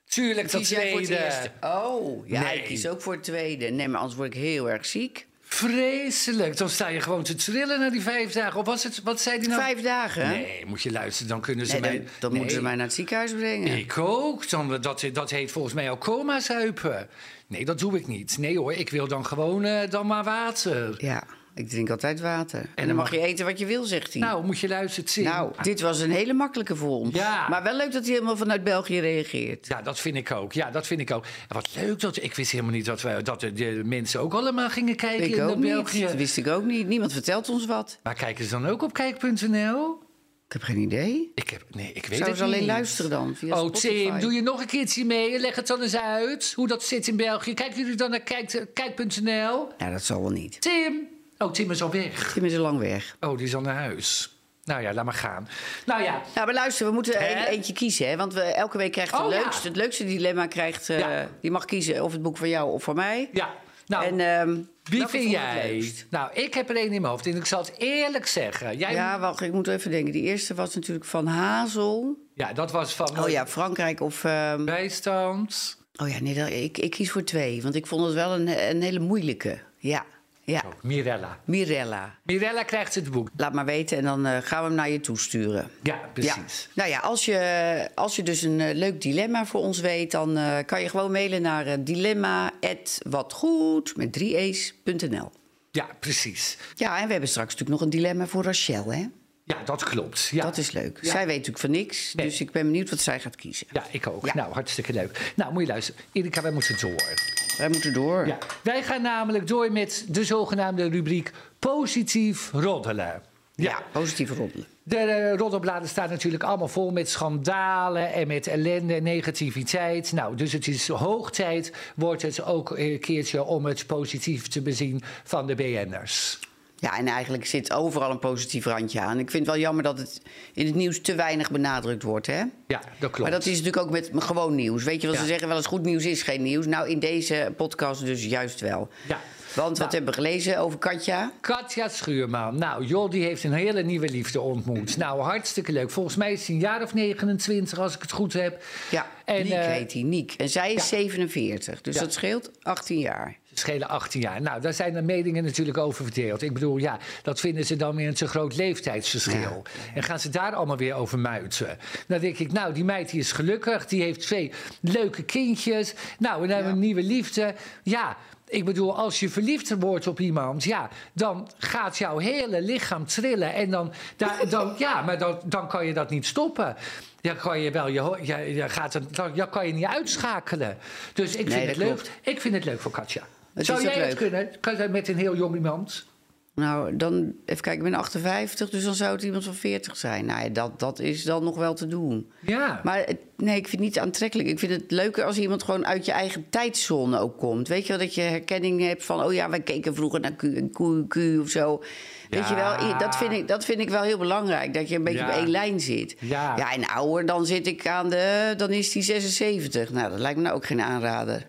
Tuurlijk, 0.09 0.51
dat 0.51 0.65
tweede. 0.65 1.51
Oh, 1.61 2.29
ja, 2.29 2.43
Nee. 2.43 2.59
ik 2.59 2.65
kies 2.65 2.89
ook 2.89 3.01
voor 3.03 3.13
het 3.13 3.23
tweede. 3.23 3.67
Nee, 3.71 3.89
maar 3.89 4.01
anders 4.01 4.17
word 4.19 4.35
ik 4.35 4.41
heel 4.41 4.71
erg 4.71 4.87
ziek. 4.87 5.27
Vreselijk. 5.43 6.57
Dan 6.57 6.69
sta 6.69 6.89
je 6.89 7.01
gewoon 7.01 7.23
te 7.23 7.35
trillen 7.35 7.81
na 7.81 7.91
die 7.91 8.03
vijf 8.03 8.33
dagen. 8.33 8.61
Of 8.61 8.67
was 8.67 8.83
het, 8.83 9.03
wat 9.03 9.21
zei 9.21 9.39
die 9.39 9.49
nou? 9.49 9.61
Vijf 9.63 9.83
dagen? 9.83 10.29
Nee, 10.29 10.65
moet 10.67 10.83
je 10.83 10.93
luisteren. 10.93 11.29
Dan 11.29 11.41
kunnen 11.41 11.67
ze 11.67 11.73
Nee, 11.73 11.81
dan, 11.81 11.91
mij... 11.91 12.09
dan 12.19 12.33
moeten 12.35 12.51
ze 12.57 12.63
mij 12.63 12.75
naar 12.75 12.85
het 12.87 12.95
ziekenhuis 12.95 13.33
brengen. 13.33 13.79
Ik 13.79 13.99
ook. 13.99 14.49
Dan, 14.51 14.81
dat, 14.81 15.05
dat 15.13 15.31
heet 15.31 15.51
volgens 15.53 15.75
mij 15.75 15.91
ook 15.91 16.01
coma 16.01 16.41
zuipen. 16.41 17.09
Nee, 17.47 17.65
dat 17.65 17.79
doe 17.79 17.97
ik 17.99 18.07
niet. 18.07 18.39
Nee 18.39 18.59
hoor, 18.59 18.73
ik 18.73 18.91
wil 18.91 19.09
dan 19.09 19.27
gewoon 19.27 19.65
eh, 19.65 19.91
dan 19.91 20.07
maar 20.07 20.25
water. 20.25 20.95
Ja, 21.05 21.23
ik 21.55 21.69
drink 21.69 21.91
altijd 21.91 22.21
water. 22.21 22.67
En, 22.75 22.87
dan 22.87 22.97
mag 22.97 23.11
je 23.11 23.21
eten 23.21 23.45
wat 23.47 23.59
je 23.59 23.67
wil, 23.67 23.85
zegt 23.85 24.13
hij. 24.13 24.23
Nou, 24.23 24.45
moet 24.45 24.59
je 24.59 24.69
luisteren, 24.69 25.11
Tim. 25.11 25.25
Nou, 25.25 25.53
dit 25.63 25.81
was 25.81 26.01
een 26.01 26.11
hele 26.11 26.33
makkelijke 26.33 26.77
voor 26.77 26.91
ons. 26.91 27.15
Ja. 27.15 27.49
Maar 27.49 27.63
wel 27.63 27.77
leuk 27.77 27.93
dat 27.93 28.03
hij 28.05 28.13
helemaal 28.13 28.37
vanuit 28.37 28.65
België 28.65 28.99
reageert. 29.01 29.67
Ja, 29.67 29.83
dat 29.83 30.01
vind 30.01 30.17
ik 30.17 30.31
ook. 30.31 30.53
Ja, 30.53 30.71
dat 30.71 30.87
vind 30.87 31.01
ik 31.01 31.11
ook. 31.11 31.25
En 31.25 31.55
wat 31.55 31.69
leuk 31.75 32.01
dat 32.01 32.23
ik 32.23 32.35
wist 32.35 32.51
helemaal 32.51 32.73
niet 32.73 32.85
dat, 32.85 33.03
we, 33.03 33.23
dat 33.23 33.41
de, 33.41 33.83
mensen 33.85 34.21
ook 34.21 34.35
allemaal 34.35 34.71
gingen 34.71 34.97
kijken 34.97 35.25
Ik 35.25 35.37
in 35.37 35.43
ook 35.43 35.57
niet. 35.57 35.73
België. 35.73 36.03
Dat 36.03 36.15
wist 36.15 36.37
ik 36.37 36.47
ook 36.47 36.65
niet. 36.65 36.87
Niemand 36.87 37.13
vertelt 37.13 37.49
ons 37.49 37.67
wat. 37.67 37.99
Maar 38.03 38.15
kijken 38.15 38.45
ze 38.45 38.51
dan 38.51 38.67
ook 38.67 38.83
op 38.83 38.93
kijk.nl? 38.93 39.99
Ik 40.47 40.53
heb 40.57 40.63
geen 40.63 40.79
idee. 40.79 41.31
Ik 41.35 41.51
heb, 41.51 41.65
nee, 41.71 41.93
ik 41.93 42.07
weet 42.07 42.19
Zouden 42.19 42.29
het 42.29 42.37
ze 42.37 42.45
alleen 42.45 42.59
niet. 42.59 42.67
luisteren 42.69 43.11
dan? 43.11 43.35
Via 43.37 43.53
Oh, 43.55 43.59
Spotify? 43.59 43.89
Tim, 43.89 44.21
doe 44.21 44.33
je 44.33 44.43
nog 44.43 44.61
een 44.61 44.67
keertje 44.67 45.05
mee? 45.05 45.39
Leg 45.39 45.55
het 45.57 45.67
dan 45.67 45.83
eens 45.83 45.97
uit, 45.97 46.53
hoe 46.57 46.69
dat 46.69 46.83
zit 46.85 47.09
in 47.09 47.17
België. 47.17 47.55
Kijken 47.55 47.79
jullie 47.81 47.95
dan 47.97 48.11
naar 48.11 48.21
kijk- 48.21 48.67
kijk.nl? 48.75 49.69
Ja, 49.79 49.91
dat 49.91 50.03
zal 50.03 50.21
wel 50.21 50.31
niet. 50.31 50.61
Tim! 50.61 51.09
Oh, 51.43 51.51
Tim 51.53 51.71
is 51.71 51.83
al 51.83 51.91
weg. 51.91 52.33
Tim 52.33 52.45
is 52.45 52.55
al 52.57 52.61
lang 52.63 52.79
weg. 52.79 53.17
Oh, 53.21 53.37
die 53.37 53.47
is 53.47 53.55
al 53.55 53.61
naar 53.61 53.75
huis. 53.75 54.35
Nou 54.65 54.83
ja, 54.83 54.93
laat 54.93 55.05
maar 55.05 55.15
gaan. 55.15 55.49
Nou 55.87 56.03
ja, 56.03 56.23
Nou, 56.35 56.47
maar 56.47 56.55
luister, 56.55 56.87
we 56.87 56.93
moeten 56.93 57.21
eentje 57.47 57.73
kiezen. 57.73 58.09
Hè? 58.09 58.17
Want 58.17 58.35
we, 58.35 58.41
elke 58.41 58.79
week 58.79 58.93
krijgt 58.93 59.13
de 59.17 59.23
Oh, 59.23 59.31
ja. 59.33 59.39
leukste, 59.41 59.69
het 59.69 59.77
leukste 59.77 60.05
dilemma. 60.05 60.47
Krijgt, 60.47 60.89
eh, 60.91 60.99
Ja. 60.99 61.29
Die 61.41 61.51
mag 61.51 61.65
kiezen 61.65 62.05
of 62.05 62.13
het 62.13 62.23
boek 62.23 62.37
van 62.37 62.49
jou 62.49 62.73
of 62.73 62.83
van 62.83 62.95
mij. 62.95 63.29
ja. 63.33 63.51
Nou, 63.87 64.05
en, 64.05 64.21
ehm, 64.21 64.57
wie 64.83 65.07
vind 65.07 65.31
jij? 65.31 65.93
Nou, 66.11 66.31
ik 66.33 66.55
heb 66.55 66.71
er 66.71 66.77
één 66.77 66.85
in 66.85 66.91
mijn 67.01 67.05
hoofd. 67.13 67.27
En 67.27 67.37
ik 67.37 67.45
zal 67.47 67.61
het 67.61 67.73
eerlijk 67.79 68.27
zeggen. 68.27 68.77
Jij, 68.79 68.93
Ja, 68.93 69.19
wacht, 69.19 69.41
ik 69.41 69.53
moet 69.53 69.69
even 69.69 69.91
denken. 69.91 70.13
Die 70.13 70.23
eerste 70.23 70.55
was 70.55 70.75
natuurlijk 70.75 71.07
van 71.07 71.27
Hazel. 71.27 72.17
Ja, 72.35 72.53
dat 72.53 72.71
was 72.73 72.95
van 72.95 73.21
Oh 73.21 73.29
ja, 73.29 73.47
Frankrijk 73.47 74.01
of... 74.01 74.25
ehm, 74.25 74.65
bijstand. 74.65 75.77
Oh 76.03 76.09
ja, 76.09 76.21
nee, 76.21 76.35
dat, 76.35 76.49
ik, 76.49 76.79
ik 76.79 76.91
kies 76.91 77.11
voor 77.11 77.25
twee. 77.25 77.63
Want 77.63 77.75
ik 77.75 77.87
vond 77.87 78.05
het 78.05 78.15
wel 78.15 78.35
een, 78.35 78.71
een 78.71 78.83
hele 78.83 78.99
moeilijke. 79.01 79.59
Ja, 79.79 80.05
ja. 80.51 80.65
Mirella. 80.83 81.39
Mirella. 81.45 82.19
Mirella 82.23 82.63
krijgt 82.63 82.95
het 82.95 83.11
boek. 83.11 83.29
Laat 83.37 83.53
maar 83.53 83.65
weten 83.65 83.97
en 83.97 84.05
dan 84.05 84.27
eh, 84.27 84.37
gaan 84.43 84.61
we 84.61 84.67
hem 84.67 84.75
naar 84.75 84.91
je 84.91 85.01
toesturen. 85.01 85.71
Ja, 85.83 86.01
precies. 86.13 86.63
Ja. 86.63 86.69
Nou 86.75 86.89
ja, 86.89 86.99
als 86.99 87.25
je, 87.25 87.89
als 87.95 88.17
je 88.17 88.23
dus 88.23 88.43
een 88.43 88.61
eh, 88.61 88.75
leuk 88.75 89.01
dilemma 89.01 89.47
voor 89.47 89.61
ons 89.61 89.81
weet... 89.81 90.11
dan 90.11 90.37
eh, 90.37 90.59
kan 90.67 90.83
je 90.83 90.89
gewoon 90.89 91.13
mailen 91.13 91.43
naar 91.43 91.85
dilemma.watgoed 91.85 93.97
met 93.97 94.19
3e's.nl. 94.21 95.31
Ja, 95.71 95.87
precies. 96.01 96.59
Ja, 96.75 96.99
en 96.99 97.07
we 97.07 97.13
hebben 97.13 97.31
straks 97.31 97.51
natuurlijk 97.51 97.81
nog 97.81 97.81
een 97.81 97.91
dilemma 97.99 98.27
voor 98.27 98.45
Rachel, 98.45 98.93
hè? 98.93 99.07
Ja, 99.51 99.65
dat 99.65 99.85
klopt. 99.85 100.29
Ja. 100.33 100.43
Dat 100.43 100.57
is 100.57 100.71
leuk. 100.71 100.99
Ja. 101.03 101.11
Zij 101.11 101.27
weet 101.27 101.37
natuurlijk 101.37 101.59
van 101.59 101.71
niks, 101.71 102.15
Nee. 102.15 102.27
dus 102.27 102.41
ik 102.41 102.51
ben 102.51 102.63
benieuwd 102.63 102.91
wat 102.91 102.99
zij 102.99 103.21
gaat 103.21 103.37
kiezen. 103.37 103.67
Ja, 103.73 103.85
ik 103.91 104.07
ook. 104.07 104.27
Ja. 104.27 104.35
Nou, 104.35 104.53
hartstikke 104.53 104.93
leuk. 104.93 105.33
Nou, 105.37 105.53
moet 105.53 105.63
je 105.63 105.69
luisteren. 105.69 106.01
Erika, 106.13 106.43
wij 106.43 106.53
moeten 106.53 106.81
door. 106.81 107.15
Wij 107.59 107.69
moeten 107.69 107.93
door. 107.93 108.27
Ja. 108.27 108.39
Wij 108.63 108.83
gaan 108.83 109.03
namelijk 109.03 109.47
door 109.47 109.73
met 109.73 110.05
de 110.09 110.25
zogenaamde 110.25 110.89
rubriek 110.89 111.31
positief 111.59 112.51
roddelen. 112.53 113.23
Ja, 113.55 113.83
positieve 113.93 114.35
roddelen. 114.35 114.67
De 114.83 114.97
eh, 114.97 115.37
roddelbladen 115.37 115.89
staan 115.89 116.09
natuurlijk 116.09 116.43
allemaal 116.43 116.69
vol 116.69 116.91
met 116.91 117.09
schandalen 117.09 118.13
en 118.13 118.27
met 118.27 118.47
ellende 118.47 118.95
en 118.95 119.03
negativiteit. 119.03 120.13
Nou, 120.13 120.37
dus 120.37 120.53
het 120.53 120.67
is 120.67 120.89
hoog 120.89 121.31
tijd, 121.31 121.73
wordt 121.97 122.23
het 122.23 122.43
ook 122.43 122.71
een 122.79 123.01
keertje 123.01 123.45
om 123.45 123.65
het 123.65 123.87
positief 123.87 124.49
te 124.49 124.61
bezien 124.63 125.03
van 125.25 125.47
de 125.47 125.55
BN'ers. 125.55 126.39
Ja, 126.81 126.99
en 126.99 127.07
eigenlijk 127.07 127.47
zit 127.47 127.73
overal 127.73 128.11
een 128.11 128.19
positief 128.19 128.65
randje 128.65 129.01
aan. 129.01 129.19
Ik 129.19 129.31
vind 129.31 129.47
het 129.47 129.55
wel 129.55 129.65
jammer 129.65 129.83
dat 129.85 129.99
het 129.99 130.21
in 130.55 130.67
het 130.67 130.75
nieuws 130.75 131.01
te 131.01 131.15
weinig 131.15 131.51
benadrukt 131.51 132.03
wordt, 132.03 132.27
hè? 132.27 132.39
Ja, 132.67 132.81
dat 132.99 133.11
klopt. 133.11 133.19
Maar 133.19 133.31
dat 133.31 133.47
is 133.47 133.59
natuurlijk 133.59 133.77
ook 133.83 133.91
met 133.91 134.11
gewoon 134.17 134.55
nieuws. 134.55 134.85
Weet 134.85 135.01
je 135.01 135.07
wel, 135.07 135.17
Ja. 135.17 135.23
ze 135.23 135.27
zeggen 135.29 135.49
wel 135.49 135.57
eens 135.57 135.67
goed 135.67 135.83
nieuws 135.83 136.05
is 136.05 136.23
geen 136.23 136.43
nieuws. 136.43 136.67
Nou, 136.67 136.89
in 136.89 136.99
deze 136.99 137.53
podcast 137.57 138.05
dus 138.05 138.25
juist 138.25 138.61
wel. 138.61 138.89
Ja. 139.09 139.19
Want 139.55 139.69
wat 139.69 139.79
Nou. 139.79 139.91
hebben 139.91 140.15
we 140.15 140.21
gelezen 140.21 140.59
over 140.59 140.79
Katja? 140.79 141.33
Katja 141.41 141.89
Schuurman. 141.89 142.59
Nou, 142.59 142.85
joh, 142.85 143.11
die 143.11 143.25
heeft 143.25 143.45
een 143.45 143.53
hele 143.53 143.83
nieuwe 143.83 144.09
liefde 144.09 144.41
ontmoet. 144.41 144.97
Nou, 144.97 145.21
hartstikke 145.21 145.73
leuk. 145.73 145.91
Volgens 145.91 146.17
mij 146.17 146.33
is 146.33 146.47
hij 146.47 146.55
een 146.55 146.61
jaar 146.61 146.83
of 146.83 146.95
29, 146.95 147.79
als 147.79 147.95
ik 147.95 148.03
het 148.03 148.13
goed 148.13 148.33
heb. 148.33 148.63
Ja, 148.91 149.07
En, 149.25 149.43
Niek 149.43 149.53
eh, 149.53 149.65
heet 149.67 149.93
hij, 149.93 150.03
Niek. 150.03 150.33
En 150.37 150.49
zij 150.49 150.69
is 150.75 150.91
ja. 150.91 150.97
47, 150.97 151.81
dus 151.81 151.95
Ja. 151.95 152.01
dat 152.01 152.13
scheelt 152.13 152.51
18 152.63 152.99
jaar. 152.99 153.37
Ze 153.51 153.57
schelen 153.59 153.89
18 153.89 154.21
jaar. 154.21 154.43
Nou, 154.43 154.61
daar 154.61 154.73
zijn 154.75 154.93
de 154.93 155.03
meningen 155.03 155.45
natuurlijk 155.45 155.79
over 155.79 156.05
verdeeld. 156.05 156.43
Ik 156.43 156.53
bedoel, 156.53 156.77
ja, 156.77 156.99
dat 157.23 157.41
vinden 157.41 157.67
ze 157.67 157.77
dan 157.77 157.97
weer 157.97 158.09
een 158.09 158.15
te 158.15 158.29
groot 158.29 158.57
leeftijdsverschil. 158.57 159.63
En 159.95 160.03
gaan 160.03 160.21
ze 160.21 160.29
daar 160.29 160.53
allemaal 160.55 160.77
weer 160.77 160.95
over 160.95 161.19
muiten. 161.19 161.79
Dan 162.07 162.21
denk 162.21 162.39
ik, 162.39 162.53
nou, 162.53 162.73
die 162.73 162.85
meid 162.85 163.11
die 163.11 163.21
is 163.21 163.33
gelukkig. 163.33 163.87
Die 163.87 164.03
heeft 164.03 164.21
twee 164.21 164.53
leuke 164.81 165.23
kindjes. 165.23 165.95
Nou, 166.19 166.41
dan 166.41 166.49
hebben 166.49 166.67
we 166.67 166.73
een 166.73 166.79
nieuwe 166.85 167.03
liefde. 167.03 167.55
Ja, 167.83 168.17
ik 168.49 168.65
bedoel, 168.65 168.97
als 168.97 169.21
je 169.21 169.29
verliefd 169.29 169.75
wordt 169.79 170.07
op 170.07 170.21
iemand, 170.21 170.65
ja, 170.65 170.89
dan 171.13 171.51
gaat 171.59 171.99
jouw 171.99 172.19
hele 172.19 172.63
lichaam 172.63 173.07
trillen. 173.07 173.55
En 173.55 173.71
dan, 173.71 173.93
daar, 174.17 174.49
dan 174.49 174.75
ja, 174.79 175.03
maar 175.03 175.19
dan, 175.19 175.39
dan 175.45 175.69
kan 175.69 175.87
je 175.87 175.93
dat 175.95 176.11
niet 176.11 176.27
stoppen. 176.27 176.77
Ja, 177.21 177.35
kan 177.35 177.61
je 177.61 177.71
wel, 177.71 177.89
je, 177.89 178.17
je, 178.23 178.55
je 178.55 178.69
gaat 178.69 178.93
het, 178.93 179.17
dan 179.17 179.31
ja, 179.35 179.47
kan 179.47 179.67
je 179.67 179.73
niet 179.73 179.85
uitschakelen. 179.85 180.79
Dus 181.13 181.37
ik 181.37 181.47
Nee, 181.49 181.55
vind 181.57 181.69
het 181.69 181.77
leuk. 181.77 181.87
klopt. 181.87 182.11
Ik 182.21 182.41
vind 182.41 182.55
het 182.55 182.65
leuk 182.65 182.81
voor 182.81 182.91
Katja. 182.91 183.23
Het 183.55 183.67
Zou 183.67 183.83
jij 183.83 183.93
het 183.93 184.07
leuk. 184.07 184.17
kunnen? 184.17 184.49
Kan 184.61 184.77
je 184.77 184.89
met 184.89 185.09
een 185.09 185.17
heel 185.17 185.37
jong 185.37 185.55
iemand? 185.55 186.09
Nou, 186.55 186.97
dan 186.97 187.15
even 187.47 187.63
kijken, 187.63 187.85
ik 187.87 187.91
ben 187.91 188.01
58, 188.01 188.71
dus 188.71 188.85
dan 188.85 188.95
zou 188.95 189.13
het 189.13 189.23
iemand 189.23 189.45
van 189.45 189.55
40 189.55 189.97
zijn. 189.97 190.25
Nou, 190.25 190.43
ja, 190.43 190.49
dat, 190.49 190.79
dat 190.81 190.99
is 190.99 191.23
dan 191.25 191.45
nog 191.45 191.57
wel 191.57 191.75
te 191.75 191.87
doen. 191.87 192.31
Ja. 192.41 192.81
Maar 192.85 192.99
het- 192.99 193.17
nee, 193.37 193.57
ik 193.57 193.69
vind 193.69 193.83
het 193.83 193.91
niet 193.95 193.99
aantrekkelijk. 193.99 194.49
Ik 194.49 194.59
vind 194.59 194.73
het 194.73 194.91
leuker 194.91 195.25
als 195.25 195.39
iemand 195.39 195.63
gewoon 195.63 195.87
uit 195.87 196.05
je 196.05 196.13
eigen 196.13 196.47
tijdzone 196.51 197.19
ook 197.19 197.39
komt. 197.39 197.69
Weet 197.69 197.83
je 197.83 197.89
wel, 197.89 197.99
dat 197.99 198.15
je 198.15 198.21
herkenning 198.21 198.81
hebt 198.81 199.05
van... 199.05 199.25
oh 199.25 199.33
ja, 199.33 199.51
wij 199.51 199.61
keken 199.61 199.95
vroeger 199.95 200.21
naar 200.21 200.33
Q 200.37 200.43
en 200.43 200.71
Q, 200.71 201.09
Q 201.09 201.17
of 201.41 201.49
zo. 201.49 201.83
Weet 202.31 202.49
je 202.49 202.55
wel, 202.55 202.99
dat 202.99 203.17
vind, 203.17 203.33
ik, 203.33 203.49
dat 203.49 203.65
vind 203.65 203.81
ik 203.81 203.89
wel 203.91 204.03
heel 204.03 204.19
belangrijk. 204.19 204.75
Dat 204.75 204.89
je 204.89 204.97
een 204.97 205.05
beetje 205.05 205.19
Ja. 205.19 205.29
op 205.29 205.35
één 205.35 205.49
lijn 205.51 205.81
zit. 205.81 206.17
Ja. 206.21 206.57
ja, 206.57 206.73
en 206.73 206.87
ouder, 206.87 207.27
dan 207.27 207.47
zit 207.47 207.67
ik 207.67 207.87
aan 207.87 208.11
de... 208.11 208.55
dan 208.57 208.71
is 208.71 208.91
die 208.93 209.03
76. 209.03 209.91
Nou, 209.91 210.11
dat 210.11 210.19
lijkt 210.19 210.37
me 210.37 210.43
nou 210.43 210.55
ook 210.57 210.67
geen 210.67 210.81
aanrader. 210.81 211.47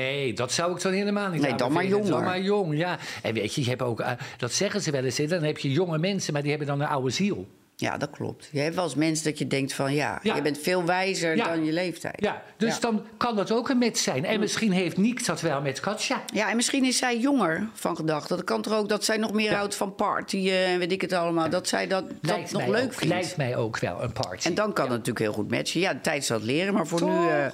Nee, 0.00 0.32
dat 0.32 0.52
zou 0.52 0.74
ik 0.76 0.82
dan 0.82 0.92
helemaal 0.92 1.28
niet 1.30 1.40
Nee, 1.42 1.54
dan 1.54 1.72
maar 1.72 1.86
jonger. 1.86 2.10
Dan 2.10 2.24
maar 2.24 2.40
jong, 2.40 2.76
ja. 2.78 2.98
En 3.22 3.34
weet 3.34 3.54
je, 3.54 3.60
je 3.62 3.68
hebt 3.68 3.82
ook, 3.82 4.00
eh, 4.00 4.10
dat 4.36 4.52
zeggen 4.52 4.80
ze 4.82 4.90
wel 4.90 5.04
eens, 5.04 5.16
dan 5.16 5.42
heb 5.42 5.58
je 5.58 5.70
jonge 5.72 5.98
mensen, 5.98 6.32
maar 6.32 6.42
die 6.42 6.50
hebben 6.50 6.68
dan 6.68 6.80
een 6.80 6.86
oude 6.86 7.10
ziel. 7.10 7.46
Ja, 7.78 7.96
dat 7.96 8.10
klopt. 8.10 8.48
Je 8.52 8.60
hebt 8.60 8.74
wel 8.74 8.84
eens 8.84 8.94
mensen 8.94 9.24
dat 9.24 9.38
je 9.38 9.46
denkt 9.46 9.72
van... 9.72 9.94
ja, 9.94 10.18
Ja. 10.22 10.34
je 10.34 10.42
bent 10.42 10.58
veel 10.58 10.84
wijzer 10.84 11.36
Ja. 11.36 11.44
dan 11.48 11.64
je 11.64 11.72
leeftijd. 11.72 12.20
Ja, 12.20 12.42
dus 12.56 12.74
Ja. 12.74 12.80
dan 12.80 13.04
kan 13.16 13.36
dat 13.36 13.50
ook 13.52 13.68
een 13.68 13.78
match 13.78 13.98
zijn. 13.98 14.24
En 14.24 14.40
misschien 14.40 14.72
heeft 14.72 14.96
Niek 14.96 15.26
dat 15.26 15.40
wel 15.40 15.60
met 15.60 15.80
Katja. 15.80 16.22
Ja, 16.32 16.50
en 16.50 16.56
misschien 16.56 16.84
is 16.84 16.96
zij 16.98 17.18
jonger 17.18 17.68
van 17.74 17.96
gedachte. 17.96 18.36
Dat 18.36 18.44
kan 18.44 18.62
toch 18.62 18.74
ook 18.74 18.88
dat 18.88 19.04
zij 19.04 19.16
nog 19.16 19.32
meer 19.32 19.54
houdt 19.54 19.74
van 19.74 19.94
partyen 19.94 20.64
en 20.66 20.78
weet 20.78 20.92
ik 20.92 21.00
het 21.00 21.12
allemaal. 21.12 21.50
Dat 21.50 21.68
zij 21.68 21.86
dat, 21.86 22.04
dat 22.20 22.50
nog 22.50 22.66
leuk 22.66 22.84
ook, 22.84 22.92
vindt. 22.92 23.14
Lijkt 23.14 23.36
mij 23.36 23.56
ook 23.56 23.78
wel 23.78 24.02
een 24.02 24.12
party. 24.12 24.46
En 24.48 24.54
dan 24.54 24.72
kan 24.72 24.84
het 24.84 24.92
natuurlijk 24.92 25.18
heel 25.18 25.32
goed 25.32 25.50
matchen. 25.50 25.80
Ja, 25.80 25.92
de 25.92 26.00
tijd 26.00 26.24
zal 26.24 26.36
het 26.36 26.46
leren, 26.46 26.74
maar 26.74 26.86
voor 26.86 27.02
nu 27.04 27.28
eh, 27.28 27.46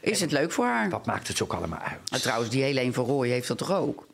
is 0.00 0.20
het 0.20 0.32
leuk 0.32 0.52
voor 0.52 0.64
haar. 0.64 0.90
Wat 0.90 1.06
maakt 1.06 1.28
het 1.28 1.42
ook 1.42 1.52
allemaal 1.52 1.78
uit? 1.78 2.10
Maar 2.10 2.20
trouwens, 2.20 2.50
die 2.50 2.62
Helene 2.62 2.92
van 2.92 3.04
Rooij 3.04 3.28
heeft 3.28 3.48
dat 3.48 3.58
toch 3.58 3.72
ook? 3.72 4.08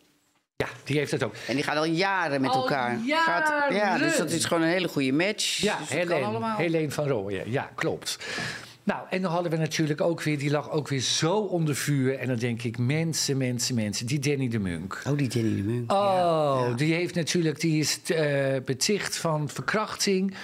Ja, 0.56 0.68
die 0.84 0.98
heeft 0.98 1.10
het 1.10 1.22
ook. 1.22 1.34
En 1.46 1.54
die 1.54 1.64
gaan 1.64 1.76
al 1.76 1.84
jaren 1.84 2.40
met 2.40 2.50
Al 2.50 2.62
elkaar. 2.62 2.98
Gaat, 3.08 3.48
ja, 3.70 3.76
jaren. 3.76 4.08
dus 4.08 4.16
dat 4.16 4.30
is 4.30 4.44
gewoon 4.44 4.62
een 4.62 4.68
hele 4.68 4.88
goede 4.88 5.12
match. 5.12 5.56
Ja, 5.56 5.78
dus 5.78 5.88
dat 5.88 6.56
Helene, 6.56 6.90
van 6.90 7.08
Rooyen. 7.08 7.50
Ja, 7.50 7.70
klopt. 7.74 8.18
Nou, 8.82 9.06
en 9.10 9.22
dan 9.22 9.32
hadden 9.32 9.50
we 9.50 9.56
natuurlijk 9.56 10.00
ook 10.00 10.22
weer, 10.22 10.38
die 10.38 10.50
lag 10.50 10.70
ook 10.70 10.88
weer 10.88 11.00
zo 11.00 11.36
onder 11.38 11.76
vuur. 11.76 12.18
En 12.18 12.26
dan 12.26 12.36
denk 12.36 12.62
ik, 12.62 12.78
mensen, 12.78 13.36
mensen, 13.36 13.74
mensen, 13.74 14.06
die 14.06 14.18
Danny 14.18 14.48
de 14.48 14.58
Munk. 14.58 15.02
Oh, 15.06 15.18
die 15.18 15.28
Danny 15.28 15.56
de 15.56 15.62
Munk. 15.62 15.92
Oh, 15.92 16.76
die 16.76 16.94
heeft 16.94 17.14
natuurlijk, 17.14 17.60
die 17.60 17.78
is 17.78 18.00
eh, 18.02 18.56
beticht 18.64 19.16
van 19.16 19.48
verkrachting. 19.48 20.34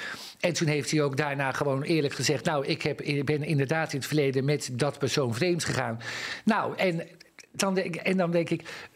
En 0.43 0.53
toen 0.53 0.69
heeft 0.69 0.91
hij 0.91 1.03
ook 1.03 1.17
daarna 1.17 1.53
gewoon 1.53 1.83
eerlijk 1.83 2.15
gezegd: 2.15 2.45
Nou, 2.45 2.67
ik, 2.67 2.83
heb, 2.83 3.01
ik 3.01 3.25
ben 3.25 3.43
inderdaad 3.43 3.93
in 3.93 3.99
het 3.99 4.07
verleden 4.07 4.45
met 4.45 4.69
dat 4.73 4.99
persoon 4.99 5.35
vreemd 5.35 5.65
gegaan. 5.65 6.01
Nou, 6.45 6.77
en 6.77 7.09
dan, 7.53 7.75
denk- 7.75 7.97
en 7.97 8.17
dan 8.17 8.31
denk 8.31 8.51
ik. 8.51 8.89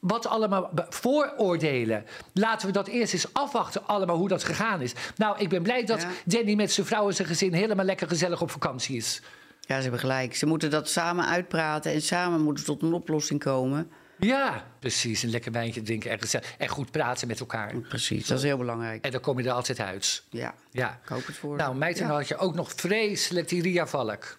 Wat 0.00 0.26
allemaal 0.26 0.70
vooroordelen. 0.88 2.04
Laten 2.32 2.66
we 2.66 2.72
dat 2.72 2.88
eerst 2.88 3.12
eens 3.12 3.32
afwachten, 3.32 3.86
allemaal 3.86 4.16
hoe 4.16 4.28
dat 4.28 4.44
gegaan 4.44 4.80
is. 4.80 4.92
Nou, 5.16 5.38
ik 5.38 5.48
ben 5.48 5.62
blij 5.62 5.84
dat 5.84 6.00
Ja. 6.02 6.08
Danny 6.24 6.54
met 6.54 6.72
zijn 6.72 6.86
vrouw 6.86 7.08
en 7.08 7.14
zijn 7.14 7.28
gezin 7.28 7.52
helemaal 7.52 7.84
lekker 7.84 8.08
gezellig 8.08 8.42
op 8.42 8.50
vakantie 8.50 8.96
is. 8.96 9.22
Ja, 9.60 9.76
ze 9.76 9.82
hebben 9.82 10.00
gelijk. 10.00 10.36
Ze 10.36 10.46
moeten 10.46 10.70
dat 10.70 10.88
samen 10.88 11.26
uitpraten 11.26 11.92
en 11.92 12.02
samen 12.02 12.40
moeten 12.40 12.64
tot 12.64 12.82
een 12.82 12.92
oplossing 12.92 13.40
komen. 13.40 13.90
Ja, 14.20 14.64
precies. 14.78 15.22
Een 15.22 15.30
lekker 15.30 15.52
wijntje 15.52 15.82
drinken 15.82 16.10
en, 16.10 16.20
gezellig- 16.20 16.54
en 16.58 16.68
goed 16.68 16.90
praten 16.90 17.28
met 17.28 17.40
elkaar. 17.40 17.74
Precies, 17.76 18.26
dat 18.26 18.38
is 18.38 18.44
heel 18.44 18.56
belangrijk. 18.58 19.04
En 19.04 19.10
dan 19.10 19.20
kom 19.20 19.38
je 19.40 19.48
er 19.48 19.52
altijd 19.54 19.80
uit. 19.80 20.22
Ja, 20.30 20.54
Ja. 20.70 21.00
ik 21.02 21.08
hoop 21.08 21.26
het 21.26 21.36
voor 21.36 21.56
Nou, 21.56 21.76
meid, 21.76 21.96
en 21.96 22.02
Ja. 22.02 22.08
dan 22.08 22.16
had 22.16 22.28
je 22.28 22.36
ook 22.36 22.54
nog 22.54 22.72
vreselijk 22.76 23.48
die 23.48 23.62
Ria 23.62 23.86
Valk. 23.86 24.38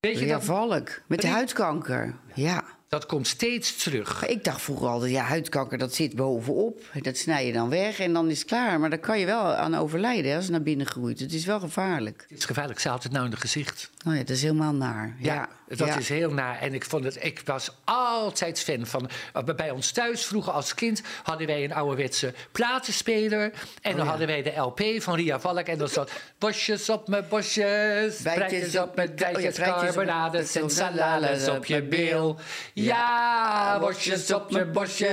Weet 0.00 0.18
je, 0.18 0.26
Ja, 0.26 0.32
dat, 0.32 0.44
valk. 0.44 1.00
Met 1.06 1.22
Rie- 1.22 1.30
huidkanker. 1.32 2.14
Ja. 2.34 2.64
dat 2.88 3.06
komt 3.06 3.26
steeds 3.26 3.76
terug. 3.82 4.26
Ik 4.26 4.44
dacht 4.44 4.62
vroeger 4.62 4.86
altijd, 4.88 5.12
ja, 5.12 5.22
huidkanker 5.24 5.78
dat 5.78 5.94
zit 5.94 6.16
bovenop. 6.16 6.82
Dat 7.02 7.16
snij 7.16 7.46
je 7.46 7.52
dan 7.52 7.68
weg 7.68 7.98
en 7.98 8.12
dan 8.12 8.30
is 8.30 8.38
het 8.38 8.46
klaar. 8.48 8.80
Maar 8.80 8.90
daar 8.90 8.98
kan 8.98 9.18
je 9.18 9.26
wel 9.26 9.54
aan 9.54 9.74
overlijden 9.74 10.30
hè, 10.30 10.34
als 10.36 10.44
het 10.44 10.52
naar 10.52 10.62
binnen 10.62 10.86
groeit. 10.86 11.18
Het 11.20 11.32
is 11.32 11.44
wel 11.44 11.60
gevaarlijk. 11.60 12.24
Het 12.28 12.38
is 12.38 12.44
gevaarlijk, 12.44 12.78
ze 12.80 12.88
had 12.88 13.02
het 13.02 13.12
nou 13.12 13.24
in 13.24 13.30
het 13.30 13.40
gezicht. 13.40 13.90
Oh 14.06 14.12
ja, 14.12 14.18
dat 14.18 14.28
is 14.30 14.42
helemaal 14.42 14.74
naar. 14.74 15.16
Ja, 15.18 15.34
Ja, 15.34 15.48
dat 15.68 15.88
ja. 15.88 15.96
is 15.98 16.08
heel 16.08 16.30
naar. 16.30 16.60
En 16.60 16.74
ik, 16.74 16.84
vond 16.84 17.04
het, 17.04 17.24
ik 17.24 17.40
was 17.44 17.70
altijd 17.84 18.60
fan 18.60 18.86
van... 18.86 19.08
eh, 19.32 19.42
Bij 19.56 19.70
ons 19.70 19.90
thuis 19.90 20.24
vroeger 20.24 20.52
als 20.52 20.74
kind 20.74 21.02
hadden 21.22 21.46
wij 21.46 21.64
een 21.64 21.74
ouderwetse 21.74 22.32
platenspeler. 22.52 23.52
En 23.82 23.90
Oh 23.92 23.96
dan 23.96 24.06
hadden 24.06 24.26
wij 24.26 24.42
de 24.42 24.56
LP 24.56 24.80
van 24.98 25.14
Ria 25.14 25.40
Valk. 25.40 25.66
En 25.66 25.78
dan 25.78 25.88
zat 25.88 26.10
bosjes 26.38 26.88
op 26.90 27.08
mijn 27.08 27.24
bosjes, 27.28 28.18
bijtjes 28.22 28.76
op 28.76 28.96
mijn 28.96 29.08
oh 29.10 29.16
dijtjes, 29.16 29.58
op- 29.58 29.64
carbonades 29.64 30.54
en 30.54 30.70
salades 30.70 31.48
op 31.48 31.64
je 31.66 31.82
bil. 31.82 32.36
Ja, 32.74 33.78
bosjes 33.78 34.32
op 34.32 34.50
je 34.50 34.64
bosjes. 34.64 35.08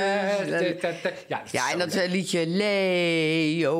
Ja, 1.27 1.41
Ja, 1.51 1.71
en 1.71 1.79
dat 1.79 1.93
eh, 1.93 2.09
liedje 2.11 2.47
Leo. 2.47 3.79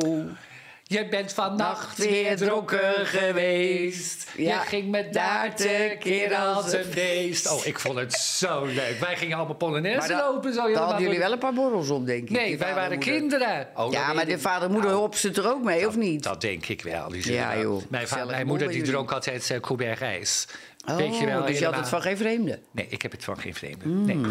Je 0.93 1.07
bent 1.07 1.33
vannacht 1.33 1.97
weer 1.97 2.37
dronken 2.37 3.05
geweest. 3.05 4.27
Ja. 4.35 4.59
Je 4.59 4.67
ging 4.67 4.89
me 4.91 5.09
daar 5.09 5.55
tekeer 5.55 6.35
als 6.35 6.73
een 6.73 6.85
beest. 6.93 7.51
Oh, 7.51 7.65
ik 7.65 7.79
vond 7.79 7.99
het 7.99 8.13
zo 8.13 8.65
leuk. 8.65 8.97
Wij 8.99 9.15
gingen 9.15 9.37
allemaal 9.37 9.55
Polonaise 9.55 10.15
lopen. 10.15 10.53
Zo 10.53 10.71
Dan 10.73 10.83
hadden 10.83 11.01
jullie 11.01 11.19
wel 11.19 11.31
een 11.31 11.37
paar 11.37 11.53
borrels 11.53 11.89
op, 11.89 12.05
denk 12.05 12.23
ik. 12.23 12.29
Nee, 12.29 12.57
wij 12.57 12.73
waren 12.73 12.97
moeder. 12.97 13.13
kinderen. 13.13 13.67
Oh, 13.75 13.91
Ja, 13.91 14.13
maar 14.13 14.25
de 14.25 14.39
vader 14.39 14.67
en 14.67 14.71
moeder 14.71 14.89
Nou, 14.89 15.01
hopsen 15.01 15.35
er 15.35 15.51
ook 15.51 15.63
mee, 15.63 15.87
of 15.87 15.95
niet? 15.95 16.23
Dat 16.23 16.41
denk 16.41 16.67
ik 16.67 16.81
wel. 16.81 17.09
Die 17.09 17.33
Ja, 17.33 17.57
joh. 17.57 17.81
Mijn, 17.89 18.07
vader, 18.07 18.27
mijn 18.27 18.47
moeder 18.47 18.67
die 18.67 18.81
dronk 18.81 19.11
altijd 19.11 19.59
uh, 19.79 20.01
ijs. 20.01 20.47
Oh, 20.85 20.95
weet 20.95 21.17
je 21.17 21.25
wel, 21.25 21.45
dus 21.45 21.59
je 21.59 21.65
had 21.65 21.75
het 21.75 21.89
van 21.89 22.01
geen 22.01 22.17
vreemde. 22.17 22.59
Nee, 22.71 22.87
ik 22.89 23.01
heb 23.01 23.11
het 23.11 23.23
van 23.23 23.39
geen 23.39 23.53
vreemde. 23.55 23.83
Hmm. 23.83 24.05
Nee. 24.05 24.21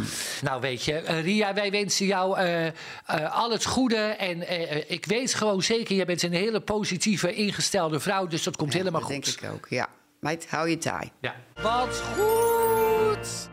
Nou, 0.43 0.61
weet 0.61 0.85
je, 0.85 0.93
eh, 0.95 1.23
Ria, 1.23 1.55
wij 1.55 1.71
wensen 1.71 2.07
jou 2.07 2.39
eh, 2.39 2.71
al 3.35 3.51
het 3.51 3.65
goede. 3.65 3.97
En 3.97 4.51
ik 4.91 5.05
weet 5.07 5.35
gewoon 5.35 5.63
zeker, 5.63 5.97
je 5.97 6.05
bent 6.05 6.23
een 6.23 6.33
hele 6.33 6.61
positieve, 6.61 7.35
ingestelde 7.35 8.01
vrouw. 8.01 8.27
Dus 8.27 8.43
dat 8.43 8.57
komt 8.57 8.73
helemaal 8.73 9.01
dat 9.01 9.13
goed. 9.13 9.25
denk 9.25 9.39
ik 9.41 9.51
ook, 9.51 9.67
ja. 9.69 9.89
Meid, 10.21 10.47
hou 10.49 10.69
je 10.69 10.79
taai. 10.79 11.11
Ja. 11.21 11.35
Wat 11.63 12.03
goed! 12.17 13.49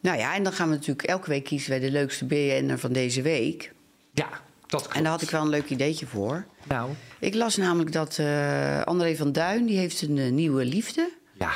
Nou 0.00 0.18
ja, 0.18 0.34
en 0.34 0.42
dan 0.42 0.52
gaan 0.52 0.68
we 0.68 0.74
natuurlijk 0.74 1.08
elke 1.08 1.28
week 1.30 1.44
kiezen 1.44 1.70
wij 1.70 1.78
de 1.80 1.90
leukste 1.90 2.24
BN'er 2.24 2.78
van 2.78 2.92
deze 2.92 3.22
week. 3.22 3.72
Ja, 4.12 4.28
dat 4.28 4.40
klopt. 4.66 4.88
En 4.96 5.02
daar 5.02 5.12
had 5.12 5.22
ik 5.22 5.30
wel 5.30 5.42
een 5.42 5.48
leuk 5.48 5.68
ideetje 5.70 6.06
voor. 6.06 6.44
Nou, 6.64 6.90
Ik 7.18 7.34
las 7.34 7.56
namelijk 7.56 7.92
dat 7.92 8.18
André 8.84 9.16
van 9.16 9.32
Duin, 9.32 9.66
die 9.66 9.78
heeft 9.78 10.02
een 10.02 10.34
nieuwe 10.34 10.64
liefde. 10.64 11.10
ja. 11.38 11.52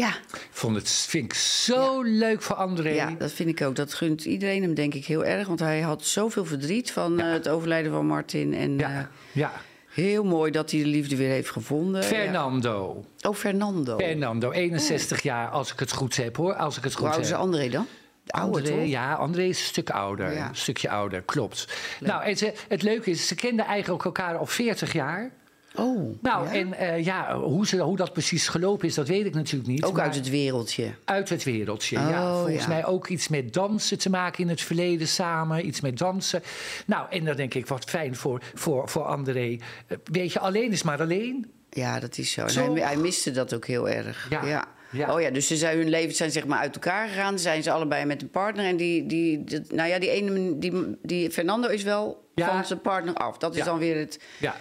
Ja, 0.00 0.08
Ik 0.32 0.48
vond 0.50 0.76
het, 0.76 0.90
vind 0.90 1.24
ik 1.24 1.34
zo 1.34 2.02
leuk 2.02 2.42
voor 2.42 2.56
André. 2.56 2.90
ja, 2.90 3.10
dat 3.18 3.32
vind 3.32 3.48
ik 3.48 3.62
ook. 3.62 3.76
Dat 3.76 3.94
gunt 3.94 4.24
iedereen 4.24 4.62
hem 4.62 4.74
denk 4.74 4.94
ik 4.94 5.04
heel 5.04 5.24
erg. 5.24 5.46
Want 5.46 5.60
hij 5.60 5.80
had 5.80 6.04
zoveel 6.04 6.44
verdriet 6.44 6.92
van 6.92 7.20
eh, 7.20 7.32
het 7.32 7.48
overlijden 7.48 7.92
van 7.92 8.06
Martin. 8.06 8.54
En 8.54 8.78
Ja, 8.78 8.90
ja, 8.90 9.08
ja. 9.32 9.52
Heel 9.88 10.24
mooi 10.24 10.50
dat 10.50 10.70
hij 10.70 10.80
de 10.80 10.86
liefde 10.86 11.16
weer 11.16 11.30
heeft 11.30 11.50
gevonden. 11.50 12.02
Fernando. 12.02 13.04
Ja. 13.16 13.28
Oh, 13.28 13.34
Fernando. 13.34 13.96
Fernando, 13.98 14.50
61 14.50 15.22
jaar, 15.22 15.48
als 15.48 15.72
ik 15.72 15.78
het 15.78 15.92
goed 15.92 16.16
heb 16.16 16.36
hoor. 16.36 16.54
Als 16.54 16.76
ik 16.76 16.84
het 16.84 16.94
Hoe 16.94 17.06
goed 17.06 17.16
oud 17.16 17.24
is. 17.24 17.32
André 17.32 17.68
dan? 17.68 17.86
De 18.24 18.32
oude, 18.32 18.58
André, 18.58 18.82
ja, 18.82 19.14
André 19.14 19.42
is 19.42 19.58
een 19.58 19.64
stuk 19.66 19.90
ouder. 19.90 20.36
Een 20.36 20.48
stukje 20.56 20.90
ouder, 20.90 21.22
klopt. 21.22 21.74
Nou, 22.00 22.22
en 22.24 22.36
ze, 22.36 22.52
het 22.68 22.82
leuke 22.82 23.10
is, 23.10 23.26
ze 23.26 23.34
kenden 23.34 23.64
eigenlijk 23.64 24.04
elkaar 24.04 24.36
al 24.36 24.46
40 24.46 24.92
jaar. 24.92 25.30
Oh, 25.78 26.18
Nou, 26.22 26.44
ja? 26.46 26.52
en 26.54 26.74
eh, 26.74 27.04
ja, 27.04 27.38
hoe, 27.38 27.66
ze, 27.66 27.78
hoe 27.78 27.96
dat 27.96 28.12
precies 28.12 28.48
gelopen 28.48 28.88
is, 28.88 28.94
dat 28.94 29.08
weet 29.08 29.26
ik 29.26 29.34
natuurlijk 29.34 29.70
niet. 29.70 29.84
Ook 29.84 29.98
uit 30.00 30.14
het 30.14 30.28
wereldje. 30.30 30.90
uit 31.04 31.28
het 31.28 31.44
wereldje. 31.44 31.98
ja, 31.98 32.30
Oh, 32.32 32.36
volgens 32.42 32.62
ja. 32.62 32.68
mij 32.68 32.84
ook 32.86 33.08
iets 33.08 33.28
met 33.28 33.52
dansen 33.52 33.98
te 33.98 34.10
maken 34.10 34.42
in 34.42 34.48
het 34.48 34.60
verleden 34.60 35.08
samen. 35.08 35.66
Iets 35.66 35.80
met 35.80 35.98
dansen. 35.98 36.42
Nou, 36.86 37.06
en 37.10 37.24
dan 37.24 37.36
denk 37.36 37.54
ik, 37.54 37.66
wat 37.66 37.84
fijn 37.84 38.16
voor, 38.16 38.42
voor, 38.54 38.88
voor 38.88 39.02
André. 39.04 39.56
Eh, 39.86 39.96
Weet 40.04 40.32
je, 40.32 40.38
alleen 40.40 40.72
is 40.72 40.82
maar 40.82 41.00
alleen. 41.00 41.50
Ja, 41.70 42.00
dat 42.00 42.18
is 42.18 42.32
zo. 42.32 42.44
Hij, 42.74 42.82
hij 42.82 42.96
miste 42.96 43.30
dat 43.30 43.54
ook 43.54 43.66
heel 43.66 43.88
erg. 43.88 44.26
Ja, 44.30 44.44
ja. 44.92 45.14
Oh 45.14 45.20
ja, 45.20 45.30
dus 45.30 45.46
ze 45.46 45.56
zijn 45.56 45.76
hun 45.78 45.88
leven 45.88 46.14
zijn 46.14 46.30
zeg 46.30 46.46
maar 46.46 46.58
uit 46.58 46.74
elkaar 46.74 47.08
gegaan. 47.08 47.38
Zijn 47.38 47.62
ze 47.62 47.70
allebei 47.70 48.04
met 48.04 48.22
een 48.22 48.30
partner. 48.30 48.64
En 48.64 48.76
die, 48.76 49.06
die, 49.06 49.44
nou 49.68 49.88
ja, 49.88 49.98
die 49.98 50.10
ene, 50.10 50.58
die, 50.58 50.72
die 51.02 51.30
Fernando 51.30 51.68
is 51.68 51.82
wel 51.82 52.24
Ja. 52.34 52.46
van 52.50 52.64
zijn 52.64 52.80
partner 52.80 53.14
af. 53.14 53.38
Dat 53.38 53.52
is 53.52 53.58
Ja. 53.58 53.64
dan 53.64 53.78
weer 53.78 53.98
het, 53.98 54.20
Ja. 54.38 54.54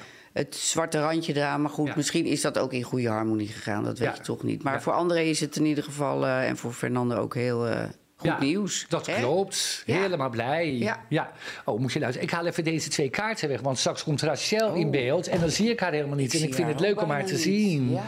Het 0.44 0.56
zwarte 0.56 1.00
randje 1.00 1.36
eraan. 1.36 1.62
Maar 1.62 1.70
goed, 1.72 1.88
Ja. 1.88 1.94
misschien 1.96 2.26
is 2.26 2.42
dat 2.42 2.58
ook 2.58 2.74
in 2.74 2.84
goede 2.84 3.08
harmonie 3.10 3.48
gegaan. 3.48 3.84
Dat 3.84 4.00
weet 4.00 4.08
Ja. 4.10 4.16
je 4.16 4.22
toch 4.22 4.44
niet. 4.44 4.64
Maar 4.64 4.82
voor 4.82 4.94
André 4.94 5.20
is 5.22 5.40
het 5.40 5.56
in 5.56 5.66
ieder 5.66 5.84
geval, 5.84 6.26
eh, 6.26 6.48
en 6.48 6.58
voor 6.58 6.74
Fernando 6.74 7.16
ook 7.16 7.34
heel 7.36 7.68
eh, 7.68 7.80
goed 8.16 8.28
Ja, 8.30 8.40
nieuws. 8.40 8.86
Dat 8.90 9.06
hè? 9.08 9.20
klopt. 9.20 9.84
Ja. 9.86 10.00
Helemaal 10.00 10.30
blij. 10.30 10.74
Ja. 11.10 11.32
Oh, 11.66 11.80
moet 11.80 11.94
je 11.94 12.00
luisteren. 12.00 12.28
Ik 12.28 12.34
haal 12.34 12.46
even 12.46 12.64
deze 12.64 12.90
twee 12.90 13.10
kaarten 13.10 13.50
weg, 13.50 13.62
want 13.62 13.78
straks 13.78 14.04
komt 14.04 14.22
Rachel 14.22 14.74
in 14.74 14.92
beeld. 14.92 15.28
En 15.28 15.40
dan 15.40 15.50
zie 15.50 15.70
ik 15.70 15.80
haar 15.80 15.92
helemaal 15.92 16.18
niet. 16.18 16.34
en 16.34 16.44
ik 16.44 16.54
vind 16.54 16.68
het 16.68 16.80
leuk 16.80 17.02
om 17.02 17.10
haar 17.10 17.26
te 17.26 17.38
zien. 17.38 18.00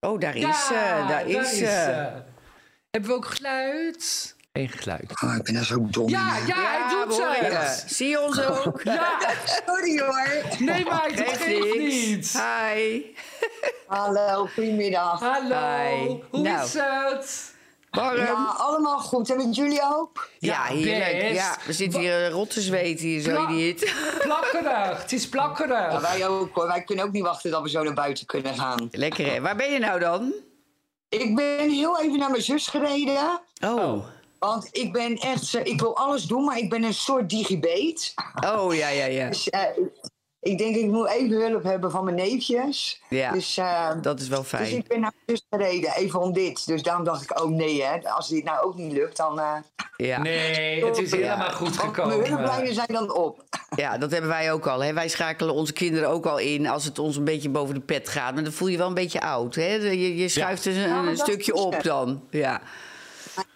Oh, 0.00 0.20
daar 0.20 0.36
is 0.36 0.66
ze. 0.66 1.04
Daar 1.08 1.28
is 1.28 1.48
ze. 1.50 1.56
ze. 1.56 2.10
Hebben 2.90 3.10
we 3.10 3.16
ook 3.16 3.26
geluid? 3.26 4.36
Geen 4.58 4.68
geluid. 4.68 5.22
Oh, 5.24 5.34
ik 5.36 5.42
ben 5.42 5.54
daar 5.54 5.64
zo 5.64 5.86
dom. 5.90 6.08
Ja, 6.08 6.36
ja, 6.46 6.54
hij 6.56 7.04
doet 7.06 7.16
je. 7.16 7.22
het. 7.44 7.84
Zie 7.86 8.08
je 8.08 8.20
ons 8.20 8.42
ook? 8.46 8.80
Ja, 8.84 9.18
Sorry 9.66 9.98
hoor. 10.00 10.28
nee, 10.58 10.84
maar 10.84 11.04
het 11.10 11.20
Geeft 11.20 11.76
niet. 11.78 12.40
Hi. 12.42 13.02
Hallo, 13.86 14.46
goedemiddag. 14.54 15.20
Hallo, 15.20 15.56
Hi. 15.56 16.06
hoe 16.30 16.40
Nou. 16.42 16.64
is 16.64 16.74
het? 16.74 17.52
Warm. 17.90 18.16
Ja, 18.16 18.54
allemaal 18.56 18.98
goed. 18.98 19.30
En 19.30 19.36
met 19.36 19.54
jullie 19.56 19.80
ook? 19.96 20.28
Ja, 20.38 20.68
Ja, 20.68 20.74
heerlijk. 20.74 21.18
best. 21.18 21.34
Ja, 21.34 21.56
we 21.66 21.72
zitten 21.72 22.00
hier 22.00 22.24
eh, 22.24 22.30
rot 22.30 22.50
te 22.50 22.60
zweten 22.60 23.06
hier 23.06 23.20
zo 23.20 23.40
in 23.42 23.46
die 23.46 23.64
hit. 23.64 23.94
Plakkerig, 24.22 25.02
het 25.02 25.12
is 25.12 25.22
Ja, 25.22 25.28
plakkerig. 25.30 26.00
wij 26.00 26.28
ook 26.28 26.54
hoor. 26.54 26.66
Wij 26.66 26.82
kunnen 26.82 27.04
ook 27.04 27.12
niet 27.12 27.22
wachten 27.24 27.50
dat 27.50 27.62
we 27.62 27.68
zo 27.70 27.82
naar 27.82 27.94
buiten 27.94 28.26
kunnen 28.26 28.54
gaan. 28.54 28.88
Lekker 28.90 29.32
hè. 29.32 29.40
Waar 29.40 29.56
ben 29.56 29.72
je 29.72 29.78
nou 29.78 30.00
dan? 30.00 30.32
Ik 31.08 31.34
ben 31.36 31.70
heel 31.70 32.00
even 32.00 32.18
naar 32.18 32.30
mijn 32.30 32.42
zus 32.42 32.66
gereden. 32.66 33.40
Oh. 33.64 34.04
Want 34.38 34.68
ik 34.72 34.92
ben 34.92 35.16
echt... 35.16 35.54
Ik 35.64 35.80
wil 35.80 35.96
alles 35.96 36.24
doen, 36.24 36.44
maar 36.44 36.58
ik 36.58 36.70
ben 36.70 36.82
een 36.82 36.94
soort 36.94 37.30
digibeet. 37.30 38.14
Oh, 38.46 38.74
ja, 38.74 38.88
ja, 38.88 39.04
ja. 39.04 39.28
Dus 39.28 39.48
eh, 39.50 39.60
ik 40.40 40.58
denk 40.58 40.76
ik 40.76 40.86
moet 40.86 41.08
even 41.08 41.40
hulp 41.50 41.62
hebben 41.62 41.90
van 41.90 42.04
mijn 42.04 42.16
neefjes. 42.16 43.02
Ja, 43.08 43.32
Dus, 43.32 43.56
eh, 43.56 43.90
dat 44.02 44.20
is 44.20 44.28
wel 44.28 44.38
dus 44.40 44.48
fijn. 44.48 44.76
ik 44.76 44.88
ben 44.88 45.00
naar 45.00 45.12
zus 45.26 45.42
gereden, 45.50 45.92
even 45.94 46.20
om 46.20 46.32
dit. 46.32 46.66
Dus 46.66 46.82
daarom 46.82 47.04
dacht 47.04 47.22
ik, 47.22 47.40
oh 47.42 47.50
nee 47.50 47.82
hè. 47.82 48.08
Als 48.10 48.28
dit 48.28 48.44
nou 48.44 48.64
ook 48.66 48.74
niet 48.76 48.92
lukt, 48.92 49.16
dan... 49.16 49.40
eh 49.40 49.54
Ja. 49.96 50.18
Nee, 50.22 50.84
het 50.84 50.98
is 50.98 51.10
Ja. 51.10 51.16
helemaal 51.16 51.50
goed 51.52 51.76
want 51.76 51.96
mijn 51.96 52.08
gekomen. 52.10 52.28
hulplijnen 52.28 52.74
zijn 52.74 52.86
dan 52.92 53.14
op. 53.14 53.42
ja, 53.76 53.98
dat 53.98 54.10
hebben 54.10 54.30
wij 54.30 54.52
ook 54.52 54.66
al. 54.66 54.82
Hè. 54.82 54.92
Wij 54.92 55.08
schakelen 55.08 55.54
onze 55.54 55.72
kinderen 55.72 56.08
ook 56.08 56.26
al 56.26 56.38
in 56.38 56.66
als 56.66 56.84
het 56.84 56.98
ons 56.98 57.16
een 57.16 57.24
beetje 57.24 57.48
boven 57.48 57.74
de 57.74 57.80
pet 57.80 58.08
gaat. 58.08 58.34
Maar 58.34 58.42
dan 58.42 58.52
voel 58.52 58.68
je 58.68 58.78
wel 58.78 58.88
een 58.88 58.94
beetje 58.94 59.20
oud. 59.20 59.54
Hè? 59.54 59.74
Je, 59.74 60.16
je 60.16 60.28
schuift 60.28 60.64
er 60.64 60.76
een, 60.76 60.88
Ja, 60.88 61.00
maar 61.02 61.10
een 61.10 61.16
stukje 61.16 61.54
op 61.54 61.82
dan. 61.82 62.22
Ja. 62.30 62.60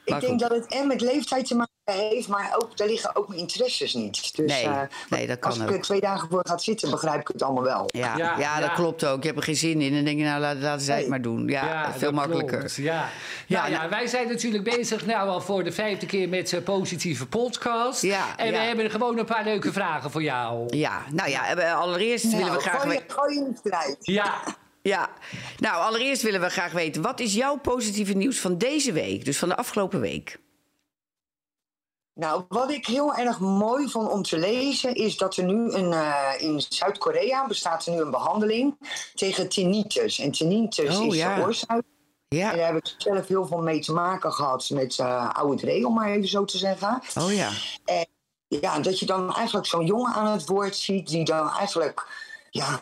Ik 0.05 0.21
denk 0.21 0.41
dat 0.41 0.51
het 0.51 0.67
en 0.67 0.87
met 0.87 1.01
leeftijd 1.01 1.47
te 1.47 1.55
maken 1.55 1.71
heeft, 1.85 2.29
maar 2.29 2.55
ook, 2.59 2.77
daar 2.77 2.89
liggen 2.89 3.17
ook 3.17 3.29
mijn 3.29 3.41
interesses 3.41 3.95
niet. 3.95 4.37
Dus, 4.37 4.47
Nee, 4.53 4.65
eh, 4.65 4.81
nee, 5.09 5.27
dat 5.27 5.39
kan 5.39 5.51
als 5.51 5.61
ik 5.61 5.71
er 5.71 5.81
twee 5.81 6.01
dagen 6.01 6.29
voor 6.31 6.41
ga 6.49 6.59
zitten, 6.59 6.91
begrijp 6.91 7.21
ik 7.21 7.29
het 7.29 7.43
allemaal 7.43 7.63
wel. 7.63 7.85
Ja, 7.87 8.17
Ja, 8.17 8.39
ja, 8.39 8.61
dat 8.61 8.69
ja. 8.69 8.75
klopt 8.75 9.05
ook. 9.05 9.21
Je 9.21 9.27
hebt 9.27 9.39
er 9.39 9.45
geen 9.45 9.57
zin 9.57 9.81
in. 9.81 9.89
En 9.89 9.95
dan 9.95 10.05
denk 10.05 10.19
je, 10.19 10.25
nou, 10.25 10.41
laten, 10.41 10.61
laten 10.63 10.85
zij 10.85 10.99
het 10.99 11.09
maar 11.09 11.23
doen. 11.23 11.49
Ja, 11.49 11.93
veel 11.97 12.13
makkelijker. 12.13 12.59
klopt, 12.59 12.75
Ja. 12.77 13.09
Ja, 13.47 13.69
nou- 13.69 13.91
wij 13.91 14.07
zijn 14.07 14.29
natuurlijk 14.29 14.65
bezig 14.65 15.07
nou 15.07 15.29
al 15.29 15.41
voor 15.41 15.65
de 15.65 15.73
vijfde 15.73 16.07
keer 16.07 16.29
met 16.29 16.53
uh, 16.53 16.63
positieve 16.63 17.27
podcast. 17.27 18.03
Ja, 18.03 18.37
en 18.37 18.51
we 18.53 18.59
hebben 18.59 18.91
gewoon 18.91 19.19
een 19.19 19.25
paar 19.25 19.45
leuke 19.45 19.73
vragen 19.73 20.11
voor 20.11 20.23
jou. 20.23 20.77
Ja, 20.77 21.03
nou 21.13 21.31
ja, 21.31 21.55
eh, 21.57 21.75
allereerst 21.81 22.25
willen 22.25 22.39
we 22.45 22.51
Nou, 22.51 22.61
graag... 22.61 22.83
gooi, 22.83 23.01
gooi 23.07 23.35
je 23.35 23.41
niet 23.41 23.61
eruit. 23.65 23.97
Ja, 24.01 24.35
Ja, 24.83 25.11
nou, 25.59 25.83
allereerst 25.83 26.23
willen 26.23 26.41
we 26.41 26.49
graag 26.49 26.73
weten... 26.73 27.03
wat 27.03 27.21
is 27.21 27.35
jouw 27.35 27.57
positieve 27.57 28.13
nieuws 28.13 28.41
van 28.41 28.59
deze 28.59 28.93
week? 28.93 29.25
Dus 29.25 29.39
van 29.39 29.49
de 29.49 29.57
afgelopen 29.57 30.01
week? 30.01 30.41
Nou, 32.15 32.45
wat 32.49 32.71
ik 32.71 32.87
heel 32.87 33.15
erg 33.15 33.39
mooi 33.41 33.89
vond 33.89 34.11
om 34.11 34.23
te 34.23 34.39
lezen, 34.39 34.95
is 34.95 35.17
dat 35.17 35.37
er 35.37 35.45
nu 35.45 35.73
een, 35.73 35.93
eh, 35.93 36.33
in 36.39 36.61
Zuid-Korea 36.69 37.47
bestaat 37.47 37.87
er 37.87 37.93
nu 37.93 38.01
een 38.01 38.11
behandeling 38.11 38.77
tegen 39.15 39.49
tinnitus. 39.49 40.19
En 40.19 40.31
tinnitus 40.31 40.97
Oh, 40.99 41.07
is 41.07 41.15
ja. 41.15 41.35
de 41.35 41.43
oorzaak. 41.43 41.71
En 41.71 41.85
Ja, 42.29 42.53
daar 42.53 42.67
heb 42.67 42.77
ik 42.77 42.95
zelf 42.99 43.27
heel 43.27 43.47
veel 43.47 43.63
mee 43.63 43.81
te 43.81 43.93
maken 43.93 44.33
gehad 44.33 44.71
met 44.71 44.99
uh, 44.99 45.31
oude 45.31 45.57
Dree, 45.57 45.87
om 45.87 45.95
maar 45.95 46.11
even 46.11 46.29
zo 46.29 46.45
te 46.45 46.59
zeggen. 46.59 47.03
oh 47.19 47.33
ja. 47.33 47.51
Ja, 48.49 48.79
dat 48.79 48.99
je 48.99 49.07
dan 49.07 49.35
eigenlijk 49.35 49.67
zo'n 49.67 49.87
jongen 49.87 50.13
aan 50.13 50.27
het 50.27 50.47
woord 50.47 50.77
ziet 50.77 51.09
die 51.09 51.25
dan 51.25 51.51
eigenlijk 51.51 52.07
ja, 52.51 52.81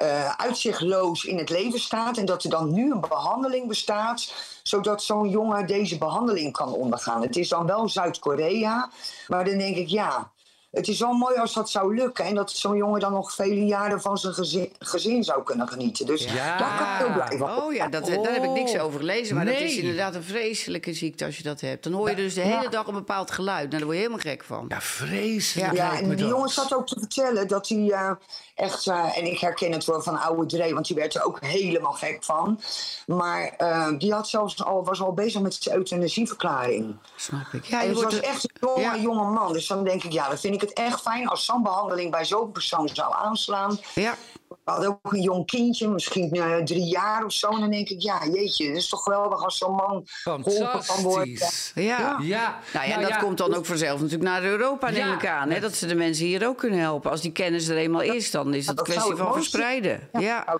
eh, 0.00 0.34
uitzichtloos 0.36 1.24
in 1.24 1.38
het 1.38 1.50
leven 1.50 1.80
staat. 1.80 2.16
En 2.16 2.24
dat 2.24 2.44
er 2.44 2.50
dan 2.50 2.72
nu 2.72 2.92
een 2.92 3.00
behandeling 3.00 3.68
bestaat, 3.68 4.34
zodat 4.62 5.02
zo'n 5.02 5.28
jongen 5.28 5.66
deze 5.66 5.98
behandeling 5.98 6.52
kan 6.52 6.72
ondergaan. 6.72 7.22
Het 7.22 7.36
is 7.36 7.48
dan 7.48 7.66
wel 7.66 7.88
Zuid-Korea, 7.88 8.90
maar 9.28 9.44
dan 9.44 9.58
denk 9.58 9.76
ik 9.76 9.88
ja. 9.88 10.30
Het 10.70 10.88
is 10.88 10.98
wel 11.00 11.12
mooi 11.12 11.36
als 11.36 11.54
dat 11.54 11.70
zou 11.70 11.94
lukken 11.94 12.24
en 12.24 12.34
dat 12.34 12.50
zo'n 12.50 12.76
jongen 12.76 13.00
dan 13.00 13.12
nog 13.12 13.32
vele 13.32 13.64
jaren 13.66 14.00
van 14.00 14.18
zijn 14.18 14.34
gezin, 14.34 14.72
gezin 14.78 15.24
zou 15.24 15.42
kunnen 15.42 15.68
genieten. 15.68 16.06
Dus 16.06 16.24
Ja. 16.24 16.58
daar 16.58 16.78
kan 16.78 16.86
ik 16.86 16.98
heel 16.98 17.24
blij 17.24 17.38
van. 17.38 17.62
Oh 17.62 17.72
ja, 17.72 17.88
dat, 17.88 18.06
daar 18.06 18.32
heb 18.32 18.44
ik 18.44 18.50
niks 18.50 18.78
over 18.78 18.98
gelezen. 19.00 19.36
Maar 19.36 19.44
dat 19.44 19.54
is 19.60 19.76
inderdaad 19.76 20.14
een 20.14 20.22
vreselijke 20.22 20.92
ziekte 20.94 21.24
als 21.24 21.36
je 21.36 21.42
dat 21.42 21.60
hebt. 21.60 21.84
Dan 21.84 21.92
hoor 21.92 22.10
je 22.10 22.16
dus 22.16 22.34
de 22.34 22.40
hele 22.40 22.68
dag 22.68 22.86
een 22.86 22.94
bepaald 22.94 23.30
geluid. 23.30 23.58
Nou, 23.58 23.70
daar 23.70 23.80
word 23.84 23.92
je 23.94 24.02
helemaal 24.02 24.22
gek 24.22 24.44
van. 24.44 24.64
ja 24.68 24.80
vreselijk 24.80 25.72
Ja, 25.72 25.98
en 25.98 26.08
die 26.08 26.16
dat. 26.16 26.28
jongen 26.28 26.48
zat 26.48 26.74
ook 26.74 26.86
te 26.86 26.96
vertellen 26.98 27.48
dat 27.48 27.68
hij 27.68 27.90
eh, 27.90 28.10
echt, 28.54 28.86
eh, 28.86 29.16
en 29.18 29.24
ik 29.24 29.38
herken 29.38 29.72
het 29.72 29.84
wel 29.84 30.02
van 30.02 30.20
oude 30.20 30.46
Dre, 30.46 30.74
want 30.74 30.86
die 30.86 30.96
werd 30.96 31.14
er 31.14 31.24
ook 31.24 31.38
helemaal 31.44 31.92
gek 31.92 32.24
van. 32.24 32.60
Maar 33.06 33.54
eh, 33.56 33.88
die 33.98 34.12
had 34.12 34.28
zelfs 34.28 34.64
al, 34.64 34.84
was 34.84 35.00
al 35.00 35.12
bezig 35.12 35.40
met 35.40 35.54
zijn 35.54 35.76
euthanasieverklaring. 35.76 36.96
Snap 37.16 37.46
ik. 37.52 37.64
Ja, 37.64 37.82
en 37.82 37.88
het 37.88 38.02
was 38.02 38.20
echt 38.20 38.44
een 38.44 38.50
jonge, 38.60 38.80
Ja. 38.80 38.96
jonge 38.96 39.30
man. 39.30 39.52
Dus 39.52 39.66
dan 39.66 39.84
denk 39.84 40.04
ik, 40.04 40.12
ja, 40.12 40.28
dan 40.28 40.38
vind 40.38 40.54
ik 40.54 40.59
het 40.60 40.72
echt 40.72 41.00
fijn 41.00 41.28
als 41.28 41.44
zo'n 41.44 41.62
behandeling 41.62 42.10
bij 42.10 42.24
zo'n 42.24 42.52
persoon 42.52 42.88
zou 42.92 43.14
aanslaan. 43.14 43.78
Ja, 43.94 44.14
We 44.48 44.56
hadden 44.64 44.88
ook 44.88 45.12
een 45.12 45.20
jong 45.20 45.46
kindje, 45.46 45.88
misschien 45.88 46.30
eh, 46.32 46.56
drie 46.56 46.84
jaar 46.88 47.24
of 47.24 47.32
zo. 47.32 47.48
En 47.48 47.60
dan 47.60 47.70
denk 47.70 47.88
ik, 47.88 48.00
ja, 48.02 48.26
jeetje, 48.32 48.66
het 48.68 48.76
is 48.76 48.88
toch 48.88 49.02
geweldig 49.02 49.44
als 49.44 49.58
zo'n 49.58 49.74
man 49.74 50.02
geholpen 50.04 50.84
kan 50.86 51.02
worden. 51.02 51.38
Ja. 51.74 52.16
Ja, 52.20 52.58
Nou 52.72 52.88
ja, 52.88 52.96
nou 52.98 53.08
dat 53.08 53.18
komt 53.18 53.38
dan 53.38 53.54
ook 53.54 53.66
vanzelf 53.66 54.00
natuurlijk 54.00 54.30
naar 54.30 54.42
Europa, 54.42 54.90
neem 54.90 55.12
ik 55.12 55.26
aan. 55.26 55.50
Hè? 55.50 55.60
Dat 55.60 55.74
ze 55.74 55.86
de 55.86 55.94
mensen 55.94 56.26
hier 56.26 56.46
ook 56.46 56.56
kunnen 56.58 56.78
helpen. 56.80 57.10
Als 57.10 57.20
die 57.20 57.32
kennis 57.32 57.68
er 57.68 57.76
eenmaal 57.76 58.00
is, 58.00 58.30
dan 58.30 58.54
is 58.54 58.66
het 58.66 58.68
een 58.68 58.74
dat 58.76 58.84
kwestie 58.84 59.10
het 59.10 59.18
van 59.18 59.28
mooiste- 59.28 59.50
verspreiden. 59.50 60.08
Ja, 60.12 60.20
Ja. 60.20 60.58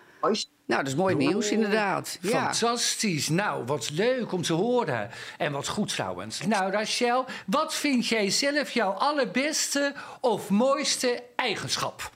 Nou, 0.71 0.83
dat 0.83 0.93
is 0.93 0.99
mooi 0.99 1.15
nieuws, 1.15 1.51
inderdaad. 1.51 2.19
Ja. 2.21 2.31
Fantastisch. 2.31 3.29
Nou, 3.29 3.65
wat 3.65 3.91
leuk 3.91 4.33
om 4.33 4.43
te 4.43 4.53
horen. 4.53 5.11
En 5.39 5.53
wat 5.53 5.69
goed 5.69 5.89
trouwens. 5.89 6.41
Nou, 6.47 6.73
Rachel, 6.73 7.25
wat 7.47 7.75
vind 7.75 8.07
jij 8.07 8.31
zelf 8.31 8.71
jouw 8.71 8.91
allerbeste 8.91 9.95
of 10.21 10.49
mooiste 10.49 11.23
eigenschap? 11.37 12.11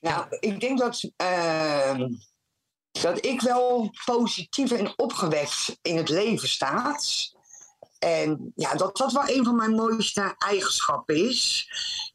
Nou, 0.00 0.26
ik 0.40 0.60
denk 0.60 0.78
dat, 0.78 1.10
ehm, 1.16 2.08
dat 2.90 3.24
ik 3.24 3.40
wel 3.40 3.94
positief 4.04 4.70
en 4.70 4.98
opgewekt 4.98 5.78
in 5.82 5.96
het 5.96 6.08
leven 6.08 6.48
sta. 6.48 6.96
En 7.98 8.52
ja, 8.54 8.74
dat 8.74 8.96
dat 8.96 9.12
wel 9.12 9.28
een 9.28 9.44
van 9.44 9.56
mijn 9.56 9.74
mooiste 9.74 10.34
eigenschappen 10.38 11.28
is. 11.28 11.68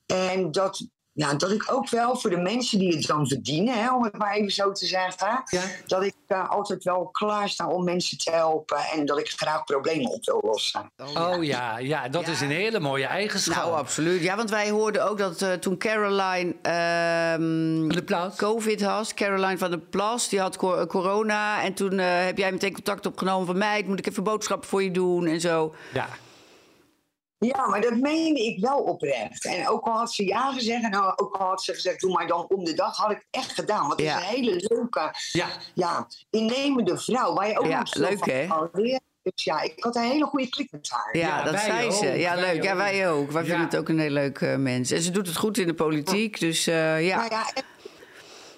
En 0.06 0.52
dat, 0.52 0.88
ja, 1.18 1.34
dat 1.34 1.52
ik 1.52 1.72
ook 1.72 1.90
wel 1.90 2.16
voor 2.18 2.30
de 2.30 2.38
mensen 2.38 2.80
die 2.80 2.96
het 2.96 3.06
dan 3.08 3.28
verdienen, 3.28 3.74
hè, 3.84 3.94
om 3.94 4.04
het 4.04 4.18
maar 4.18 4.34
even 4.34 4.52
zo 4.52 4.72
te 4.72 4.86
zeggen, 4.86 5.44
Ja. 5.46 5.62
dat 5.88 6.04
ik 6.04 6.14
uh, 6.28 6.50
altijd 6.50 6.84
wel 6.84 7.10
klaar 7.12 7.50
sta 7.50 7.68
om 7.68 7.84
mensen 7.84 8.18
te 8.18 8.32
helpen 8.32 8.78
en 8.94 9.06
dat 9.06 9.18
ik 9.20 9.30
graag 9.30 9.64
problemen 9.64 10.12
op 10.12 10.26
wil 10.26 10.40
lossen. 10.46 10.92
Oh 11.16 11.44
ja, 11.44 11.78
ja 11.78 12.10
dat 12.10 12.26
Ja. 12.26 12.32
is 12.32 12.42
een 12.42 12.50
hele 12.52 12.80
mooie 12.80 13.06
eigenschap. 13.06 13.56
Nou, 13.56 13.74
absoluut. 13.76 14.22
Ja, 14.22 14.36
want 14.36 14.50
wij 14.50 14.70
hoorden 14.70 15.10
ook 15.10 15.18
dat 15.18 15.42
eh, 15.42 15.52
toen 15.54 15.78
Caroline 15.78 16.56
ehm, 16.62 17.88
De 17.88 18.04
plaats. 18.06 18.38
COVID 18.38 18.82
had, 18.84 19.14
Caroline 19.14 19.58
van 19.58 19.70
der 19.70 19.80
Plas, 19.80 20.30
die 20.30 20.40
had 20.40 20.58
co- 20.58 20.86
corona. 20.86 21.64
En 21.64 21.74
toen 21.74 22.00
eh, 22.00 22.26
heb 22.26 22.38
jij 22.38 22.52
meteen 22.52 22.74
contact 22.74 23.06
opgenomen 23.06 23.46
van 23.46 23.58
mij. 23.58 23.84
Moet 23.88 24.00
ik 24.00 24.08
even 24.08 24.24
boodschappen 24.24 24.70
voor 24.70 24.84
je 24.84 24.92
doen 24.92 25.26
en 25.28 25.42
zo. 25.42 25.76
Ja. 25.94 26.08
Ja, 27.40 27.68
maar 27.68 27.82
dat 27.82 27.96
meende 27.96 28.46
ik 28.46 28.60
wel 28.60 28.78
oprecht. 28.80 29.46
En 29.46 29.68
ook 29.68 29.86
al 29.86 29.94
had 29.98 30.14
ze 30.14 30.26
ja 30.26 30.52
gezegd, 30.54 30.84
en 30.84 30.96
ook 31.16 31.36
al 31.36 31.48
had 31.48 31.64
ze 31.64 31.74
gezegd, 31.74 32.00
doe 32.00 32.12
maar 32.12 32.28
dan 32.28 32.46
om 32.48 32.64
de 32.64 32.74
dag, 32.74 32.96
had 32.98 33.12
ik 33.12 33.18
het 33.18 33.28
echt 33.30 33.52
gedaan. 33.52 33.88
Want 33.88 33.92
het 34.00 34.10
Ja. 34.10 34.18
is 34.18 34.24
een 34.24 34.30
hele 34.30 34.66
leuke, 34.68 35.14
Ja. 35.32 35.48
ja, 35.74 36.08
innemende 36.30 36.98
vrouw, 36.98 37.34
waar 37.34 37.48
je 37.50 37.60
ook 37.60 37.66
Ja, 37.66 37.86
leuk, 37.94 38.18
van 38.18 38.30
hè? 38.30 38.48
kan 38.48 38.70
leren. 38.74 39.02
Dus 39.22 39.44
ja, 39.44 39.62
ik 39.62 39.74
had 39.84 39.96
een 39.96 40.02
hele 40.02 40.26
goede 40.26 40.50
klik 40.50 40.72
met 40.72 40.90
haar. 40.90 41.18
Ja, 41.18 41.28
Ja, 41.28 41.44
dat 41.44 41.60
zei 41.60 41.92
ze. 41.92 42.08
ook, 42.12 42.16
Ja, 42.16 42.36
wij 42.36 42.54
leuk. 42.54 42.64
Ja, 42.64 42.76
wij 42.76 43.10
ook. 43.10 43.32
Wij 43.32 43.42
Ja. 43.42 43.48
vinden 43.48 43.66
het 43.66 43.78
ook 43.78 43.90
een 43.90 44.00
heel 44.00 44.10
leuk 44.10 44.42
eh, 44.42 44.56
mens. 44.56 44.92
En 44.92 45.02
ze 45.02 45.12
doet 45.12 45.28
het 45.28 45.38
goed 45.38 45.58
in 45.58 45.68
de 45.68 45.74
politiek, 45.74 46.40
dus 46.40 46.68
eh, 46.68 47.06
ja. 47.08 47.18
Nou 47.18 47.30
ja, 47.32 47.46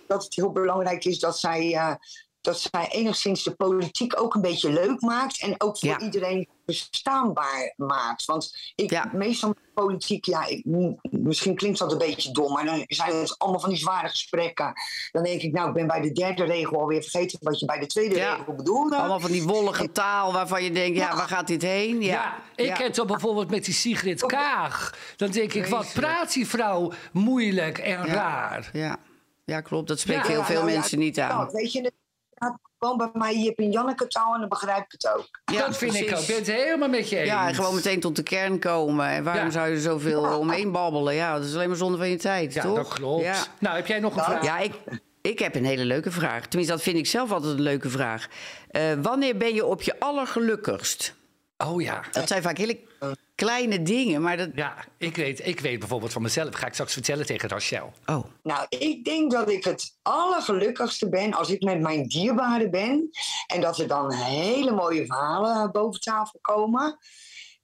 dat 0.07 0.23
het 0.23 0.35
heel 0.35 0.51
belangrijk 0.51 1.05
is 1.05 1.19
dat 1.19 1.39
zij, 1.39 1.73
eh, 1.75 1.93
dat 2.41 2.59
zij 2.59 2.87
enigszins 2.91 3.43
de 3.43 3.51
politiek 3.51 4.21
ook 4.21 4.33
een 4.35 4.41
beetje 4.41 4.71
leuk 4.71 5.01
maakt. 5.01 5.41
En 5.41 5.55
ook 5.57 5.77
voor 5.79 5.89
Ja. 5.89 5.99
iedereen 5.99 6.47
verstaanbaar 6.65 7.73
maakt. 7.77 8.25
Want 8.25 8.71
ik, 8.75 8.89
Ja. 8.91 9.09
meestal 9.13 9.49
met 9.49 9.73
politiek, 9.73 10.25
ja, 10.25 10.45
ik, 10.45 10.65
misschien 11.09 11.55
klinkt 11.55 11.79
dat 11.79 11.91
een 11.91 11.97
beetje 11.97 12.31
dom, 12.31 12.53
maar 12.53 12.65
dan 12.65 12.83
zijn 12.87 13.15
het 13.15 13.37
allemaal 13.37 13.59
van 13.59 13.69
die 13.69 13.77
zware 13.77 14.07
gesprekken. 14.09 14.73
Dan 15.11 15.23
denk 15.23 15.41
ik, 15.41 15.51
nou, 15.53 15.67
ik 15.67 15.73
ben 15.73 15.87
bij 15.87 16.01
de 16.01 16.11
derde 16.11 16.43
regel 16.43 16.79
alweer 16.79 17.01
vergeten 17.01 17.39
wat 17.41 17.59
je 17.59 17.65
bij 17.65 17.79
de 17.79 17.85
tweede 17.85 18.15
Ja. 18.15 18.35
regel 18.35 18.53
bedoelde. 18.55 18.95
Allemaal 18.95 19.19
van 19.19 19.31
die 19.31 19.43
wollige 19.43 19.91
taal 19.91 20.33
waarvan 20.33 20.63
je 20.63 20.71
denkt, 20.71 20.97
ja, 20.97 21.15
waar 21.15 21.27
gaat 21.27 21.47
dit 21.47 21.61
heen? 21.61 22.01
Ja, 22.01 22.13
Ja, 22.13 22.37
ik 22.55 22.65
ja. 22.65 22.83
heb 22.83 22.93
dan 22.93 23.07
bijvoorbeeld 23.07 23.49
met 23.49 23.65
die 23.65 23.73
Sigrid 23.73 24.25
Kaag. 24.25 24.97
Dan 25.15 25.31
denk 25.31 25.53
ik, 25.53 25.65
wat 25.65 25.91
praat 25.93 26.33
die 26.33 26.47
vrouw 26.47 26.91
moeilijk 27.11 27.77
en 27.77 28.05
Ja. 28.05 28.13
raar. 28.13 28.69
Ja. 28.73 28.97
ja, 29.45 29.61
klopt. 29.61 29.87
Dat 29.87 29.99
spreekt 29.99 30.27
Ja, 30.27 30.33
heel 30.33 30.43
veel 30.43 30.55
nou 30.59 30.67
ja, 30.69 30.73
mensen 30.77 30.99
niet 30.99 31.19
aan. 31.19 31.37
nou, 31.37 31.49
weet 31.51 31.71
je, 31.71 31.91
gaat 32.39 32.57
gewoon 32.79 32.97
bij 32.97 33.09
mij 33.13 33.35
Jip 33.37 33.57
en 33.59 33.71
Janneke 33.71 34.07
taal 34.07 34.33
en 34.33 34.39
dan 34.39 34.49
begrijp 34.49 34.83
ik 34.83 34.91
het 34.91 35.07
ook. 35.15 35.27
Ja, 35.45 35.65
dat 35.65 35.77
vind 35.77 35.95
ik 35.95 36.11
ook. 36.15 36.19
Ik 36.19 36.27
ben 36.27 36.35
het 36.35 36.47
helemaal 36.51 36.89
met 36.89 37.09
je 37.09 37.17
eens. 37.17 37.27
Ja, 37.29 37.47
en 37.47 37.55
gewoon 37.55 37.75
meteen 37.75 37.99
tot 37.99 38.15
de 38.15 38.23
kern 38.23 38.59
komen. 38.59 39.07
En 39.07 39.23
waarom 39.23 39.45
Ja. 39.45 39.51
zou 39.51 39.67
je 39.67 39.73
er 39.75 39.81
zoveel 39.81 40.37
omheen 40.39 40.71
babbelen? 40.71 41.13
Ja, 41.13 41.33
dat 41.35 41.43
is 41.45 41.53
alleen 41.53 41.67
maar 41.67 41.77
zonde 41.77 41.97
van 41.97 42.09
je 42.09 42.17
tijd, 42.17 42.53
Ja, 42.53 42.61
toch? 42.61 42.75
dat 42.75 42.87
klopt. 42.93 43.23
Ja. 43.23 43.35
Nou, 43.59 43.75
heb 43.75 43.87
jij 43.87 43.99
nog 43.99 44.15
een 44.15 44.23
vraag? 44.23 44.43
Ja, 44.43 44.57
ik, 44.59 44.73
ik 45.21 45.39
heb 45.39 45.55
een 45.55 45.65
hele 45.65 45.85
leuke 45.85 46.11
vraag. 46.11 46.45
Tenminste, 46.47 46.75
dat 46.75 46.83
vind 46.83 46.97
ik 46.97 47.07
zelf 47.07 47.31
altijd 47.31 47.53
een 47.53 47.61
leuke 47.61 47.89
vraag. 47.89 48.27
Eh, 48.71 48.81
wanneer 49.01 49.37
ben 49.37 49.53
je 49.53 49.65
op 49.65 49.81
je 49.81 49.99
allergelukkigst? 49.99 51.15
Oh 51.57 51.81
ja. 51.81 52.01
Dat 52.11 52.27
zijn 52.27 52.41
vaak 52.41 52.57
hele 52.57 52.79
kleine 53.45 53.81
dingen, 53.81 54.21
maar 54.21 54.37
dat... 54.37 54.49
Ja, 54.53 54.85
ik 54.97 55.15
weet, 55.15 55.47
ik 55.47 55.59
weet 55.59 55.79
bijvoorbeeld 55.79 56.13
van 56.13 56.21
mezelf. 56.21 56.55
Ga 56.55 56.67
ik 56.67 56.73
straks 56.73 56.93
vertellen 56.93 57.25
tegen 57.25 57.49
Rachel. 57.49 57.93
Oh, 58.05 58.23
Nou, 58.43 58.65
ik 58.69 59.03
denk 59.03 59.31
dat 59.31 59.49
ik 59.49 59.63
het 59.63 59.97
allergelukkigste 60.01 61.09
ben 61.09 61.33
als 61.33 61.49
ik 61.49 61.63
met 61.63 61.79
mijn 61.79 62.07
dierbaren 62.07 62.71
ben. 62.71 63.09
En 63.47 63.61
dat 63.61 63.77
er 63.77 63.87
dan 63.87 64.13
hele 64.13 64.71
mooie 64.71 65.05
verhalen 65.05 65.71
boven 65.71 66.01
tafel 66.01 66.39
komen. 66.41 66.97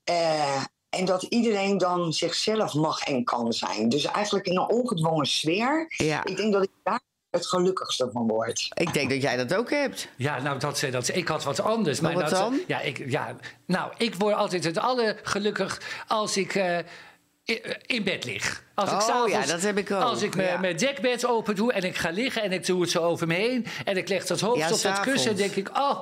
Eh, 0.03 0.63
en 0.89 1.05
dat 1.05 1.23
iedereen 1.23 1.77
dan 1.77 2.13
zichzelf 2.13 2.73
mag 2.73 3.01
en 3.01 3.23
kan 3.23 3.53
zijn. 3.53 3.89
Dus 3.89 4.05
eigenlijk 4.05 4.47
in 4.47 4.57
een 4.57 4.69
ongedwongen 4.69 5.25
sfeer. 5.25 5.85
ja. 5.87 6.25
Ik 6.25 6.37
denk 6.37 6.53
dat 6.53 6.63
ik 6.63 6.71
daar 6.83 7.01
het 7.35 7.47
gelukkigste 7.47 8.09
van 8.13 8.27
word. 8.27 8.67
Ik 8.73 8.93
denk 8.93 9.09
dat 9.09 9.21
jij 9.21 9.37
dat 9.37 9.53
ook 9.53 9.69
hebt. 9.69 10.07
Ja, 10.15 10.41
nou, 10.41 10.59
dat, 10.59 10.77
ze- 10.77 10.89
dat, 10.89 11.07
ik 11.15 11.27
had 11.27 11.43
wat 11.43 11.59
anders. 11.61 11.99
Maar 11.99 12.13
wat 12.13 12.21
dat, 12.29 12.39
dan? 12.39 12.59
Ja, 12.67 12.79
ik, 12.81 13.03
ja, 13.09 13.35
nou, 13.65 13.91
ik 13.97 14.15
word 14.15 14.35
altijd 14.35 14.63
het 14.63 14.77
allergelukkig 14.77 15.81
als 16.07 16.37
ik 16.37 16.55
eh, 16.55 16.77
in 17.85 18.03
bed 18.03 18.25
lig. 18.25 18.63
Als 18.73 18.89
ik 18.91 18.95
Oh, 18.95 19.01
s'avonds- 19.01 19.31
ja, 19.31 19.45
dat 19.45 19.61
heb 19.61 19.77
ik 19.77 19.91
ook, 19.91 20.01
Als 20.01 20.21
ik 20.21 20.35
mijn 20.35 20.47
ja. 20.47 20.57
mijn 20.59 20.77
dekbed 20.77 21.25
open 21.25 21.55
doe 21.55 21.73
en 21.73 21.83
ik 21.83 21.95
ga 21.97 22.09
liggen 22.09 22.41
en 22.43 22.51
ik 22.51 22.65
doe 22.65 22.81
het 22.81 22.89
zo 22.89 23.01
over 23.03 23.27
me 23.27 23.33
heen... 23.33 23.65
en 23.85 23.97
ik 23.97 24.07
leg 24.09 24.25
dat 24.25 24.39
hoofd 24.39 24.57
Ja, 24.59 24.71
op 24.71 24.81
dat 24.81 24.99
kussen, 24.99 25.35
denk 25.35 25.55
ik... 25.55 25.69
oh, 25.77 25.99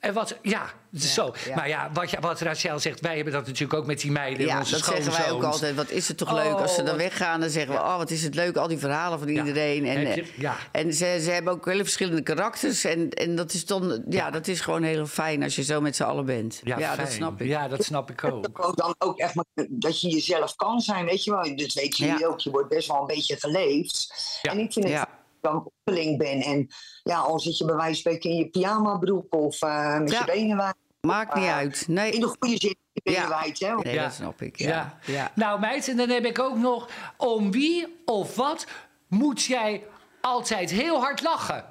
en 0.00 0.12
wat, 0.14 0.38
ja, 0.42 0.70
zo. 0.94 1.32
ja. 1.46 1.54
Maar 1.54 1.68
ja, 1.68 1.90
wat, 1.92 2.10
ja, 2.10 2.20
wat 2.20 2.40
Rachel 2.40 2.78
zegt, 2.78 3.00
wij 3.00 3.14
hebben 3.14 3.32
dat 3.32 3.46
natuurlijk 3.46 3.74
ook 3.80 3.86
met 3.86 4.00
die 4.00 4.10
meiden... 4.10 4.46
Ja, 4.46 4.58
onze 4.58 4.72
dat 4.72 4.84
zeggen 4.84 5.12
wij 5.12 5.30
ook 5.30 5.42
altijd. 5.42 5.74
Wat 5.74 5.90
is 5.90 6.08
het 6.08 6.16
toch 6.16 6.32
leuk 6.32 6.52
als 6.52 6.74
ze 6.74 6.80
Oh, 6.80 6.86
dan 6.86 6.96
wat- 6.96 7.04
weggaan? 7.04 7.40
Dan 7.40 7.50
zeggen 7.50 7.74
we, 7.74 7.80
oh, 7.80 7.96
wat 7.96 8.10
is 8.10 8.22
het 8.22 8.34
leuk, 8.34 8.56
al 8.56 8.68
die 8.68 8.78
verhalen 8.78 9.18
van 9.18 9.28
Ja. 9.28 9.44
iedereen. 9.44 9.86
En, 9.86 10.00
je- 10.00 10.06
eh, 10.22 10.38
ja. 10.38 10.56
en 10.72 10.94
ze, 10.94 11.18
ze 11.22 11.30
hebben 11.30 11.52
ook 11.52 11.66
hele 11.66 11.82
verschillende 11.82 12.22
karakters. 12.22 12.84
En, 12.84 13.10
en 13.10 13.36
dat 13.36 13.52
is 13.52 13.66
dan, 13.66 14.02
ja, 14.08 14.30
dat 14.30 14.46
is 14.48 14.60
gewoon 14.60 14.82
heel 14.82 15.06
fijn 15.06 15.42
als 15.42 15.54
je 15.56 15.62
zo 15.62 15.80
met 15.80 15.96
z'n 15.96 16.02
allen 16.02 16.24
bent. 16.26 16.60
Ja, 16.64 16.96
dat 16.96 17.12
snap 17.12 17.40
ik. 17.40 17.46
Ja, 17.46 17.68
dat 17.68 17.84
snap 17.84 18.10
ik 18.10 18.24
ook. 18.24 18.48
Ook 18.66 18.76
dan 18.76 18.94
ook 18.98 19.18
echt 19.18 19.34
dat 19.68 20.00
je 20.00 20.08
jezelf 20.08 20.56
kan 20.56 20.80
zijn, 20.80 21.04
weet 21.04 21.24
je 21.24 21.30
wel. 21.30 21.56
Dat 21.56 21.72
weet 21.72 21.96
je 21.96 22.06
Ja. 22.06 22.18
ook. 22.26 22.40
Je 22.40 22.50
wordt 22.50 22.68
best 22.68 22.88
wel 22.88 23.00
een 23.00 23.06
beetje 23.06 23.36
geleefd. 23.38 24.14
Ja. 24.42 24.50
En 24.52 24.58
ik 24.58 24.72
vind 24.72 24.88
het 24.88 25.06
Oppeling 25.42 26.18
ben. 26.18 26.40
En 26.40 26.68
ja, 27.02 27.18
al 27.18 27.40
zit 27.40 27.58
je 27.58 27.64
bij 27.64 27.74
wijze 27.74 27.88
van 28.02 28.12
spreken 28.12 28.30
in 28.30 28.36
je 28.36 28.48
pyjama-broek 28.48 29.34
of 29.34 29.62
eh, 29.62 29.98
met 29.98 30.10
Ja. 30.10 30.18
je 30.18 30.24
benen 30.32 30.56
wijd. 30.56 30.74
Maakt 31.00 31.34
niet 31.34 31.48
uit. 31.48 31.84
In 31.88 31.94
Nee, 31.94 32.20
de 32.20 32.26
goede 32.40 32.56
zin, 32.60 32.76
je 32.92 33.00
benen 33.02 33.20
Ja. 33.20 33.28
wijd, 33.28 33.58
hè. 33.60 33.74
nee 33.74 33.94
Ja. 33.94 34.02
dat 34.02 34.12
snap 34.12 34.42
ik. 34.42 34.58
Ja. 34.58 34.68
Ja. 34.68 35.12
Ja. 35.12 35.32
Nou, 35.34 35.60
meid, 35.60 35.88
en 35.88 35.96
dan 35.96 36.08
heb 36.08 36.24
ik 36.24 36.38
ook 36.38 36.56
nog... 36.56 36.88
om 37.16 37.50
wie 37.50 38.02
of 38.04 38.34
wat 38.36 38.66
moet 39.08 39.44
jij 39.44 39.84
altijd 40.20 40.70
heel 40.70 41.00
hard 41.00 41.22
lachen? 41.22 41.64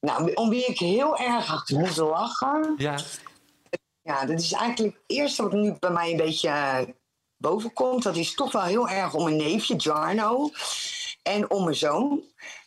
Nou, 0.00 0.32
om 0.34 0.48
wie 0.48 0.64
ik 0.64 0.78
heel 0.78 1.16
erg 1.18 1.46
hard 1.46 1.70
moet 1.70 1.96
lachen. 1.96 2.74
Ja. 2.76 2.98
Ja, 4.02 4.24
dat 4.26 4.40
is 4.40 4.52
eigenlijk 4.52 4.94
het 4.94 5.02
eerste 5.06 5.42
wat 5.42 5.52
nu 5.52 5.76
bij 5.78 5.90
mij 5.90 6.10
een 6.10 6.16
beetje 6.16 6.48
eh, 6.48 6.78
boven 7.36 7.72
komt. 7.72 8.02
Dat 8.02 8.16
is 8.16 8.34
toch 8.34 8.52
wel 8.52 8.62
heel 8.62 8.88
erg 8.88 9.14
om 9.14 9.24
mijn 9.24 9.36
neefje 9.36 9.76
Jarno 9.76 10.50
en 11.22 11.50
om 11.50 11.64
mijn 11.64 11.76
zoon. 11.76 12.22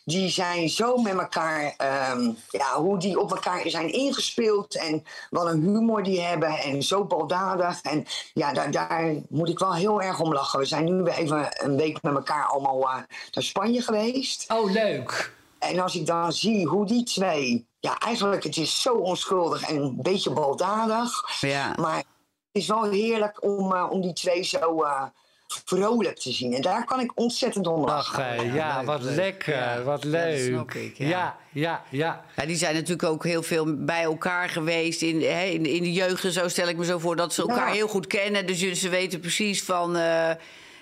Die 0.08 0.28
zijn 0.28 0.68
zo 0.68 0.96
met 0.96 1.18
elkaar, 1.18 1.74
ehm, 1.76 2.30
ja, 2.50 2.74
hoe 2.74 2.98
die 2.98 3.20
op 3.20 3.30
elkaar 3.30 3.62
zijn 3.66 3.92
ingespeeld 3.92 4.76
en 4.76 5.04
wat 5.30 5.46
een 5.46 5.62
humor 5.62 6.02
die 6.02 6.20
hebben 6.20 6.48
en 6.58 6.82
zo 6.82 7.04
baldadig. 7.04 7.82
En 7.82 8.06
ja, 8.34 8.52
daar, 8.52 8.70
daar 8.70 9.14
moet 9.28 9.48
ik 9.48 9.58
wel 9.58 9.74
heel 9.74 10.02
erg 10.02 10.20
om 10.20 10.32
lachen. 10.32 10.58
We 10.58 10.64
zijn 10.64 10.84
nu 10.84 11.02
weer 11.02 11.14
even 11.14 11.48
een 11.64 11.76
week 11.76 12.02
met 12.02 12.14
elkaar 12.14 12.46
allemaal 12.46 12.82
eh, 12.82 12.94
naar 13.32 13.44
Spanje 13.44 13.82
geweest. 13.82 14.52
Oh, 14.52 14.70
leuk. 14.70 15.32
En 15.58 15.78
als 15.78 15.94
ik 15.94 16.06
dan 16.06 16.32
zie 16.32 16.66
hoe 16.66 16.86
die 16.86 17.02
twee, 17.02 17.66
ja, 17.80 17.98
eigenlijk 17.98 18.44
het 18.44 18.56
is 18.56 18.82
zo 18.82 18.94
onschuldig 18.94 19.62
en 19.62 19.76
een 19.76 20.02
beetje 20.02 20.30
baldadig. 20.30 21.40
Ja. 21.40 21.74
Maar 21.78 21.96
het 21.96 22.06
is 22.52 22.66
wel 22.66 22.82
heerlijk 22.82 23.42
om, 23.42 23.74
eh, 23.74 23.90
om 23.90 24.00
die 24.00 24.12
twee 24.12 24.42
zo 24.42 24.82
eh, 24.82 25.02
vrolijk 25.48 26.18
te 26.18 26.32
zien. 26.32 26.54
En 26.54 26.62
daar 26.62 26.84
kan 26.84 27.00
ik 27.00 27.10
ontzettend 27.14 27.66
om 27.66 27.84
Ach, 27.84 27.88
lachen. 28.16 28.24
eh, 28.38 28.54
ja, 28.54 28.76
leuk, 28.76 28.86
wat 28.86 29.02
leuk. 29.02 29.14
lekker. 29.16 29.54
Ja. 29.54 29.82
Wat 29.82 30.02
Ja, 30.02 30.10
dat 30.10 30.20
leuk. 30.20 30.46
snap 30.46 30.72
ik, 30.74 30.98
ja. 30.98 31.08
ja, 31.08 31.36
ja, 31.52 31.82
ja. 31.90 32.24
Ja, 32.36 32.46
die 32.46 32.56
zijn 32.56 32.74
natuurlijk 32.74 33.02
ook 33.02 33.24
heel 33.24 33.42
veel 33.42 33.74
bij 33.84 34.02
elkaar 34.02 34.48
geweest 34.48 35.02
in, 35.02 35.22
hè, 35.22 35.44
in, 35.44 35.66
in 35.66 35.82
de 35.82 35.92
jeugd 35.92 36.24
en 36.24 36.32
zo 36.32 36.48
stel 36.48 36.68
ik 36.68 36.76
me 36.76 36.84
zo 36.84 36.98
voor 36.98 37.16
dat 37.16 37.34
ze 37.34 37.40
elkaar 37.42 37.68
Ja. 37.68 37.72
heel 37.74 37.88
goed 37.88 38.06
kennen. 38.06 38.46
Dus 38.46 38.58
ze 38.80 38.88
weten 38.88 39.20
precies 39.20 39.62
van 39.62 39.96
eh, 39.96 40.30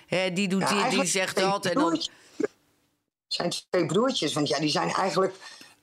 hè, 0.07 0.33
die 0.33 0.47
doet 0.47 0.69
Ja, 0.69 0.83
dit, 0.83 0.91
die 0.91 1.05
zegt 1.05 1.35
dat. 1.39 1.65
En 1.65 1.73
dan, 1.73 2.01
zijn 3.27 3.49
twee 3.69 3.85
broertjes, 3.85 4.33
want 4.33 4.47
ja, 4.47 4.59
die 4.59 4.69
zijn 4.69 4.89
eigenlijk 4.93 5.35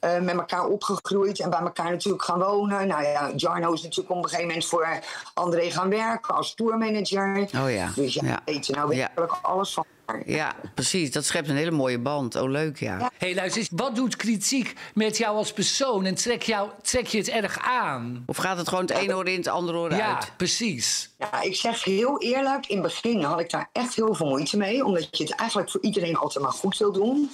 eh, 0.04 0.20
met 0.20 0.34
elkaar 0.36 0.64
opgegroeid 0.66 1.40
en 1.40 1.50
bij 1.50 1.58
elkaar 1.60 1.90
natuurlijk 1.90 2.22
gaan 2.24 2.38
wonen. 2.38 2.86
Nou 2.88 3.02
ja, 3.02 3.32
Jarno 3.36 3.72
is 3.72 3.82
natuurlijk 3.82 4.10
op 4.10 4.16
een 4.16 4.24
gegeven 4.24 4.46
moment 4.46 4.66
voor 4.66 4.88
André 5.34 5.70
gaan 5.70 5.88
werken 5.88 6.34
als 6.34 6.54
tourmanager. 6.54 7.48
Oh 7.56 7.70
ja, 7.72 7.90
Dus 7.94 8.14
ja, 8.14 8.24
ja. 8.24 8.40
weten 8.44 8.74
nou 8.74 8.94
Ja. 8.94 8.96
werkelijk 9.14 9.32
alles 9.42 9.72
van 9.72 9.84
ja, 10.26 10.54
precies. 10.74 11.10
Dat 11.10 11.24
schept 11.24 11.48
een 11.48 11.56
hele 11.56 11.70
mooie 11.70 11.98
band. 11.98 12.34
Oh, 12.36 12.50
leuk, 12.50 12.78
ja. 12.78 12.98
Ja. 12.98 13.10
Hé, 13.18 13.26
hey, 13.26 13.34
luister 13.34 13.66
wat 13.70 13.94
doet 13.94 14.16
kritiek 14.16 14.74
met 14.94 15.16
jou 15.16 15.36
als 15.36 15.52
persoon? 15.52 16.04
En 16.04 16.14
trek, 16.14 16.42
jou, 16.42 16.70
trek 16.82 17.06
je 17.06 17.18
het 17.18 17.28
erg 17.28 17.58
aan? 17.58 18.22
Of 18.26 18.36
gaat 18.36 18.56
het 18.56 18.68
gewoon 18.68 18.84
het 18.84 18.96
ene 18.96 19.16
oor 19.16 19.28
in, 19.28 19.36
het 19.36 19.48
andere 19.48 19.78
oor 19.78 19.94
Ja, 19.94 20.14
uit? 20.14 20.36
precies. 20.36 21.14
Ja, 21.18 21.42
ik 21.42 21.56
zeg 21.56 21.84
heel 21.84 22.20
eerlijk, 22.20 22.66
in 22.66 22.74
het 22.82 22.86
begin 22.86 23.22
had 23.22 23.40
ik 23.40 23.50
daar 23.50 23.68
echt 23.72 23.94
heel 23.94 24.14
veel 24.14 24.26
moeite 24.26 24.56
mee. 24.56 24.84
Omdat 24.84 25.18
je 25.18 25.24
het 25.24 25.34
eigenlijk 25.34 25.70
voor 25.70 25.80
iedereen 25.82 26.16
altijd 26.16 26.44
maar 26.44 26.52
goed 26.52 26.76
wil 26.78 26.92
doen. 26.92 27.30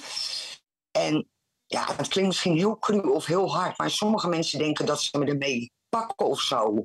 En 0.91 1.27
ja, 1.71 1.87
het 1.97 2.07
klinkt 2.07 2.29
misschien 2.29 2.55
heel 2.57 2.77
cru 2.77 2.99
of 2.99 3.25
heel 3.25 3.55
hard. 3.55 3.77
Maar 3.77 3.89
sommige 3.91 4.27
mensen 4.27 4.59
denken 4.59 4.85
dat 4.85 5.01
ze 5.01 5.17
me 5.17 5.25
ermee 5.25 5.71
pakken 5.89 6.25
of 6.25 6.41
zo. 6.41 6.83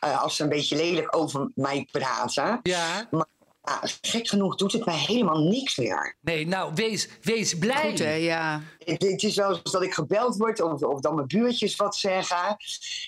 eh, 0.00 0.22
als 0.22 0.36
ze 0.36 0.42
een 0.42 0.48
beetje 0.48 0.76
lelijk 0.76 1.16
over 1.16 1.50
mij 1.54 1.88
praten. 1.90 2.60
Ja. 2.62 3.08
Maar 3.10 3.26
ja, 3.62 3.80
gek 4.00 4.28
genoeg 4.28 4.56
doet 4.56 4.72
het 4.72 4.84
mij 4.84 4.98
helemaal 4.98 5.38
niks 5.38 5.76
meer. 5.76 6.16
Nee, 6.20 6.46
nou, 6.46 6.72
wees, 6.74 7.08
wees 7.22 7.58
blij. 7.58 7.90
Goed, 7.90 7.98
hè? 7.98 8.12
Ja. 8.12 8.62
Het, 8.78 9.02
het 9.02 9.22
is 9.22 9.36
wel 9.36 9.50
eens 9.50 9.72
dat 9.72 9.82
ik 9.82 9.94
gebeld 9.94 10.36
word 10.36 10.60
of, 10.60 10.82
of 10.82 11.00
dat 11.00 11.14
mijn 11.14 11.26
buurtjes 11.26 11.76
wat 11.76 11.96
zeggen. 11.96 12.56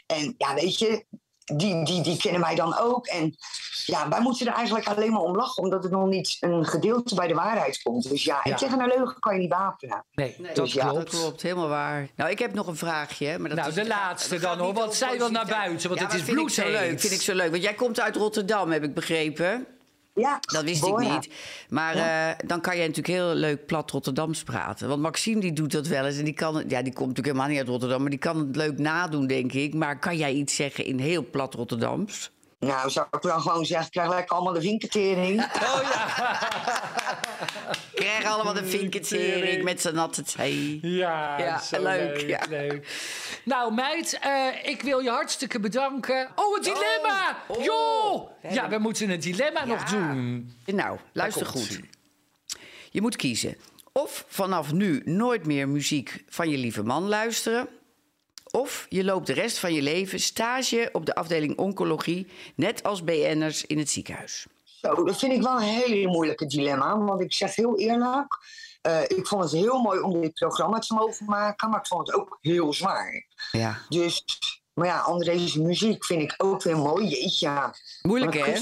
En 0.07 0.35
ja, 0.39 0.55
weet 0.55 0.79
je, 0.79 1.05
die, 1.45 1.85
die, 1.85 2.03
die 2.03 2.17
kennen 2.17 2.41
mij 2.41 2.55
dan 2.55 2.79
ook. 2.79 3.07
En 3.07 3.37
ja, 3.87 4.09
wij 4.09 4.21
moeten 4.21 4.47
er 4.47 4.53
eigenlijk 4.53 4.87
alleen 4.87 5.13
maar 5.13 5.21
om 5.21 5.37
lachen, 5.37 5.63
omdat 5.63 5.83
het 5.83 5.93
nog 5.93 6.07
niet 6.09 6.37
een 6.41 6.65
gedeelte 6.67 7.15
bij 7.15 7.27
de 7.27 7.35
waarheid 7.35 7.83
komt. 7.83 8.09
Dus 8.09 8.25
ja, 8.25 8.41
Ja. 8.45 8.51
ik 8.51 8.57
tegen 8.57 8.81
een 8.81 8.89
leugen 8.97 9.19
kan 9.21 9.35
je 9.35 9.41
niet 9.41 9.51
wapenen. 9.53 10.05
Nee, 10.15 10.35
Nee, 10.39 10.53
dat 10.55 10.73
ja, 10.73 10.83
klopt. 10.89 11.11
Dat 11.11 11.21
klopt, 11.21 11.43
helemaal 11.43 11.69
waar. 11.69 12.09
Nou, 12.17 12.31
ik 12.31 12.39
heb 12.39 12.55
nog 12.55 12.67
een 12.67 12.77
vraagje. 12.77 13.39
Maar 13.39 13.49
dat 13.49 13.59
Nou, 13.59 13.69
is- 13.69 13.75
de 13.75 13.87
laatste 13.87 14.39
dan, 14.39 14.59
hoor, 14.59 14.73
want 14.75 14.95
zij 14.95 15.19
wil 15.19 15.31
naar 15.31 15.47
buiten, 15.47 15.89
want 15.89 16.01
Ja, 16.01 16.07
het 16.07 16.15
is 16.15 16.23
vind 16.23 16.39
ik 16.39 16.49
zo 16.49 16.63
bloedheet. 16.63 16.89
leuk. 16.91 17.01
Vind 17.01 17.13
ik 17.13 17.21
zo 17.21 17.35
leuk. 17.35 17.51
Want 17.51 17.63
jij 17.63 17.75
komt 17.75 18.01
uit 18.01 18.17
Rotterdam, 18.17 18.71
heb 18.71 18.83
ik 18.83 18.95
begrepen. 18.95 19.67
Ja, 20.15 20.39
Dat 20.41 20.63
wist 20.65 20.81
Bora. 20.81 21.03
ik 21.05 21.11
niet. 21.11 21.31
Maar 21.69 21.95
eh, 21.95 22.35
dan 22.47 22.61
kan 22.61 22.77
jij 22.77 22.87
natuurlijk 22.87 23.15
heel 23.19 23.35
leuk 23.35 23.67
plat 23.67 23.91
Rotterdams 23.91 24.43
praten. 24.43 24.89
Want 24.89 25.03
Maxime 25.03 25.41
die 25.41 25.53
doet 25.53 25.73
dat 25.73 25.87
wel 25.87 26.05
eens. 26.07 26.19
En 26.19 26.25
die, 26.25 26.35
kan, 26.35 26.55
ja, 26.55 26.83
die 26.83 26.93
komt 26.93 27.09
natuurlijk 27.09 27.27
helemaal 27.27 27.49
niet 27.49 27.59
uit 27.59 27.69
Rotterdam. 27.69 28.01
Maar 28.01 28.11
die 28.11 28.19
kan 28.19 28.39
het 28.39 28.57
leuk 28.57 28.79
nadoen, 28.79 29.27
denk 29.27 29.53
ik. 29.53 29.75
Maar 29.75 29.99
kan 29.99 30.17
jij 30.17 30.33
iets 30.33 30.55
zeggen 30.57 30.85
in 30.85 30.99
heel 30.99 31.31
plat 31.31 31.55
Rotterdams? 31.55 32.33
Nou, 32.59 32.91
zou 32.91 33.07
ik 33.11 33.23
dan 33.23 33.41
gewoon 33.41 33.65
zeggen, 33.65 33.91
krijg 33.91 34.09
lekker 34.09 34.37
allemaal 34.37 34.53
de 34.53 34.61
winketering. 34.61 35.41
Oh 35.43 35.81
ja. 35.83 36.39
Krijgen 38.19 38.35
allemaal 38.35 38.63
de 38.63 38.69
vinketering 38.79 39.63
met 39.63 39.81
z'n 39.81 39.95
natte 39.95 40.23
thee. 40.23 40.79
Ja, 40.83 41.39
Ja, 41.39 41.61
zo 41.61 41.83
leuk, 41.83 42.21
leuk, 42.21 42.29
ja. 42.29 42.41
leuk. 42.49 42.87
Nou, 43.45 43.75
meid, 43.75 44.19
eh, 44.23 44.47
ik 44.63 44.83
wil 44.83 44.99
je 45.01 45.11
hartstikke 45.11 45.61
bedanken. 45.61 46.31
Oh, 46.35 46.55
het 46.55 46.65
dilemma! 46.65 47.43
Oh, 47.49 47.59
oh. 47.59 47.65
Joh! 47.65 48.31
We 48.43 48.55
Ja, 48.55 48.69
we 48.69 48.79
moeten 48.79 49.11
een 49.11 49.21
dilemma 49.21 49.65
nog 49.65 49.85
doen. 49.85 50.53
Nou, 50.67 50.99
luister 51.13 51.47
goed. 51.47 51.81
Je 52.91 53.01
moet 53.01 53.17
kiezen. 53.17 53.57
Of 53.93 54.25
vanaf 54.29 54.73
nu 54.73 55.03
nooit 55.05 55.47
meer 55.47 55.69
muziek 55.69 56.25
van 56.29 56.51
je 56.51 56.59
lieve 56.59 56.83
man 56.83 57.09
luisteren. 57.09 57.69
Of 58.51 58.87
je 58.89 59.05
loopt 59.05 59.27
de 59.27 59.33
rest 59.33 59.59
van 59.59 59.75
je 59.75 59.83
leven 59.83 60.21
stage 60.21 60.89
op 60.93 61.07
de 61.07 61.15
afdeling 61.15 61.57
oncologie, 61.59 62.27
net 62.55 62.83
als 62.83 63.05
BN'ers 63.05 63.67
in 63.67 63.79
het 63.79 63.91
ziekenhuis. 63.91 64.47
Zo, 64.85 65.05
dat 65.05 65.19
vind 65.19 65.33
ik 65.33 65.43
wel 65.43 65.57
een 65.57 65.63
hele 65.63 66.09
moeilijke 66.09 66.47
dilemma. 66.47 66.99
Want 66.99 67.21
ik 67.21 67.33
zeg 67.33 67.57
heel 67.57 67.79
eerlijk, 67.79 68.39
eh, 68.83 69.03
ik 69.03 69.27
vond 69.27 69.43
het 69.43 69.53
heel 69.53 69.81
mooi 69.81 70.01
om 70.01 70.21
dit 70.21 70.35
programma 70.35 70.79
te 70.79 70.95
mogen 70.95 71.27
maken, 71.27 71.71
maar 71.71 71.81
ik 71.81 71.87
vond 71.87 72.07
het 72.07 72.17
ook 72.17 72.39
heel 72.41 72.73
zwaar. 72.73 73.27
Ja. 73.53 73.79
Dus, 73.89 74.25
maar 74.75 74.87
ja, 74.87 74.99
André's 74.99 75.55
muziek 75.55 76.05
vind 76.05 76.23
ik 76.23 76.35
ook 76.37 76.63
weer 76.63 76.77
mooi. 76.77 77.07
Jeetje, 77.07 77.47
ja. 77.47 77.75
Moeilijk, 78.03 78.35
hè? 78.35 78.53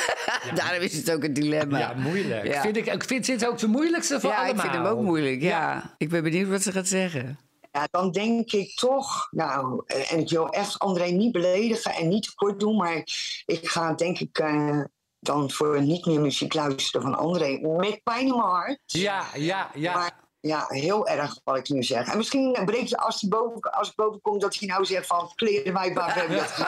Daarom 0.54 0.82
is 0.82 0.96
het 0.96 1.12
ook 1.12 1.24
een 1.24 1.32
dilemma. 1.32 1.78
Ja, 1.78 1.94
moeilijk. 1.94 2.46
Ja. 2.46 2.60
Vind 2.60 2.76
ik, 2.76 2.86
ik 2.86 3.04
vind 3.04 3.26
dit 3.26 3.46
ook 3.46 3.58
de 3.58 3.66
moeilijkste 3.66 4.20
van 4.20 4.30
Ja, 4.30 4.36
allemaal. 4.36 4.54
ik 4.54 4.60
vind 4.60 4.74
hem 4.74 4.84
ook 4.92 5.00
moeilijk. 5.00 5.40
Ja. 5.40 5.94
Ik 5.98 6.08
ben 6.08 6.22
benieuwd 6.22 6.48
wat 6.48 6.62
ze 6.62 6.72
gaat 6.72 6.88
zeggen. 6.88 7.38
Ja, 7.72 7.88
dan 7.90 8.10
denk 8.10 8.52
ik 8.52 8.74
toch, 8.74 9.28
nou, 9.30 9.82
eh, 9.86 10.12
en 10.12 10.18
ik 10.18 10.30
wil 10.30 10.48
echt 10.48 10.78
André 10.78 11.04
niet 11.04 11.32
beledigen 11.32 11.92
en 11.92 12.08
niet 12.08 12.22
tekort 12.22 12.60
doen, 12.60 12.76
maar 12.76 12.96
ik 13.46 13.68
ga 13.68 13.92
denk 13.92 14.18
ik 14.18 14.38
eh, 14.38 14.80
dan 15.26 15.50
voor 15.50 15.82
niet 15.82 16.06
meer 16.06 16.20
muziek 16.20 16.54
luisteren 16.54 17.02
van 17.02 17.18
André. 17.18 17.58
Met 17.58 18.02
pijn 18.02 18.26
in 18.26 18.36
mijn 18.36 18.48
hart. 18.48 18.80
Ja, 18.86 19.24
ja, 19.34 19.70
ja. 19.74 19.94
Maar 19.94 20.25
ja, 20.46 20.64
heel 20.68 21.08
erg 21.08 21.40
wat 21.44 21.56
ik 21.56 21.68
nu 21.68 21.82
zeg. 21.82 22.06
En 22.08 22.16
misschien 22.16 22.58
breek 22.64 22.86
je 22.86 22.96
als, 22.96 23.20
hij 23.20 23.30
boven, 23.30 23.60
als 23.72 23.88
ik 23.88 23.94
boven 23.94 24.20
kom 24.20 24.38
dat 24.38 24.56
hij 24.58 24.68
nou 24.68 24.84
zegt 24.84 25.06
van 25.06 25.32
kleren 25.34 25.72
wij 25.72 25.92
hebben 25.94 26.36
dat 26.36 26.66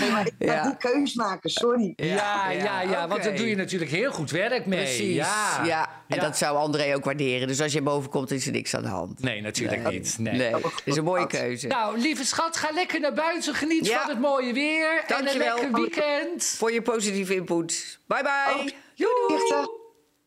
Nee, 0.00 0.10
maar 0.10 0.26
ik 0.26 0.32
ga 0.38 0.52
Ja. 0.52 0.62
die 0.62 0.76
keus 0.76 1.14
maken, 1.14 1.50
sorry. 1.50 1.92
Ja, 1.96 2.50
ja, 2.50 2.80
ja, 2.80 3.08
want 3.08 3.22
daar 3.22 3.36
doe 3.36 3.48
je 3.48 3.56
natuurlijk 3.56 3.90
heel 3.90 4.12
goed 4.12 4.30
werk 4.30 4.66
mee. 4.66 4.78
Precies. 4.82 5.14
Ja. 5.14 5.64
Ja. 5.64 5.88
En 6.08 6.16
Ja. 6.16 6.22
dat 6.22 6.36
zou 6.36 6.56
André 6.56 6.94
ook 6.94 7.04
waarderen. 7.04 7.48
Dus 7.48 7.60
als 7.60 7.72
je 7.72 7.82
boven 7.82 8.10
komt, 8.10 8.30
is 8.30 8.46
er 8.46 8.52
niks 8.52 8.74
aan 8.74 8.82
de 8.82 8.88
hand. 8.88 9.20
Nee, 9.22 9.40
natuurlijk 9.42 9.90
niet. 9.90 10.16
Nee. 10.18 10.34
Nee, 10.36 10.54
het 10.54 10.72
is 10.84 10.96
een 10.96 11.04
mooie 11.04 11.26
keuze. 11.26 11.66
Nou, 11.66 11.98
lieve 11.98 12.24
schat, 12.24 12.56
ga 12.56 12.70
lekker 12.74 13.00
naar 13.00 13.12
buiten. 13.14 13.54
Geniet 13.54 13.86
Ja. 13.86 14.00
van 14.00 14.10
het 14.10 14.20
mooie 14.20 14.52
weer. 14.52 15.04
En 15.06 15.28
een 15.28 15.36
lekker 15.38 15.72
weekend. 15.72 16.44
Voor 16.44 16.72
je 16.72 16.82
positieve 16.82 17.34
input. 17.34 17.98
Bye 18.06 18.22
bye. 18.22 18.54
Oh. 18.54 18.70
Doei. 18.94 19.84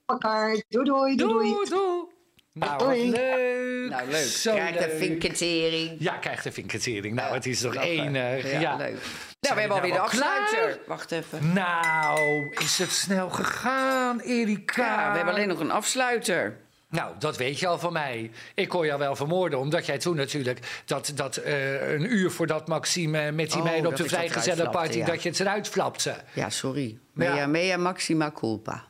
Elkaar. 0.10 0.64
Doei, 0.70 0.86
doei, 0.86 1.16
doei. 1.16 1.16
doei. 1.16 1.50
Doei, 1.54 1.70
doei. 1.70 2.08
Nou, 2.54 2.78
Doei. 2.78 3.10
leuk. 3.10 3.90
Nou, 3.90 4.10
leuk. 4.10 4.26
Zo 4.26 4.54
Krijg 4.54 4.76
de 4.78 4.88
leuk. 4.88 4.98
vinketering. 4.98 5.96
Ja, 6.00 6.14
krijgt 6.18 6.44
de 6.44 6.52
vinketering. 6.52 7.16
Nou, 7.16 7.34
het 7.34 7.46
is 7.46 7.60
toch 7.62 7.74
Lachen. 7.74 7.90
enig. 7.90 8.52
Ja, 8.52 8.60
Ja, 8.60 8.76
leuk. 8.76 8.98
Nou, 9.40 9.56
we 9.56 9.60
hebben 9.60 9.72
alweer 9.78 9.92
de 9.92 9.98
nou 9.98 10.10
klaar? 10.10 10.42
afsluiter. 10.42 10.80
Wacht 10.88 11.12
even. 11.12 11.54
Nou, 11.54 12.56
is 12.60 12.78
het 12.78 12.92
snel 12.92 13.30
gegaan, 13.30 14.20
Erika? 14.20 14.86
Ja, 14.86 15.10
we 15.12 15.16
hebben 15.18 15.34
alleen 15.34 15.48
nog 15.48 15.60
een 15.60 15.72
afsluiter. 15.72 16.58
Nou, 16.90 17.14
dat 17.20 17.38
weet 17.38 17.60
je 17.60 17.68
al 17.68 17.80
van 17.80 17.94
mij. 17.94 18.32
Ik 18.56 18.70
kon 18.70 18.86
jou 18.86 19.00
wel 19.00 19.16
vermoorden, 19.16 19.60
omdat 19.60 19.86
jij 19.86 19.98
toen 19.98 20.16
natuurlijk... 20.16 20.82
dat, 20.86 21.12
dat 21.16 21.36
eh, 21.38 21.92
een 21.92 22.14
uur 22.14 22.32
voordat 22.32 22.68
Maxime 22.68 23.32
met 23.32 23.50
die 23.52 23.58
Oh, 23.60 23.64
meiden 23.64 23.90
op 23.90 23.96
de 23.96 24.08
vrijgezellenparty... 24.08 24.98
ja. 24.98 25.06
dat 25.06 25.24
je 25.24 25.30
het 25.30 25.40
eruit 25.40 25.68
flapte. 25.68 26.16
Ja, 26.34 26.50
sorry. 26.50 26.88
Ja. 26.88 27.34
Mea, 27.34 27.48
mea 27.48 27.78
maxima 27.78 28.32
culpa. 28.32 28.84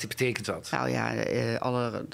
Wat 0.00 0.08
betekent 0.08 0.46
dat? 0.46 0.68
Nou 0.70 0.90
ja, 0.90 1.14
eh, 1.14 1.58
alle, 1.60 2.06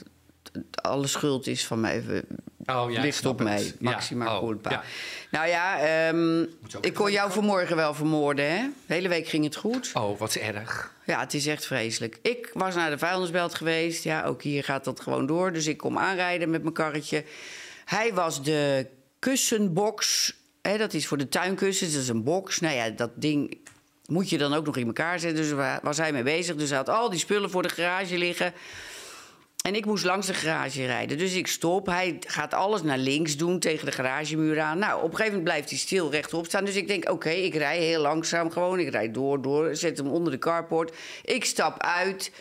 alle 0.83 1.07
schuld 1.07 1.47
is 1.47 1.67
van 1.67 1.81
mij. 1.81 2.25
Oh, 2.67 2.91
ja, 2.91 3.01
ligt 3.01 3.27
op 3.27 3.39
het. 3.39 3.49
mij. 3.49 3.63
Ja, 3.63 3.73
Maxima 3.79 4.39
oh, 4.39 4.55
ja. 4.63 4.83
Nou 5.31 5.49
ja, 5.49 5.81
ehm, 5.81 6.43
ik 6.81 6.95
kon 6.95 7.13
jou 7.13 7.33
vanmorgen 7.33 7.77
wel 7.77 7.95
vermoorden, 7.95 8.51
hè? 8.51 8.69
De 8.87 8.95
hele 8.95 9.09
week 9.09 9.29
ging 9.29 9.45
het 9.45 9.57
goed. 9.57 9.91
Oh, 9.95 10.19
wat 10.19 10.35
erg. 10.35 10.95
Ja, 11.07 11.21
het 11.21 11.35
is 11.35 11.47
echt 11.47 11.67
vreselijk. 11.67 12.19
Ik 12.23 12.51
was 12.55 12.75
naar 12.75 12.91
de 12.91 12.99
vuilnisbelt 12.99 13.55
geweest. 13.55 14.05
Ja, 14.05 14.25
ook 14.25 14.43
hier 14.43 14.65
gaat 14.65 14.85
dat 14.85 15.01
gewoon 15.01 15.27
door. 15.27 15.53
Dus 15.53 15.67
ik 15.67 15.77
kom 15.77 15.99
aanrijden 15.99 16.51
met 16.51 16.63
mijn 16.63 16.75
karretje. 16.75 17.25
Hij 17.85 18.15
was 18.15 18.43
de 18.43 18.87
kussenbox. 19.19 20.33
Hè, 20.63 20.79
dat 20.79 20.95
is 20.95 21.07
voor 21.07 21.19
de 21.19 21.29
tuinkussens. 21.29 21.93
Dat 21.93 22.03
is 22.03 22.09
een 22.09 22.25
box. 22.25 22.61
Nou 22.61 22.75
ja, 22.75 22.91
dat 22.91 23.11
ding 23.15 23.62
moet 24.13 24.31
je 24.31 24.39
dan 24.39 24.55
ook 24.55 24.67
nog 24.67 24.77
in 24.77 24.87
elkaar 24.87 25.19
zetten. 25.19 25.43
Dus 25.43 25.53
waar 25.53 25.81
was 25.83 25.97
hij 25.97 26.13
mee 26.13 26.23
bezig. 26.23 26.57
Dus 26.57 26.69
hij 26.69 26.79
had 26.79 26.89
al 26.89 27.11
die 27.11 27.19
spullen 27.19 27.51
voor 27.51 27.63
de 27.63 27.69
garage 27.69 28.19
liggen. 28.19 28.55
En 29.63 29.75
ik 29.75 29.87
moest 29.87 30.05
langs 30.05 30.27
de 30.27 30.35
garage 30.35 30.87
rijden. 30.87 31.19
Dus 31.19 31.35
ik 31.35 31.47
stop. 31.47 31.87
Hij 31.87 32.17
gaat 32.27 32.55
alles 32.55 32.83
naar 32.83 32.99
links 32.99 33.37
doen 33.37 33.59
tegen 33.59 33.87
de 33.87 33.93
garagemuur 33.93 34.61
aan. 34.61 34.79
Nou, 34.79 34.97
op 34.97 35.11
een 35.11 35.17
gegeven 35.17 35.27
moment 35.27 35.45
blijft 35.45 35.71
hij 35.71 35.79
stil 35.79 36.11
rechtop 36.11 36.47
staan. 36.47 36.65
Dus 36.65 36.77
ik 36.77 36.89
denk, 36.89 37.11
oké, 37.11 37.31
ik 37.31 37.55
rij 37.55 37.79
heel 37.79 38.01
langzaam 38.01 38.51
gewoon. 38.51 38.79
Ik 38.79 38.91
rijd 38.91 39.15
door, 39.15 39.43
door. 39.43 39.77
Zet 39.77 39.97
hem 39.97 40.07
onder 40.07 40.33
de 40.33 40.39
carport. 40.39 40.97
Ik 41.25 41.45
stap 41.45 41.83
uit. 41.83 42.33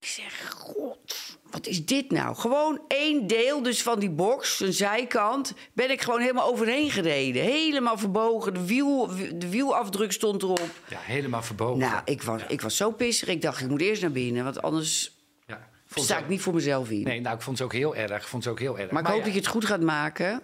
Ik 0.00 0.06
zeg, 0.06 0.50
god, 0.50 1.27
wat 1.50 1.66
is 1.66 1.84
dit 1.84 2.10
nou? 2.10 2.36
Gewoon 2.36 2.80
één 2.88 3.26
deel 3.26 3.62
dus 3.62 3.82
van 3.82 3.98
die 3.98 4.10
box, 4.10 4.60
een 4.60 4.72
zijkant... 4.72 5.54
ben 5.72 5.90
ik 5.90 6.02
gewoon 6.02 6.20
helemaal 6.20 6.48
overheen 6.48 6.90
gereden. 6.90 7.42
Helemaal 7.42 7.98
verbogen. 7.98 8.54
De, 8.54 8.66
wiel, 8.66 9.06
de 9.34 9.48
wielafdruk 9.48 10.12
stond 10.12 10.42
erop. 10.42 10.70
Ja, 10.88 10.98
helemaal 11.00 11.42
verbogen. 11.42 11.78
Nou, 11.78 12.00
ik 12.04 12.22
was, 12.22 12.42
ik 12.48 12.60
was 12.60 12.76
zo 12.76 12.90
pissig. 12.90 13.28
Ik 13.28 13.42
dacht, 13.42 13.60
ik 13.60 13.68
moet 13.68 13.80
eerst 13.80 14.02
naar 14.02 14.10
binnen. 14.10 14.44
Want 14.44 14.62
anders 14.62 15.16
ja, 15.46 15.68
sta 15.94 16.18
ik 16.18 16.28
niet 16.28 16.40
voor 16.40 16.54
mezelf 16.54 16.90
in. 16.90 17.02
Nee, 17.02 17.20
nou, 17.20 17.36
ik 17.36 17.42
vond 17.42 17.58
het 17.58 17.66
ook 17.66 17.72
heel 17.72 17.96
erg. 17.96 18.28
Vond 18.28 18.44
het 18.44 18.52
ook 18.52 18.60
heel 18.60 18.78
erg. 18.78 18.90
Maar 18.90 19.02
ik 19.02 19.08
hoop 19.08 19.18
ja, 19.18 19.24
dat 19.24 19.32
je 19.32 19.38
het 19.38 19.48
goed 19.48 19.64
gaat 19.64 19.82
maken. 19.82 20.42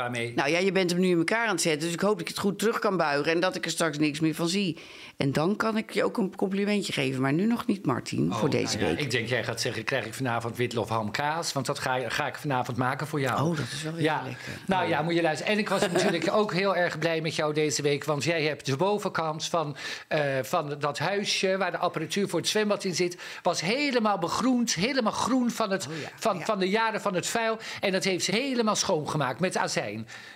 Waarmee? 0.00 0.32
Nou 0.34 0.50
ja, 0.50 0.58
je 0.58 0.72
bent 0.72 0.90
hem 0.90 1.00
nu 1.00 1.08
in 1.08 1.18
elkaar 1.18 1.46
aan 1.46 1.52
het 1.52 1.60
zetten. 1.60 1.80
Dus 1.80 1.92
ik 1.92 2.00
hoop 2.00 2.12
dat 2.12 2.20
ik 2.20 2.28
het 2.28 2.38
goed 2.38 2.58
terug 2.58 2.78
kan 2.78 2.96
buigen. 2.96 3.32
En 3.32 3.40
dat 3.40 3.56
ik 3.56 3.64
er 3.64 3.70
straks 3.70 3.98
niks 3.98 4.20
meer 4.20 4.34
van 4.34 4.48
zie. 4.48 4.78
En 5.16 5.32
dan 5.32 5.56
kan 5.56 5.76
ik 5.76 5.90
je 5.90 6.04
ook 6.04 6.16
een 6.16 6.36
complimentje 6.36 6.92
geven. 6.92 7.20
Maar 7.20 7.32
nu 7.32 7.46
nog 7.46 7.66
niet, 7.66 7.86
Martin, 7.86 8.32
Oh, 8.32 8.38
voor 8.38 8.50
deze 8.50 8.76
nou 8.76 8.88
ja, 8.88 8.94
week. 8.94 9.04
Ik 9.04 9.10
denk, 9.10 9.28
jij 9.28 9.44
gaat 9.44 9.60
zeggen, 9.60 9.84
krijg 9.84 10.06
ik 10.06 10.14
vanavond 10.14 10.56
witlof 10.56 10.88
ham 10.88 11.10
kaas? 11.10 11.52
Want 11.52 11.66
dat 11.66 11.78
ga, 11.78 12.08
ga 12.08 12.26
ik 12.26 12.34
vanavond 12.34 12.76
maken 12.76 13.06
voor 13.06 13.20
jou. 13.20 13.50
Oh, 13.50 13.56
dat 13.56 13.66
is 13.72 13.82
wel 13.82 13.92
weer 13.92 14.02
ja. 14.02 14.22
lekker. 14.24 14.52
Nou 14.66 14.88
ja, 14.88 15.02
moet 15.02 15.14
je 15.14 15.22
luisteren. 15.22 15.52
En 15.52 15.58
ik 15.58 15.68
was 15.68 15.80
natuurlijk 15.80 16.32
ook 16.40 16.52
heel 16.52 16.76
erg 16.76 16.98
blij 16.98 17.20
met 17.20 17.34
jou 17.34 17.54
deze 17.54 17.82
week. 17.82 18.04
Want 18.04 18.24
jij 18.24 18.42
hebt 18.42 18.66
de 18.66 18.76
bovenkant 18.76 19.44
van, 19.44 19.76
eh, 20.08 20.20
van 20.42 20.74
dat 20.78 20.98
huisje... 20.98 21.56
waar 21.56 21.70
de 21.70 21.78
apparatuur 21.78 22.28
voor 22.28 22.40
het 22.40 22.48
zwembad 22.48 22.84
in 22.84 22.94
zit... 22.94 23.18
was 23.42 23.60
helemaal 23.60 24.18
begroend, 24.18 24.74
helemaal 24.74 25.12
groen 25.12 25.50
van, 25.50 25.70
het, 25.70 25.88
van, 26.16 26.42
van 26.42 26.58
de 26.58 26.68
jaren 26.68 27.00
van 27.00 27.14
het 27.14 27.26
vuil. 27.26 27.58
En 27.80 27.92
dat 27.92 28.04
heeft 28.04 28.24
ze 28.24 28.30
helemaal 28.30 28.76
schoongemaakt 28.76 29.40
met 29.40 29.56
azijn. 29.56 29.84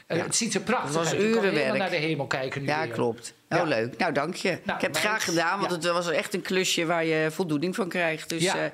Eh, 0.07 0.23
Het 0.23 0.37
ziet 0.37 0.55
er 0.55 0.61
prachtig 0.61 0.93
was 0.95 1.07
uit. 1.13 1.21
Je 1.23 1.31
kan 1.31 1.43
urenwerk. 1.45 1.79
naar 1.79 1.91
de 1.91 1.97
hemel 1.97 2.27
kijken 2.27 2.61
nu 2.61 2.67
Ja, 2.69 2.83
weer. 2.83 2.93
klopt. 2.93 3.35
Oh, 3.49 3.59
Ja. 3.59 3.65
leuk. 3.65 3.97
Nou, 3.97 4.13
dank 4.13 4.35
je. 4.35 4.49
Nou, 4.65 4.77
ik 4.77 4.83
heb 4.83 4.91
het 4.95 5.01
graag 5.01 5.25
gedaan, 5.25 5.59
want 5.61 5.71
het 5.71 5.85
was 5.87 6.11
echt 6.11 6.35
een 6.35 6.43
klusje 6.43 6.87
waar 6.87 7.05
je 7.05 7.31
voldoening 7.31 7.75
van 7.75 7.89
krijgt. 7.89 8.29
Dus, 8.29 8.43
Ja. 8.43 8.55
eh, 8.65 8.71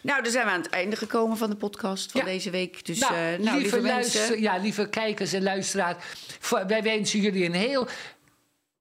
nou, 0.00 0.22
dan 0.22 0.32
zijn 0.32 0.44
we 0.44 0.50
aan 0.50 0.60
het 0.62 0.70
einde 0.70 0.96
gekomen 0.96 1.36
van 1.36 1.50
de 1.50 1.56
podcast 1.56 2.10
van 2.12 2.20
Ja. 2.20 2.26
deze 2.26 2.50
week. 2.50 2.84
Dus, 2.84 2.98
Nou, 2.98 3.14
eh, 3.14 3.38
nou 3.38 3.58
lieve, 3.60 3.80
mensen, 3.80 4.40
ja, 4.40 4.56
lieve 4.56 4.88
kijkers 4.88 5.32
en 5.32 5.42
luisteraars. 5.42 5.96
Wij 6.66 6.82
wensen 6.82 7.20
jullie 7.20 7.44
een 7.44 7.54
heel 7.54 7.88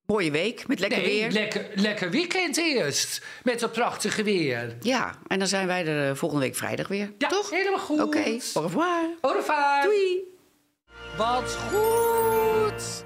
mooie 0.06 0.32
week 0.32 0.68
met 0.68 0.80
lekker 0.80 1.02
nee, 1.02 1.20
weer. 1.22 1.32
lekker, 1.32 1.68
lekker 1.76 2.10
weekend 2.10 2.58
eerst. 2.58 3.22
Met 3.44 3.60
dat 3.60 3.72
prachtige 3.72 4.24
weer. 4.24 4.76
ja, 4.82 5.16
en 5.28 5.40
dan 5.40 5.48
zijn 5.48 5.68
wij 5.68 5.86
er 5.86 6.18
volgende 6.18 6.44
week 6.44 6.56
vrijdag 6.56 6.88
weer. 6.88 7.12
Ja, 7.18 7.28
Toch? 7.28 7.50
helemaal 7.50 7.80
goed. 7.80 8.02
Oké, 8.02 8.38
au 8.54 8.64
revoir. 8.66 9.10
Au 9.22 9.34
revoir. 9.36 9.82
Doei. 9.84 10.36
Wat 11.18 11.57
goed! 11.72 13.03